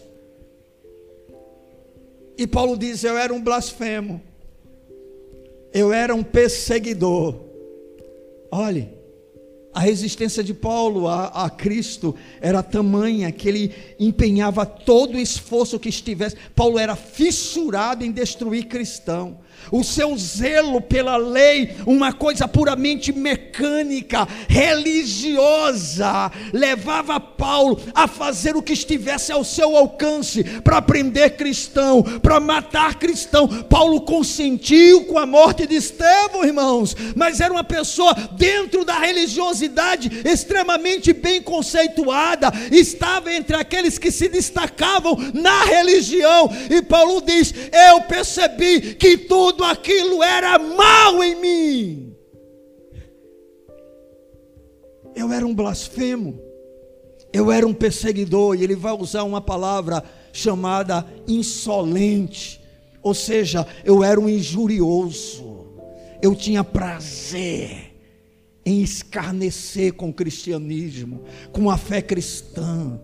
E 2.36 2.46
Paulo 2.46 2.76
diz: 2.76 3.02
Eu 3.02 3.16
era 3.16 3.32
um 3.32 3.40
blasfemo, 3.40 4.20
eu 5.72 5.94
era 5.94 6.14
um 6.14 6.22
perseguidor. 6.22 7.36
Olhe, 8.52 8.93
a 9.74 9.80
resistência 9.80 10.42
de 10.44 10.54
Paulo 10.54 11.08
a, 11.08 11.26
a, 11.26 11.50
Cristo 11.50 12.14
era 12.40 12.62
tamanha 12.62 13.32
que 13.32 13.48
ele 13.48 13.74
empenhava 13.98 14.64
todo 14.64 15.16
o 15.16 15.20
esforço 15.20 15.80
que 15.80 15.88
estivesse. 15.88 16.36
Paulo 16.54 16.78
era 16.78 16.94
fissurado 16.94 18.04
em 18.04 18.12
destruir 18.12 18.66
cristão 18.66 19.38
o 19.70 19.82
seu 19.82 20.16
zelo 20.16 20.80
pela 20.80 21.16
lei, 21.16 21.74
uma 21.86 22.12
coisa 22.12 22.46
puramente 22.46 23.12
mecânica, 23.12 24.26
religiosa, 24.48 26.30
levava 26.52 27.18
Paulo 27.20 27.80
a 27.94 28.06
fazer 28.06 28.56
o 28.56 28.62
que 28.62 28.72
estivesse 28.72 29.32
ao 29.32 29.44
seu 29.44 29.76
alcance 29.76 30.44
para 30.60 30.82
prender 30.82 31.36
cristão, 31.36 32.02
para 32.02 32.40
matar 32.40 32.96
cristão. 32.96 33.48
Paulo 33.48 34.00
consentiu 34.02 35.04
com 35.04 35.18
a 35.18 35.26
morte 35.26 35.66
de 35.66 35.76
Estevão, 35.76 36.44
irmãos, 36.44 36.94
mas 37.14 37.40
era 37.40 37.52
uma 37.52 37.64
pessoa 37.64 38.14
dentro 38.32 38.84
da 38.84 38.98
religiosidade 38.98 40.10
extremamente 40.24 41.12
bem 41.12 41.42
conceituada, 41.42 42.52
estava 42.70 43.32
entre 43.32 43.56
aqueles 43.56 43.98
que 43.98 44.10
se 44.10 44.28
destacavam 44.28 45.16
na 45.32 45.64
religião, 45.64 46.50
e 46.70 46.82
Paulo 46.82 47.20
diz: 47.20 47.52
Eu 47.90 48.02
percebi 48.02 48.94
que 48.94 49.16
tudo 49.18 49.43
tudo 49.44 49.62
aquilo 49.62 50.22
era 50.22 50.58
mal 50.58 51.22
em 51.22 51.34
mim. 51.34 52.16
Eu 55.14 55.30
era 55.30 55.46
um 55.46 55.54
blasfemo, 55.54 56.40
eu 57.30 57.52
era 57.52 57.66
um 57.66 57.74
perseguidor, 57.74 58.56
e 58.56 58.64
ele 58.64 58.74
vai 58.74 58.94
usar 58.94 59.22
uma 59.22 59.42
palavra 59.42 60.02
chamada 60.32 61.06
insolente, 61.28 62.58
ou 63.02 63.12
seja, 63.12 63.66
eu 63.84 64.02
era 64.02 64.18
um 64.18 64.30
injurioso, 64.30 65.66
eu 66.22 66.34
tinha 66.34 66.64
prazer 66.64 67.94
em 68.64 68.80
escarnecer 68.80 69.92
com 69.92 70.08
o 70.08 70.14
cristianismo, 70.14 71.22
com 71.52 71.68
a 71.68 71.76
fé 71.76 72.00
cristã, 72.00 72.98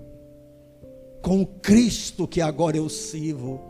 com 1.20 1.43
o 1.43 1.47
Cristo 1.47 2.26
que 2.26 2.41
agora 2.41 2.78
eu 2.78 2.88
sirvo. 2.88 3.69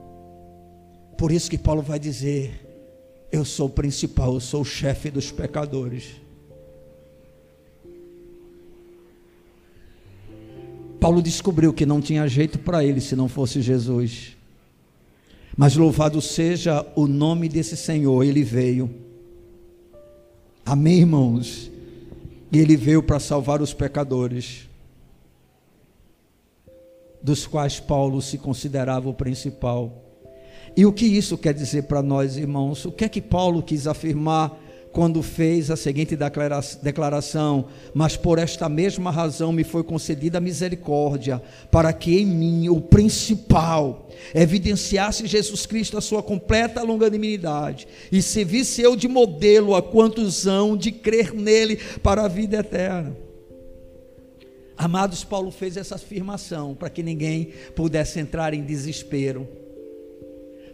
Por 1.21 1.31
isso 1.31 1.51
que 1.51 1.59
Paulo 1.59 1.83
vai 1.83 1.99
dizer: 1.99 2.67
Eu 3.31 3.45
sou 3.45 3.67
o 3.67 3.71
principal, 3.71 4.33
eu 4.33 4.41
sou 4.41 4.63
o 4.63 4.65
chefe 4.65 5.11
dos 5.11 5.31
pecadores. 5.31 6.13
Paulo 10.99 11.21
descobriu 11.21 11.75
que 11.75 11.85
não 11.85 12.01
tinha 12.01 12.27
jeito 12.27 12.59
para 12.59 12.83
ele 12.83 13.03
se 13.03 13.15
não 13.15 13.29
fosse 13.29 13.61
Jesus. 13.61 14.35
Mas 15.55 15.77
louvado 15.77 16.23
seja 16.23 16.87
o 16.97 17.07
nome 17.07 17.51
desse 17.51 17.77
Senhor, 17.77 18.25
ele 18.25 18.43
veio. 18.43 18.89
Amém, 20.65 21.01
irmãos? 21.01 21.71
E 22.51 22.59
ele 22.59 22.79
veio 22.79 23.03
para 23.03 23.21
salvar 23.21 23.61
os 23.61 23.75
pecadores, 23.75 24.71
dos 27.23 27.47
quais 27.47 27.79
Paulo 27.79 28.23
se 28.23 28.39
considerava 28.39 29.07
o 29.07 29.13
principal. 29.13 30.10
E 30.77 30.87
o 30.87 30.93
que 30.93 31.07
isso 31.07 31.37
quer 31.37 31.55
dizer 31.55 31.83
para 31.83 32.03
nós, 32.03 32.37
irmãos? 32.37 32.85
O 32.85 32.93
que 32.93 33.05
é 33.05 33.09
que 33.09 33.21
Paulo 33.21 33.63
quis 33.63 33.87
afirmar 33.87 34.59
quando 34.93 35.23
fez 35.23 35.71
a 35.71 35.77
seguinte 35.77 36.17
declaração: 36.83 37.67
Mas 37.95 38.17
por 38.17 38.39
esta 38.39 38.69
mesma 38.69 39.11
razão 39.11 39.53
me 39.53 39.65
foi 39.65 39.83
concedida 39.83 40.41
misericórdia, 40.41 41.43
para 41.71 41.93
que 41.93 42.19
em 42.19 42.27
mim, 42.27 42.69
o 42.69 42.81
principal, 42.81 44.09
evidenciasse 44.35 45.27
Jesus 45.27 45.67
Cristo 45.67 45.97
a 45.97 46.01
sua 46.01 46.23
completa 46.23 46.83
longanimidade, 46.83 47.87
e 48.11 48.21
servisse 48.23 48.83
eu 48.83 48.97
de 48.97 49.09
modelo 49.09 49.75
a 49.75 49.83
quantos 49.83 50.47
hão 50.47 50.77
de 50.77 50.93
crer 50.93 51.35
nele 51.35 51.77
para 52.03 52.25
a 52.25 52.29
vida 52.29 52.59
eterna. 52.59 53.17
Amados, 54.77 55.23
Paulo 55.23 55.51
fez 55.51 55.77
essa 55.77 55.97
afirmação 55.97 56.75
para 56.75 56.89
que 56.89 57.03
ninguém 57.03 57.53
pudesse 57.77 58.19
entrar 58.19 58.55
em 58.55 58.65
desespero 58.65 59.47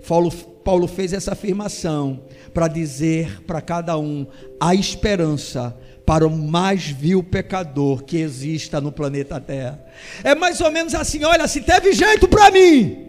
Paulo, 0.07 0.31
Paulo 0.31 0.87
fez 0.87 1.13
essa 1.13 1.33
afirmação 1.33 2.25
para 2.55 2.69
dizer 2.69 3.43
para 3.43 3.61
cada 3.61 3.99
um 3.99 4.27
a 4.61 4.75
esperança 4.75 5.77
para 6.07 6.27
o 6.27 6.31
mais 6.31 6.87
vil 6.87 7.23
pecador 7.23 8.05
que 8.05 8.17
exista 8.19 8.81
no 8.81 8.93
planeta 8.93 9.41
Terra. 9.41 9.85
É 10.23 10.35
mais 10.35 10.61
ou 10.61 10.71
menos 10.71 10.95
assim: 10.95 11.25
olha, 11.25 11.49
se 11.49 11.61
teve 11.61 11.93
jeito 11.93 12.29
para 12.29 12.51
mim, 12.51 13.09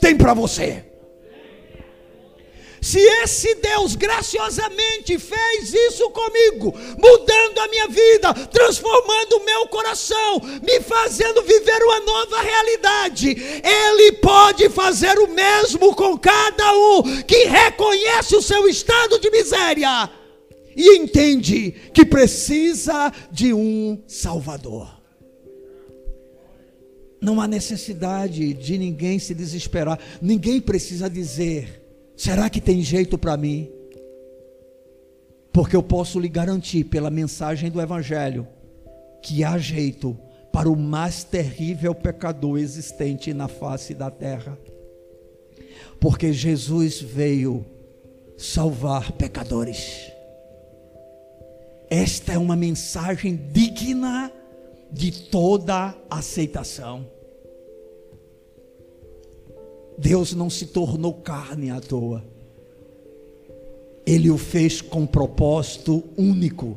tem 0.00 0.16
para 0.16 0.32
você. 0.32 0.84
Se 2.86 3.00
esse 3.00 3.52
Deus 3.56 3.96
graciosamente 3.96 5.18
fez 5.18 5.74
isso 5.74 6.08
comigo, 6.10 6.72
mudando 6.96 7.58
a 7.58 7.66
minha 7.66 7.88
vida, 7.88 8.32
transformando 8.32 9.38
o 9.38 9.44
meu 9.44 9.66
coração, 9.66 10.40
me 10.62 10.80
fazendo 10.82 11.42
viver 11.42 11.82
uma 11.82 11.98
nova 11.98 12.42
realidade, 12.42 13.36
Ele 13.64 14.12
pode 14.18 14.68
fazer 14.68 15.18
o 15.18 15.26
mesmo 15.26 15.96
com 15.96 16.16
cada 16.16 16.72
um 16.74 17.02
que 17.26 17.46
reconhece 17.46 18.36
o 18.36 18.42
seu 18.42 18.68
estado 18.68 19.18
de 19.18 19.32
miséria 19.32 20.08
e 20.76 20.96
entende 20.96 21.72
que 21.92 22.04
precisa 22.04 23.12
de 23.32 23.52
um 23.52 24.00
Salvador. 24.06 24.88
Não 27.20 27.40
há 27.40 27.48
necessidade 27.48 28.54
de 28.54 28.78
ninguém 28.78 29.18
se 29.18 29.34
desesperar, 29.34 29.98
ninguém 30.22 30.60
precisa 30.60 31.10
dizer 31.10 31.85
Será 32.16 32.48
que 32.48 32.60
tem 32.60 32.80
jeito 32.80 33.18
para 33.18 33.36
mim? 33.36 33.70
Porque 35.52 35.76
eu 35.76 35.82
posso 35.82 36.18
lhe 36.18 36.28
garantir, 36.28 36.84
pela 36.84 37.10
mensagem 37.10 37.70
do 37.70 37.80
Evangelho, 37.80 38.46
que 39.22 39.44
há 39.44 39.58
jeito 39.58 40.16
para 40.52 40.70
o 40.70 40.76
mais 40.76 41.24
terrível 41.24 41.94
pecador 41.94 42.58
existente 42.58 43.34
na 43.34 43.48
face 43.48 43.92
da 43.94 44.10
terra. 44.10 44.58
Porque 46.00 46.32
Jesus 46.32 47.00
veio 47.00 47.64
salvar 48.38 49.12
pecadores. 49.12 50.10
Esta 51.90 52.32
é 52.32 52.38
uma 52.38 52.56
mensagem 52.56 53.36
digna 53.52 54.32
de 54.90 55.10
toda 55.30 55.94
aceitação. 56.08 57.06
Deus 59.98 60.32
não 60.34 60.50
se 60.50 60.66
tornou 60.66 61.14
carne 61.14 61.70
à 61.70 61.80
toa. 61.80 62.22
Ele 64.06 64.30
o 64.30 64.38
fez 64.38 64.80
com 64.80 65.00
um 65.00 65.06
propósito 65.06 66.04
único 66.16 66.76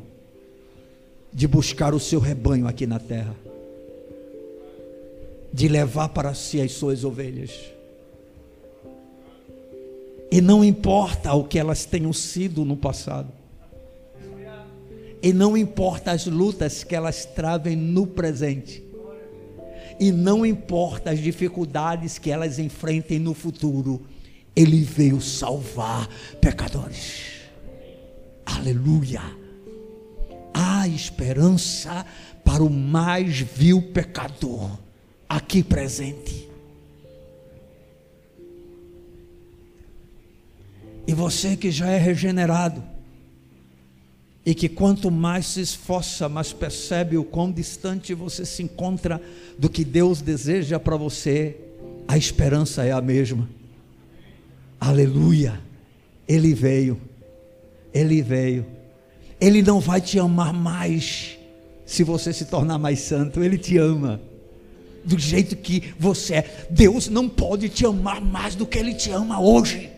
de 1.32 1.46
buscar 1.46 1.94
o 1.94 2.00
seu 2.00 2.18
rebanho 2.18 2.66
aqui 2.66 2.86
na 2.86 2.98
terra, 2.98 3.36
de 5.52 5.68
levar 5.68 6.08
para 6.08 6.34
si 6.34 6.60
as 6.60 6.72
suas 6.72 7.04
ovelhas. 7.04 7.52
E 10.32 10.40
não 10.40 10.64
importa 10.64 11.32
o 11.34 11.44
que 11.44 11.58
elas 11.58 11.84
tenham 11.84 12.12
sido 12.12 12.64
no 12.64 12.76
passado, 12.76 13.32
e 15.22 15.32
não 15.32 15.56
importa 15.56 16.12
as 16.12 16.26
lutas 16.26 16.82
que 16.82 16.94
elas 16.96 17.26
travem 17.26 17.76
no 17.76 18.06
presente, 18.06 18.82
e 20.00 20.10
não 20.10 20.46
importa 20.46 21.10
as 21.10 21.18
dificuldades 21.18 22.18
que 22.18 22.30
elas 22.30 22.58
enfrentem 22.58 23.18
no 23.18 23.34
futuro, 23.34 24.00
Ele 24.56 24.82
veio 24.82 25.20
salvar 25.20 26.08
pecadores. 26.40 27.42
Aleluia! 28.46 29.20
Há 30.54 30.88
esperança 30.88 32.06
para 32.42 32.62
o 32.62 32.70
mais 32.70 33.40
vil 33.40 33.92
pecador 33.92 34.70
aqui 35.28 35.62
presente. 35.62 36.48
E 41.06 41.12
você 41.12 41.56
que 41.56 41.70
já 41.70 41.88
é 41.90 41.98
regenerado, 41.98 42.82
e 44.50 44.54
que 44.54 44.68
quanto 44.68 45.12
mais 45.12 45.46
se 45.46 45.60
esforça, 45.60 46.28
mais 46.28 46.52
percebe 46.52 47.16
o 47.16 47.22
quão 47.22 47.52
distante 47.52 48.12
você 48.12 48.44
se 48.44 48.64
encontra 48.64 49.22
do 49.56 49.68
que 49.68 49.84
Deus 49.84 50.20
deseja 50.20 50.76
para 50.80 50.96
você, 50.96 51.56
a 52.08 52.18
esperança 52.18 52.82
é 52.82 52.90
a 52.90 53.00
mesma. 53.00 53.48
Aleluia! 54.80 55.60
Ele 56.26 56.52
veio, 56.52 57.00
ele 57.94 58.20
veio. 58.22 58.66
Ele 59.40 59.62
não 59.62 59.78
vai 59.78 60.00
te 60.00 60.18
amar 60.18 60.52
mais 60.52 61.38
se 61.86 62.02
você 62.02 62.32
se 62.32 62.46
tornar 62.46 62.76
mais 62.76 62.98
santo, 62.98 63.44
ele 63.44 63.56
te 63.56 63.78
ama 63.78 64.20
do 65.04 65.16
jeito 65.16 65.54
que 65.54 65.94
você 65.96 66.34
é. 66.34 66.66
Deus 66.68 67.08
não 67.08 67.28
pode 67.28 67.68
te 67.68 67.86
amar 67.86 68.20
mais 68.20 68.56
do 68.56 68.66
que 68.66 68.80
ele 68.80 68.94
te 68.94 69.12
ama 69.12 69.40
hoje. 69.40 69.92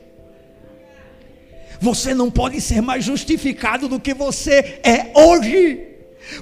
Você 1.83 2.15
não 2.15 2.31
pode 2.31 2.61
ser 2.61 2.81
mais 2.81 3.05
justificado 3.05 3.89
do 3.89 3.99
que 3.99 4.15
você 4.15 4.79
é 4.85 5.11
hoje. 5.13 5.81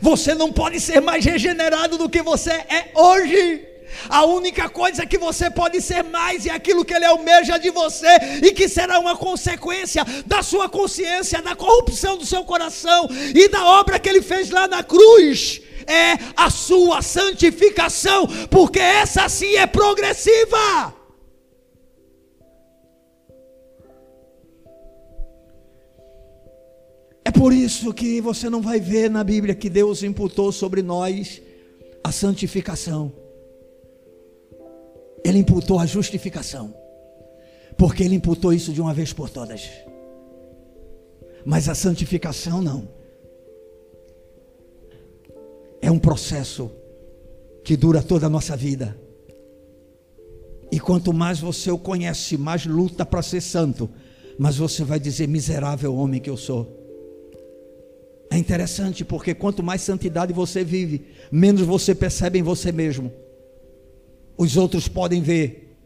Você 0.03 0.35
não 0.35 0.53
pode 0.53 0.79
ser 0.79 1.01
mais 1.01 1.25
regenerado 1.25 1.97
do 1.97 2.11
que 2.11 2.23
você 2.23 2.51
é 2.51 2.91
hoje. 2.95 3.67
A 4.11 4.27
única 4.27 4.69
coisa 4.69 5.07
que 5.07 5.17
você 5.17 5.51
pode 5.51 5.81
ser 5.81 6.05
mais 6.05 6.45
é 6.45 6.51
aquilo 6.51 6.85
que 6.85 6.93
ele 6.93 7.07
almeja 7.07 7.57
de 7.57 7.71
você 7.71 8.07
e 8.43 8.53
que 8.53 8.69
será 8.69 8.99
uma 8.99 9.17
consequência 9.17 10.05
da 10.27 10.43
sua 10.43 10.69
consciência, 10.69 11.41
da 11.41 11.57
corrupção 11.57 12.19
do 12.19 12.27
seu 12.27 12.45
coração 12.45 13.09
e 13.35 13.49
da 13.49 13.65
obra 13.65 13.99
que 13.99 14.11
ele 14.11 14.21
fez 14.21 14.51
lá 14.51 14.69
na 14.69 14.83
cruz. 14.83 15.63
É 15.87 16.19
a 16.37 16.51
sua 16.51 17.01
santificação, 17.01 18.27
porque 18.51 18.79
essa 18.79 19.27
sim 19.31 19.57
é 19.57 19.67
progressiva. 19.67 21.00
Por 27.41 27.55
isso 27.55 27.95
que 27.95 28.21
você 28.21 28.51
não 28.51 28.61
vai 28.61 28.79
ver 28.79 29.09
na 29.09 29.25
Bíblia 29.25 29.55
que 29.55 29.71
Deus 29.71 30.03
imputou 30.03 30.53
sobre 30.53 30.83
nós 30.83 31.41
a 32.05 32.13
santificação. 32.13 33.11
Ele 35.25 35.39
imputou 35.39 35.79
a 35.79 35.87
justificação. 35.87 36.75
Porque 37.79 38.03
ele 38.03 38.15
imputou 38.15 38.53
isso 38.53 38.75
de 38.75 38.81
uma 38.83 38.93
vez 38.93 39.15
por 39.15 39.31
todas. 39.31 39.71
Mas 41.43 41.67
a 41.67 41.75
santificação 41.75 42.61
não. 42.61 42.87
É 45.81 45.91
um 45.91 45.99
processo 45.99 46.71
que 47.65 47.75
dura 47.75 48.03
toda 48.03 48.27
a 48.27 48.31
nossa 48.31 48.55
vida. 48.55 49.01
E 50.71 50.79
quanto 50.79 51.11
mais 51.11 51.41
você 51.41 51.71
o 51.71 51.79
conhece, 51.79 52.37
mais 52.37 52.67
luta 52.67 53.07
para 53.07 53.23
ser 53.23 53.41
santo, 53.41 53.89
mas 54.39 54.59
você 54.59 54.85
vai 54.85 55.01
dizer: 55.01 55.27
miserável 55.27 55.95
homem 55.95 56.21
que 56.21 56.29
eu 56.29 56.37
sou. 56.37 56.80
É 58.31 58.39
interessante 58.39 59.05
porque 59.05 59.35
quanto 59.35 59.61
mais 59.61 59.83
santidade 59.83 60.33
você 60.33 60.63
vive, 60.63 61.07
menos 61.33 61.63
você 61.63 61.95
percebe 61.95 62.39
em 62.39 62.43
você 62.43 62.71
mesmo. 62.71 63.11
Os 64.39 64.57
outros 64.57 64.87
podem 64.87 65.21
ver, 65.21 65.77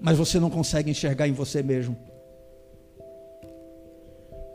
mas 0.00 0.16
você 0.16 0.38
não 0.38 0.48
consegue 0.48 0.90
enxergar 0.90 1.26
em 1.26 1.32
você 1.32 1.62
mesmo. 1.62 1.96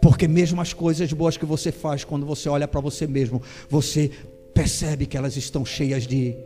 Porque 0.01 0.29
mesmo 0.29 0.61
as 0.61 0.71
coisas 0.71 1.11
boas 1.11 1.35
que 1.35 1.45
você 1.45 1.73
faz, 1.73 2.05
quando 2.05 2.25
você 2.25 2.47
olha 2.47 2.67
para 2.67 2.79
você 2.79 3.05
mesmo, 3.05 3.41
você 3.69 4.09
percebe 4.53 5.05
que 5.05 5.17
elas 5.17 5.35
estão 5.35 5.65
cheias 5.65 6.07
de 6.07 6.37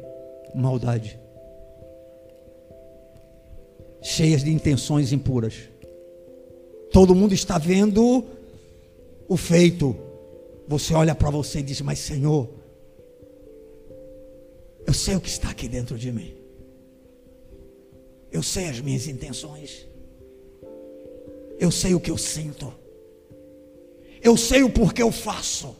maldade, 0.55 1.19
cheias 4.01 4.43
de 4.43 4.51
intenções 4.51 5.13
impuras. 5.13 5.69
Todo 6.91 7.13
mundo 7.13 7.33
está 7.33 7.59
vendo 7.59 8.25
o 9.27 9.37
feito. 9.37 9.95
Você 10.67 10.93
olha 10.93 11.13
para 11.13 11.29
você 11.29 11.59
e 11.59 11.63
diz: 11.63 11.81
Mas 11.81 11.99
Senhor, 11.99 12.49
eu 14.85 14.93
sei 14.93 15.15
o 15.15 15.21
que 15.21 15.29
está 15.29 15.49
aqui 15.49 15.67
dentro 15.67 15.97
de 15.97 16.11
mim. 16.11 16.35
Eu 18.31 18.41
sei 18.41 18.67
as 18.67 18.79
minhas 18.79 19.07
intenções. 19.07 19.87
Eu 21.59 21.71
sei 21.71 21.93
o 21.93 21.99
que 21.99 22.11
eu 22.11 22.17
sinto. 22.17 22.73
Eu 24.21 24.35
sei 24.35 24.63
o 24.63 24.69
porquê 24.69 25.03
eu 25.03 25.11
faço. 25.11 25.75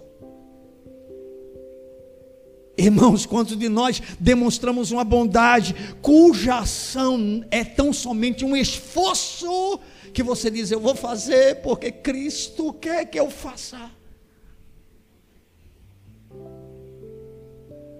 Irmãos, 2.77 3.25
quantos 3.25 3.57
de 3.57 3.69
nós 3.69 4.01
demonstramos 4.19 4.91
uma 4.91 5.03
bondade 5.03 5.75
cuja 6.01 6.59
ação 6.59 7.45
é 7.51 7.63
tão 7.63 7.93
somente 7.93 8.43
um 8.43 8.55
esforço 8.55 9.79
que 10.13 10.23
você 10.23 10.51
diz: 10.51 10.71
Eu 10.71 10.79
vou 10.79 10.95
fazer 10.95 11.61
porque 11.61 11.91
Cristo 11.91 12.71
quer 12.73 13.05
que 13.05 13.19
eu 13.19 13.29
faça. 13.29 13.91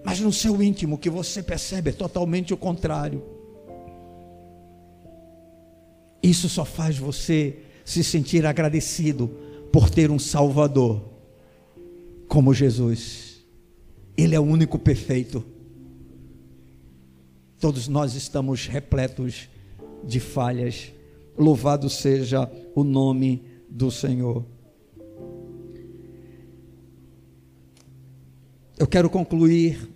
Mas 0.04 0.20
no 0.20 0.32
seu 0.32 0.62
íntimo, 0.62 0.98
que 0.98 1.08
você 1.08 1.42
percebe 1.42 1.90
é 1.90 1.92
totalmente 1.92 2.52
o 2.52 2.56
contrário. 2.56 3.24
Isso 6.22 6.48
só 6.48 6.64
faz 6.64 6.98
você 6.98 7.58
se 7.84 8.04
sentir 8.04 8.46
agradecido 8.46 9.28
por 9.72 9.90
ter 9.90 10.10
um 10.10 10.18
Salvador 10.18 11.02
como 12.28 12.54
Jesus. 12.54 13.44
Ele 14.16 14.34
é 14.34 14.40
o 14.40 14.42
único 14.42 14.78
perfeito. 14.78 15.44
Todos 17.58 17.88
nós 17.88 18.14
estamos 18.14 18.66
repletos 18.66 19.48
de 20.04 20.20
falhas. 20.20 20.92
Louvado 21.36 21.90
seja 21.90 22.50
o 22.74 22.84
nome 22.84 23.42
do 23.68 23.90
Senhor. 23.90 24.44
Eu 28.78 28.86
quero 28.86 29.08
concluir 29.08 29.88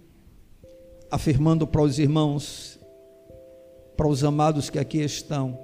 afirmando 1.11 1.67
para 1.67 1.83
os 1.83 1.99
irmãos, 1.99 2.79
para 3.97 4.09
os 4.09 4.23
amados 4.23 4.71
que 4.71 4.79
aqui 4.79 4.99
estão, 4.99 5.59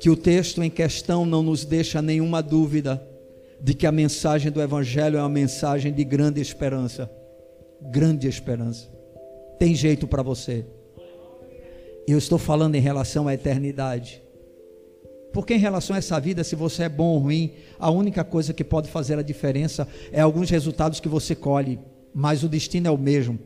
que 0.00 0.10
o 0.10 0.16
texto 0.16 0.62
em 0.62 0.70
questão 0.70 1.26
não 1.26 1.42
nos 1.42 1.64
deixa 1.64 2.00
nenhuma 2.00 2.42
dúvida 2.42 3.06
de 3.60 3.74
que 3.74 3.86
a 3.86 3.92
mensagem 3.92 4.50
do 4.50 4.62
Evangelho 4.62 5.18
é 5.18 5.20
uma 5.20 5.28
mensagem 5.28 5.92
de 5.92 6.02
grande 6.02 6.40
esperança. 6.40 7.10
Grande 7.82 8.26
esperança. 8.26 8.88
Tem 9.58 9.74
jeito 9.74 10.06
para 10.06 10.22
você. 10.22 10.64
Eu 12.12 12.18
estou 12.18 12.38
falando 12.38 12.74
em 12.74 12.80
relação 12.80 13.28
à 13.28 13.34
eternidade. 13.34 14.22
Porque 15.32 15.54
em 15.54 15.58
relação 15.58 15.94
a 15.94 15.98
essa 15.98 16.18
vida, 16.18 16.42
se 16.42 16.56
você 16.56 16.84
é 16.84 16.88
bom 16.88 17.14
ou 17.14 17.18
ruim, 17.18 17.52
a 17.78 17.90
única 17.90 18.24
coisa 18.24 18.52
que 18.52 18.64
pode 18.64 18.88
fazer 18.88 19.18
a 19.18 19.22
diferença 19.22 19.86
é 20.10 20.20
alguns 20.20 20.50
resultados 20.50 20.98
que 20.98 21.08
você 21.08 21.34
colhe, 21.34 21.78
mas 22.12 22.42
o 22.42 22.48
destino 22.48 22.88
é 22.88 22.90
o 22.90 22.98
mesmo. 22.98 23.38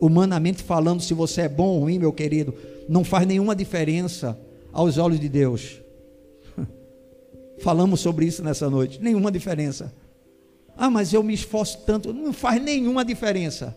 Humanamente 0.00 0.62
falando, 0.62 1.00
se 1.00 1.14
você 1.14 1.42
é 1.42 1.48
bom 1.48 1.68
ou 1.68 1.80
ruim, 1.80 1.98
meu 1.98 2.12
querido, 2.12 2.54
não 2.88 3.02
faz 3.02 3.26
nenhuma 3.26 3.56
diferença 3.56 4.38
aos 4.72 4.98
olhos 4.98 5.18
de 5.18 5.28
Deus. 5.28 5.80
Falamos 7.62 8.00
sobre 8.00 8.26
isso 8.26 8.44
nessa 8.44 8.68
noite. 8.68 9.00
Nenhuma 9.00 9.32
diferença. 9.32 9.94
Ah, 10.76 10.90
mas 10.90 11.12
eu 11.14 11.22
me 11.22 11.32
esforço 11.32 11.78
tanto. 11.86 12.12
Não 12.12 12.32
faz 12.32 12.62
nenhuma 12.62 13.04
diferença. 13.04 13.74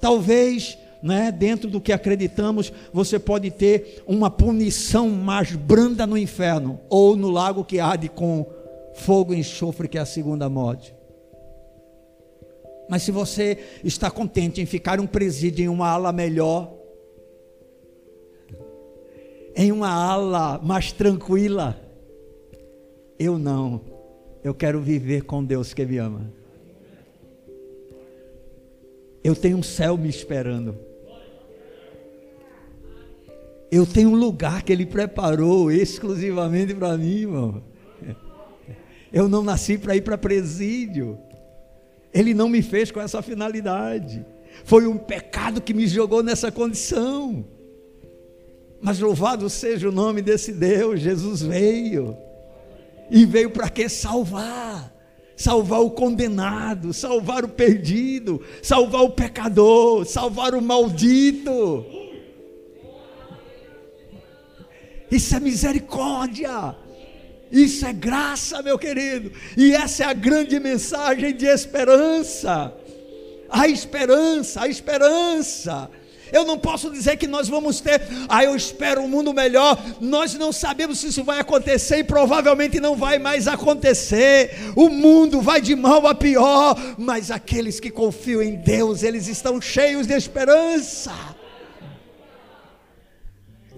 Talvez, 0.00 0.76
né, 1.02 1.32
dentro 1.32 1.68
do 1.70 1.80
que 1.80 1.92
acreditamos, 1.92 2.72
você 2.92 3.18
pode 3.18 3.50
ter 3.50 4.02
uma 4.06 4.30
punição 4.30 5.08
mais 5.08 5.54
branda 5.54 6.06
no 6.06 6.18
inferno 6.18 6.80
ou 6.88 7.16
no 7.16 7.30
lago 7.30 7.64
que 7.64 7.80
arde 7.80 8.08
com 8.08 8.46
fogo 8.94 9.32
e 9.32 9.38
enxofre, 9.38 9.88
que 9.88 9.98
é 9.98 10.00
a 10.00 10.06
segunda 10.06 10.48
morte. 10.48 10.94
Mas 12.88 13.02
se 13.02 13.12
você 13.12 13.58
está 13.84 14.10
contente 14.10 14.60
em 14.60 14.66
ficar 14.66 15.00
um 15.00 15.06
presídio 15.06 15.64
em 15.64 15.68
uma 15.68 15.88
ala 15.88 16.12
melhor, 16.12 16.74
em 19.54 19.70
uma 19.70 19.90
ala 19.90 20.58
mais 20.62 20.90
tranquila, 20.90 21.80
eu 23.18 23.38
não. 23.38 23.80
Eu 24.42 24.54
quero 24.54 24.80
viver 24.80 25.22
com 25.22 25.44
Deus 25.44 25.72
que 25.72 25.84
me 25.84 25.98
ama. 25.98 26.32
Eu 29.22 29.36
tenho 29.36 29.58
um 29.58 29.62
céu 29.62 29.96
me 29.96 30.08
esperando. 30.08 30.89
Eu 33.70 33.86
tenho 33.86 34.10
um 34.10 34.16
lugar 34.16 34.62
que 34.62 34.72
Ele 34.72 34.84
preparou 34.84 35.70
exclusivamente 35.70 36.74
para 36.74 36.98
mim, 36.98 37.20
irmão. 37.20 37.62
Eu 39.12 39.28
não 39.28 39.42
nasci 39.42 39.78
para 39.78 39.96
ir 39.96 40.02
para 40.02 40.18
presídio. 40.18 41.18
Ele 42.12 42.34
não 42.34 42.48
me 42.48 42.62
fez 42.62 42.90
com 42.90 43.00
essa 43.00 43.22
finalidade. 43.22 44.24
Foi 44.64 44.86
um 44.86 44.96
pecado 44.96 45.60
que 45.60 45.72
me 45.72 45.86
jogou 45.86 46.22
nessa 46.22 46.50
condição. 46.50 47.44
Mas 48.80 48.98
louvado 48.98 49.48
seja 49.48 49.88
o 49.88 49.92
nome 49.92 50.22
desse 50.22 50.52
Deus, 50.52 51.00
Jesus 51.00 51.42
veio. 51.42 52.16
E 53.10 53.24
veio 53.24 53.50
para 53.50 53.68
quê? 53.68 53.88
Salvar. 53.88 54.96
Salvar 55.36 55.80
o 55.80 55.90
condenado, 55.90 56.92
salvar 56.92 57.44
o 57.44 57.48
perdido, 57.48 58.42
salvar 58.62 59.02
o 59.02 59.10
pecador, 59.10 60.04
salvar 60.04 60.54
o 60.54 60.60
maldito. 60.60 62.09
Isso 65.10 65.34
é 65.34 65.40
misericórdia. 65.40 66.74
Isso 67.50 67.84
é 67.84 67.92
graça, 67.92 68.62
meu 68.62 68.78
querido. 68.78 69.32
E 69.56 69.72
essa 69.74 70.04
é 70.04 70.06
a 70.06 70.12
grande 70.12 70.60
mensagem 70.60 71.34
de 71.34 71.46
esperança. 71.46 72.72
A 73.50 73.66
esperança, 73.66 74.62
a 74.62 74.68
esperança. 74.68 75.90
Eu 76.32 76.44
não 76.44 76.56
posso 76.56 76.90
dizer 76.90 77.16
que 77.16 77.26
nós 77.26 77.48
vamos 77.48 77.80
ter, 77.80 78.00
ah, 78.28 78.44
eu 78.44 78.54
espero 78.54 79.02
um 79.02 79.08
mundo 79.08 79.34
melhor. 79.34 79.76
Nós 80.00 80.34
não 80.34 80.52
sabemos 80.52 81.00
se 81.00 81.08
isso 81.08 81.24
vai 81.24 81.40
acontecer 81.40 81.98
e 81.98 82.04
provavelmente 82.04 82.78
não 82.78 82.94
vai 82.96 83.18
mais 83.18 83.48
acontecer. 83.48 84.72
O 84.76 84.88
mundo 84.88 85.40
vai 85.40 85.60
de 85.60 85.74
mal 85.74 86.06
a 86.06 86.14
pior, 86.14 86.76
mas 86.96 87.32
aqueles 87.32 87.80
que 87.80 87.90
confiam 87.90 88.40
em 88.40 88.54
Deus, 88.54 89.02
eles 89.02 89.26
estão 89.26 89.60
cheios 89.60 90.06
de 90.06 90.14
esperança. 90.14 91.12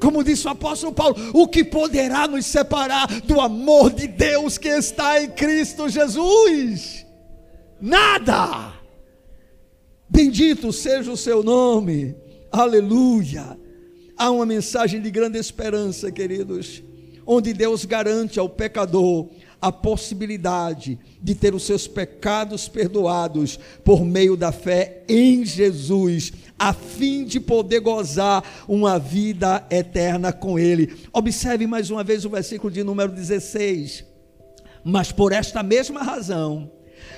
Como 0.03 0.25
disse 0.25 0.49
o 0.49 0.51
apóstolo 0.51 0.93
Paulo, 0.93 1.15
o 1.33 1.47
que 1.47 1.63
poderá 1.63 2.27
nos 2.27 2.45
separar 2.45 3.07
do 3.21 3.41
amor 3.41 3.93
de 3.93 4.09
Deus 4.09 4.59
que 4.59 4.67
está 4.67 5.23
em 5.23 5.31
Cristo 5.31 5.89
Jesus? 5.89 7.07
Nada. 7.81 8.73
Bendito 10.09 10.73
seja 10.73 11.13
o 11.13 11.17
seu 11.17 11.45
nome. 11.45 12.17
Aleluia! 12.51 13.57
Há 14.19 14.29
uma 14.33 14.45
mensagem 14.45 15.01
de 15.01 15.09
grande 15.09 15.39
esperança, 15.39 16.11
queridos, 16.11 16.83
onde 17.25 17.53
Deus 17.53 17.85
garante 17.85 18.41
ao 18.41 18.49
pecador 18.49 19.29
a 19.63 19.71
possibilidade 19.71 20.99
de 21.23 21.37
ter 21.37 21.55
os 21.55 21.63
seus 21.63 21.87
pecados 21.87 22.67
perdoados 22.67 23.61
por 23.85 24.05
meio 24.05 24.37
da 24.37 24.51
fé 24.51 25.05
em 25.09 25.45
Jesus, 25.45 26.33
a 26.59 26.73
fim 26.73 27.25
de 27.25 27.39
poder 27.39 27.79
gozar 27.79 28.43
uma 28.67 28.99
vida 28.99 29.65
eterna 29.71 30.33
com 30.33 30.59
Ele. 30.59 30.93
Observe 31.13 31.65
mais 31.69 31.91
uma 31.91 32.03
vez 32.03 32.25
o 32.25 32.31
versículo 32.31 32.73
de 32.73 32.83
número 32.83 33.13
16. 33.13 34.05
Mas 34.85 35.13
por 35.13 35.31
esta 35.31 35.63
mesma 35.63 36.03
razão, 36.03 36.69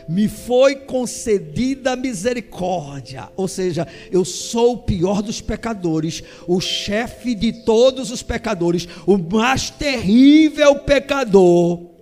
me 0.06 0.28
foi 0.28 0.76
concedida 0.76 1.96
misericórdia, 1.96 3.30
ou 3.36 3.48
seja, 3.48 3.88
eu 4.10 4.22
sou 4.22 4.74
o 4.74 4.78
pior 4.78 5.22
dos 5.22 5.40
pecadores, 5.40 6.22
o 6.46 6.60
chefe 6.60 7.34
de 7.34 7.64
todos 7.64 8.10
os 8.10 8.22
pecadores, 8.22 8.86
o 9.06 9.16
mais 9.16 9.70
terrível 9.70 10.74
pecador, 10.80 11.93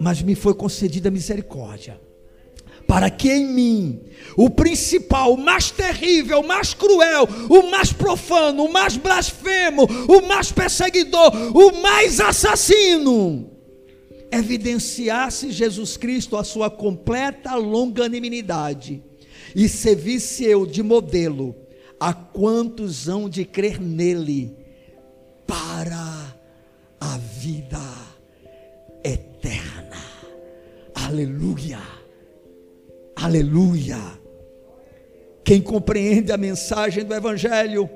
mas 0.00 0.22
me 0.22 0.34
foi 0.34 0.54
concedida 0.54 1.10
misericórdia, 1.10 2.00
para 2.88 3.10
que 3.10 3.30
em 3.30 3.46
mim, 3.46 4.00
o 4.34 4.48
principal, 4.48 5.34
o 5.34 5.36
mais 5.36 5.70
terrível, 5.70 6.40
o 6.40 6.46
mais 6.48 6.72
cruel, 6.72 7.28
o 7.50 7.70
mais 7.70 7.92
profano, 7.92 8.64
o 8.64 8.72
mais 8.72 8.96
blasfemo, 8.96 9.84
o 10.08 10.26
mais 10.26 10.50
perseguidor, 10.50 11.30
o 11.54 11.82
mais 11.82 12.18
assassino, 12.18 13.50
evidenciasse 14.32 15.52
Jesus 15.52 15.98
Cristo 15.98 16.34
a 16.38 16.44
sua 16.44 16.70
completa 16.70 17.54
longanimidade 17.54 19.02
e 19.54 19.68
servisse 19.68 20.44
eu 20.44 20.64
de 20.64 20.82
modelo 20.82 21.54
a 21.98 22.14
quantos 22.14 23.06
hão 23.06 23.28
de 23.28 23.44
crer 23.44 23.78
nele 23.78 24.56
para 25.46 26.34
a 26.98 27.18
vida 27.18 27.80
eterna. 29.04 29.79
Aleluia. 31.10 31.80
Aleluia. 33.16 33.98
Quem 35.42 35.60
compreende 35.60 36.30
a 36.30 36.36
mensagem 36.36 37.04
do 37.04 37.12
evangelho 37.12 37.90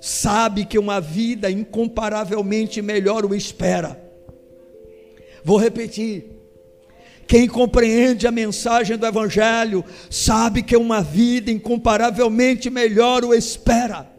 sabe 0.00 0.64
que 0.64 0.78
uma 0.78 0.98
vida 0.98 1.50
incomparavelmente 1.50 2.80
melhor 2.80 3.26
o 3.26 3.34
espera. 3.34 4.02
Vou 5.44 5.58
repetir. 5.58 6.24
Quem 7.26 7.46
compreende 7.46 8.26
a 8.26 8.30
mensagem 8.30 8.96
do 8.96 9.06
Evangelho 9.06 9.84
sabe 10.10 10.62
que 10.62 10.76
uma 10.76 11.02
vida 11.02 11.50
incomparavelmente 11.50 12.70
melhor 12.70 13.24
o 13.24 13.34
espera. 13.34 14.13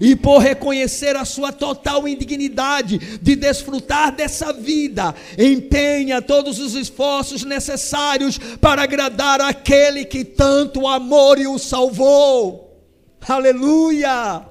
E 0.00 0.16
por 0.16 0.38
reconhecer 0.38 1.14
a 1.14 1.24
sua 1.24 1.52
total 1.52 2.08
indignidade 2.08 3.18
de 3.20 3.36
desfrutar 3.36 4.10
dessa 4.10 4.52
vida, 4.52 5.14
empenha 5.38 6.22
todos 6.22 6.58
os 6.58 6.74
esforços 6.74 7.44
necessários 7.44 8.38
para 8.60 8.82
agradar 8.82 9.40
aquele 9.40 10.04
que 10.04 10.24
tanto 10.24 10.86
amou 10.86 11.36
e 11.36 11.46
o 11.46 11.58
salvou. 11.58 12.78
Aleluia! 13.28 14.49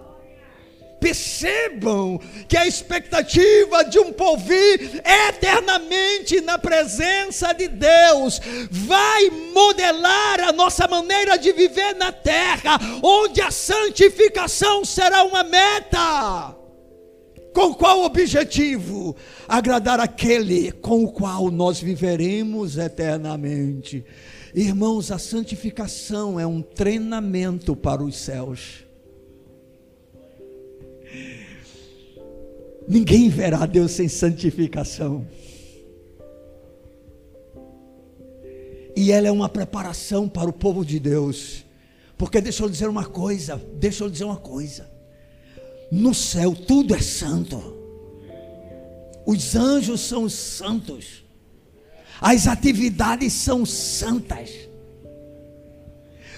Percebam 0.99 2.19
que 2.47 2.57
a 2.57 2.67
expectativa 2.67 3.83
de 3.83 3.99
um 3.99 4.11
porvir 4.11 5.01
eternamente 5.29 6.41
na 6.41 6.57
presença 6.57 7.53
de 7.53 7.67
Deus 7.67 8.41
vai 8.69 9.29
modelar 9.53 10.41
a 10.41 10.51
nossa 10.51 10.87
maneira 10.87 11.37
de 11.37 11.53
viver 11.53 11.95
na 11.95 12.11
terra, 12.11 12.77
onde 13.01 13.41
a 13.41 13.51
santificação 13.51 14.83
será 14.83 15.23
uma 15.23 15.43
meta. 15.43 16.55
Com 17.53 17.73
qual 17.73 18.03
objetivo? 18.03 19.15
Agradar 19.47 19.99
aquele 19.99 20.71
com 20.71 21.03
o 21.03 21.11
qual 21.11 21.49
nós 21.49 21.79
viveremos 21.79 22.77
eternamente. 22.77 24.05
Irmãos, 24.53 25.11
a 25.11 25.17
santificação 25.17 26.39
é 26.39 26.45
um 26.45 26.61
treinamento 26.61 27.75
para 27.75 28.03
os 28.03 28.17
céus. 28.17 28.88
Ninguém 32.89 33.29
verá 33.29 33.67
Deus 33.67 33.91
sem 33.91 34.07
santificação. 34.07 35.27
E 38.95 39.11
ela 39.11 39.27
é 39.27 39.31
uma 39.31 39.47
preparação 39.47 40.27
para 40.27 40.49
o 40.49 40.53
povo 40.53 40.83
de 40.83 40.99
Deus. 40.99 41.63
Porque 42.17 42.41
deixa 42.41 42.63
eu 42.63 42.69
dizer 42.69 42.89
uma 42.89 43.05
coisa, 43.05 43.61
deixa 43.75 44.03
eu 44.03 44.09
dizer 44.09 44.23
uma 44.23 44.37
coisa. 44.37 44.89
No 45.91 46.15
céu 46.15 46.55
tudo 46.55 46.95
é 46.95 46.99
santo. 46.99 47.77
Os 49.23 49.55
anjos 49.55 50.01
são 50.01 50.27
santos. 50.27 51.23
As 52.19 52.47
atividades 52.47 53.33
são 53.33 53.67
santas. 53.67 54.49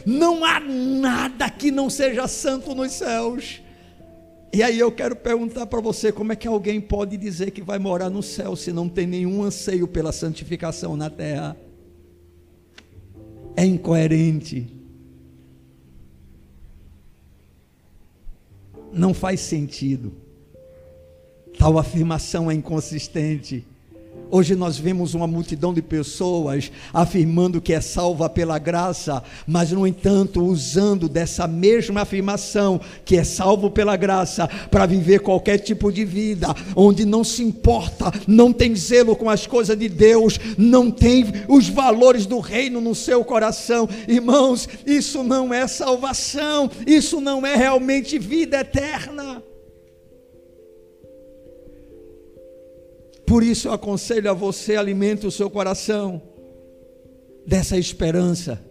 Não 0.06 0.44
há 0.44 0.60
nada 0.60 1.49
que 1.49 1.72
não 1.72 1.90
seja 1.90 2.28
santo 2.28 2.76
nos 2.76 2.91
céus. 2.91 3.61
E 4.53 4.61
aí 4.61 4.78
eu 4.78 4.91
quero 4.91 5.15
perguntar 5.15 5.65
para 5.65 5.80
você 5.80 6.11
como 6.11 6.34
é 6.34 6.36
que 6.36 6.48
alguém 6.48 6.82
pode 6.82 7.15
dizer 7.15 7.52
que 7.52 7.61
vai 7.61 7.80
morar 7.80 8.10
no 8.10 8.22
céu 8.22 8.56
se 8.56 8.72
não 8.73 8.90
tem 8.90 9.07
nenhum 9.07 9.44
anseio 9.44 9.88
pela 9.88 10.11
santificação 10.11 10.98
na 10.98 11.10
terra? 11.10 11.56
É 13.56 13.65
incoerente. 13.65 14.68
Não 18.91 19.14
faz 19.14 19.40
sentido. 19.40 20.11
Tal 21.57 21.78
afirmação 21.78 22.52
é 22.52 22.53
inconsistente. 22.53 23.65
Hoje 24.34 24.56
nós 24.56 24.78
vemos 24.78 25.14
uma 25.14 25.28
multidão 25.28 25.74
de 25.74 25.82
pessoas 25.82 26.72
afirmando 26.94 27.60
que 27.60 27.74
é 27.74 27.82
salva 27.82 28.30
pela 28.30 28.58
graça, 28.58 29.22
mas 29.45 29.74
no 29.74 29.86
entanto 29.86 30.41
usando 30.41 31.10
dessa 31.10 31.45
mesma 31.45 32.03
afirmação 32.03 32.80
que 33.03 33.18
é 33.18 33.26
salvo 33.26 33.70
pela 33.70 33.98
graça 33.98 34.48
para 34.48 34.86
viver 34.86 35.20
qualquer 35.20 35.58
tipo 35.58 35.91
de 35.91 36.06
vida, 36.06 36.48
onde 36.78 37.03
não 37.03 37.26
se 37.26 37.44
importa, 37.44 38.10
não 38.26 38.53
tem 38.53 38.74
zelo 38.74 39.18
com 39.18 39.30
as 39.30 39.45
coisas 39.45 39.78
de 39.78 39.90
Deus, 39.90 40.40
não 40.58 40.90
tem 40.90 41.26
os 41.49 41.68
valores 41.68 42.26
do 42.26 42.40
reino 42.40 42.80
no 42.80 42.95
seu 42.95 43.26
coração. 43.26 43.90
Irmãos, 44.08 44.66
isso 44.86 45.24
não 45.24 45.53
é 45.53 45.68
salvação, 45.68 46.72
isso 46.88 47.20
não 47.20 47.45
é 47.45 47.58
realmente 47.58 48.18
vida 48.18 48.62
eterna. 48.62 49.44
Por 53.32 53.44
isso 53.44 53.70
eu 53.70 53.72
aconselho 53.72 54.30
a 54.30 54.34
você, 54.34 54.76
alimente 54.76 55.26
o 55.26 55.32
seu 55.32 55.49
coração 55.49 56.22
dessa 57.48 57.78
esperança 57.78 58.62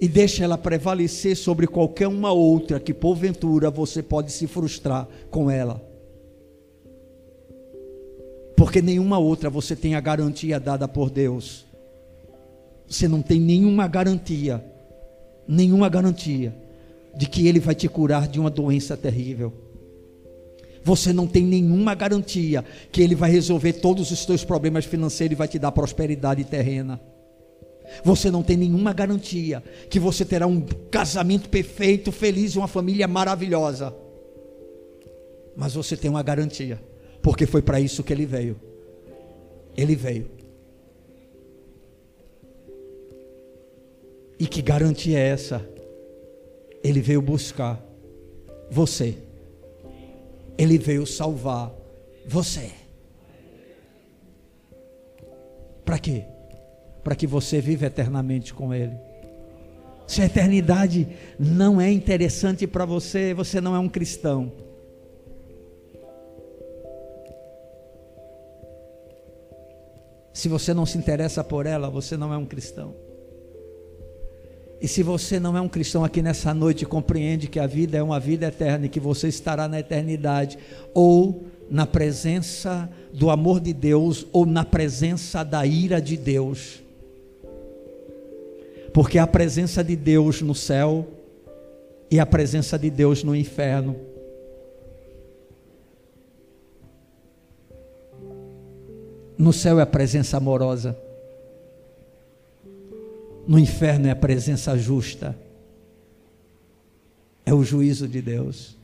e 0.00 0.06
deixe 0.06 0.40
ela 0.40 0.56
prevalecer 0.56 1.36
sobre 1.36 1.66
qualquer 1.66 2.06
uma 2.06 2.30
outra 2.30 2.78
que 2.78 2.94
porventura 2.94 3.72
você 3.72 4.04
pode 4.04 4.30
se 4.30 4.46
frustrar 4.46 5.08
com 5.32 5.50
ela. 5.50 5.84
Porque 8.56 8.80
nenhuma 8.80 9.18
outra 9.18 9.50
você 9.50 9.74
tem 9.74 9.96
a 9.96 10.00
garantia 10.00 10.60
dada 10.60 10.86
por 10.86 11.10
Deus. 11.10 11.66
Você 12.86 13.08
não 13.08 13.20
tem 13.20 13.40
nenhuma 13.40 13.88
garantia, 13.88 14.64
nenhuma 15.48 15.88
garantia 15.88 16.54
de 17.16 17.28
que 17.28 17.48
Ele 17.48 17.58
vai 17.58 17.74
te 17.74 17.88
curar 17.88 18.28
de 18.28 18.38
uma 18.38 18.48
doença 18.48 18.96
terrível 18.96 19.71
você 20.84 21.12
não 21.12 21.26
tem 21.26 21.44
nenhuma 21.44 21.94
garantia 21.94 22.64
que 22.90 23.02
Ele 23.02 23.14
vai 23.14 23.30
resolver 23.30 23.74
todos 23.74 24.10
os 24.10 24.18
seus 24.24 24.44
problemas 24.44 24.84
financeiros 24.84 25.34
e 25.34 25.38
vai 25.38 25.48
te 25.48 25.58
dar 25.58 25.72
prosperidade 25.72 26.44
terrena. 26.44 27.00
Você 28.04 28.30
não 28.30 28.42
tem 28.42 28.56
nenhuma 28.56 28.92
garantia 28.92 29.62
que 29.90 30.00
você 30.00 30.24
terá 30.24 30.46
um 30.46 30.60
casamento 30.90 31.48
perfeito, 31.48 32.10
feliz 32.10 32.52
e 32.52 32.58
uma 32.58 32.68
família 32.68 33.06
maravilhosa. 33.06 33.94
Mas 35.56 35.74
você 35.74 35.96
tem 35.96 36.10
uma 36.10 36.22
garantia, 36.22 36.80
porque 37.20 37.46
foi 37.46 37.60
para 37.60 37.78
isso 37.80 38.02
que 38.02 38.12
ele 38.12 38.24
veio. 38.24 38.58
Ele 39.76 39.94
veio. 39.94 40.30
E 44.38 44.46
que 44.46 44.62
garantia 44.62 45.18
é 45.18 45.28
essa? 45.28 45.64
Ele 46.82 47.00
veio 47.00 47.22
buscar 47.22 47.80
você. 48.70 49.16
Ele 50.56 50.78
veio 50.78 51.06
salvar 51.06 51.72
você. 52.26 52.70
Para 55.84 55.98
quê? 55.98 56.24
Para 57.02 57.14
que 57.14 57.26
você 57.26 57.60
viva 57.60 57.86
eternamente 57.86 58.54
com 58.54 58.72
Ele. 58.72 58.96
Se 60.06 60.20
a 60.20 60.26
eternidade 60.26 61.08
não 61.38 61.80
é 61.80 61.90
interessante 61.90 62.66
para 62.66 62.84
você, 62.84 63.32
você 63.34 63.60
não 63.60 63.74
é 63.74 63.78
um 63.78 63.88
cristão. 63.88 64.52
Se 70.32 70.48
você 70.48 70.72
não 70.72 70.86
se 70.86 70.98
interessa 70.98 71.44
por 71.44 71.66
ela, 71.66 71.90
você 71.90 72.16
não 72.16 72.32
é 72.32 72.36
um 72.36 72.46
cristão. 72.46 72.94
E 74.82 74.88
se 74.88 75.00
você 75.00 75.38
não 75.38 75.56
é 75.56 75.60
um 75.60 75.68
cristão 75.68 76.04
aqui 76.04 76.20
nessa 76.20 76.52
noite, 76.52 76.84
compreende 76.84 77.46
que 77.46 77.60
a 77.60 77.68
vida 77.68 77.96
é 77.96 78.02
uma 78.02 78.18
vida 78.18 78.48
eterna 78.48 78.86
e 78.86 78.88
que 78.88 78.98
você 78.98 79.28
estará 79.28 79.68
na 79.68 79.78
eternidade, 79.78 80.58
ou 80.92 81.44
na 81.70 81.86
presença 81.86 82.90
do 83.12 83.30
amor 83.30 83.60
de 83.60 83.72
Deus, 83.72 84.26
ou 84.32 84.44
na 84.44 84.64
presença 84.64 85.44
da 85.44 85.64
ira 85.64 86.02
de 86.02 86.16
Deus. 86.16 86.82
Porque 88.92 89.20
a 89.20 89.26
presença 89.26 89.84
de 89.84 89.94
Deus 89.94 90.42
no 90.42 90.54
céu 90.54 91.06
e 92.10 92.18
a 92.18 92.26
presença 92.26 92.76
de 92.76 92.90
Deus 92.90 93.22
no 93.22 93.36
inferno. 93.36 93.94
No 99.38 99.52
céu 99.52 99.78
é 99.78 99.82
a 99.82 99.86
presença 99.86 100.36
amorosa. 100.38 100.98
No 103.46 103.58
inferno 103.58 104.06
é 104.06 104.10
a 104.10 104.16
presença 104.16 104.78
justa, 104.78 105.36
é 107.44 107.52
o 107.52 107.64
juízo 107.64 108.06
de 108.06 108.22
Deus. 108.22 108.76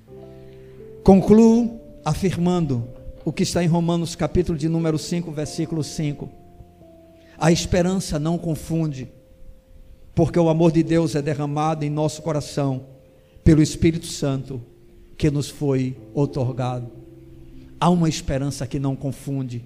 Concluo 1.04 1.80
afirmando 2.04 2.86
o 3.24 3.32
que 3.32 3.44
está 3.44 3.62
em 3.62 3.68
Romanos, 3.68 4.16
capítulo 4.16 4.58
de 4.58 4.68
número 4.68 4.98
5, 4.98 5.30
versículo 5.30 5.84
5. 5.84 6.28
A 7.38 7.52
esperança 7.52 8.18
não 8.18 8.36
confunde, 8.36 9.08
porque 10.12 10.38
o 10.38 10.48
amor 10.48 10.72
de 10.72 10.82
Deus 10.82 11.14
é 11.14 11.22
derramado 11.22 11.84
em 11.84 11.90
nosso 11.90 12.20
coração 12.20 12.84
pelo 13.44 13.62
Espírito 13.62 14.06
Santo 14.06 14.60
que 15.16 15.30
nos 15.30 15.48
foi 15.48 15.96
otorgado. 16.12 16.90
Há 17.78 17.88
uma 17.90 18.08
esperança 18.08 18.66
que 18.66 18.80
não 18.80 18.96
confunde, 18.96 19.64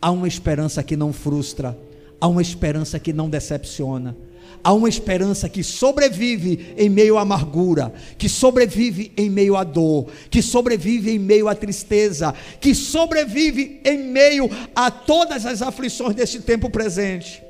há 0.00 0.10
uma 0.12 0.28
esperança 0.28 0.84
que 0.84 0.96
não 0.96 1.12
frustra 1.12 1.76
há 2.20 2.28
uma 2.28 2.42
esperança 2.42 2.98
que 2.98 3.12
não 3.12 3.28
decepciona. 3.28 4.16
Há 4.62 4.74
uma 4.74 4.90
esperança 4.90 5.48
que 5.48 5.62
sobrevive 5.62 6.74
em 6.76 6.90
meio 6.90 7.16
à 7.16 7.22
amargura, 7.22 7.92
que 8.18 8.28
sobrevive 8.28 9.10
em 9.16 9.30
meio 9.30 9.56
à 9.56 9.64
dor, 9.64 10.08
que 10.28 10.42
sobrevive 10.42 11.12
em 11.12 11.18
meio 11.18 11.48
à 11.48 11.54
tristeza, 11.54 12.34
que 12.60 12.74
sobrevive 12.74 13.80
em 13.84 13.98
meio 14.04 14.50
a 14.74 14.90
todas 14.90 15.46
as 15.46 15.62
aflições 15.62 16.14
desse 16.14 16.40
tempo 16.40 16.68
presente. 16.68 17.42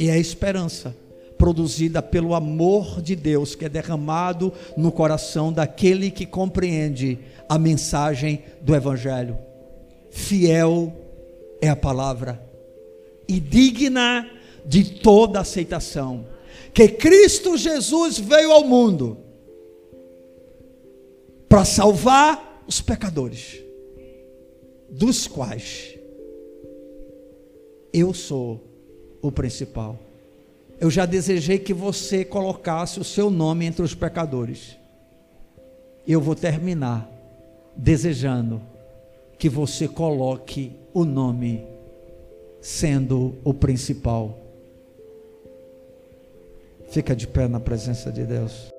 E 0.00 0.08
é 0.08 0.18
esperança 0.18 0.96
produzida 1.38 2.02
pelo 2.02 2.34
amor 2.34 3.00
de 3.00 3.14
Deus 3.14 3.54
que 3.54 3.64
é 3.64 3.68
derramado 3.68 4.52
no 4.76 4.90
coração 4.90 5.52
daquele 5.52 6.10
que 6.10 6.26
compreende 6.26 7.20
a 7.48 7.56
mensagem 7.56 8.42
do 8.60 8.74
Evangelho. 8.74 9.38
Fiel 10.10 10.92
é 11.60 11.68
a 11.68 11.76
palavra 11.76 12.51
e 13.32 13.40
digna 13.40 14.30
de 14.66 15.00
toda 15.00 15.40
aceitação. 15.40 16.26
Que 16.74 16.88
Cristo 16.88 17.56
Jesus 17.56 18.18
veio 18.18 18.52
ao 18.52 18.64
mundo 18.64 19.18
para 21.48 21.64
salvar 21.64 22.62
os 22.66 22.80
pecadores, 22.80 23.62
dos 24.88 25.26
quais 25.26 25.98
eu 27.92 28.12
sou 28.14 28.60
o 29.20 29.30
principal. 29.30 29.98
Eu 30.80 30.90
já 30.90 31.06
desejei 31.06 31.58
que 31.58 31.72
você 31.72 32.24
colocasse 32.24 32.98
o 32.98 33.04
seu 33.04 33.30
nome 33.30 33.66
entre 33.66 33.82
os 33.82 33.94
pecadores. 33.94 34.76
Eu 36.06 36.20
vou 36.20 36.34
terminar 36.34 37.08
desejando 37.76 38.60
que 39.38 39.48
você 39.48 39.86
coloque 39.86 40.72
o 40.92 41.04
nome 41.04 41.71
sendo 42.62 43.34
o 43.44 43.52
principal. 43.52 44.38
Fica 46.88 47.14
de 47.14 47.26
pé 47.26 47.48
na 47.48 47.60
presença 47.60 48.10
de 48.10 48.24
Deus. 48.24 48.71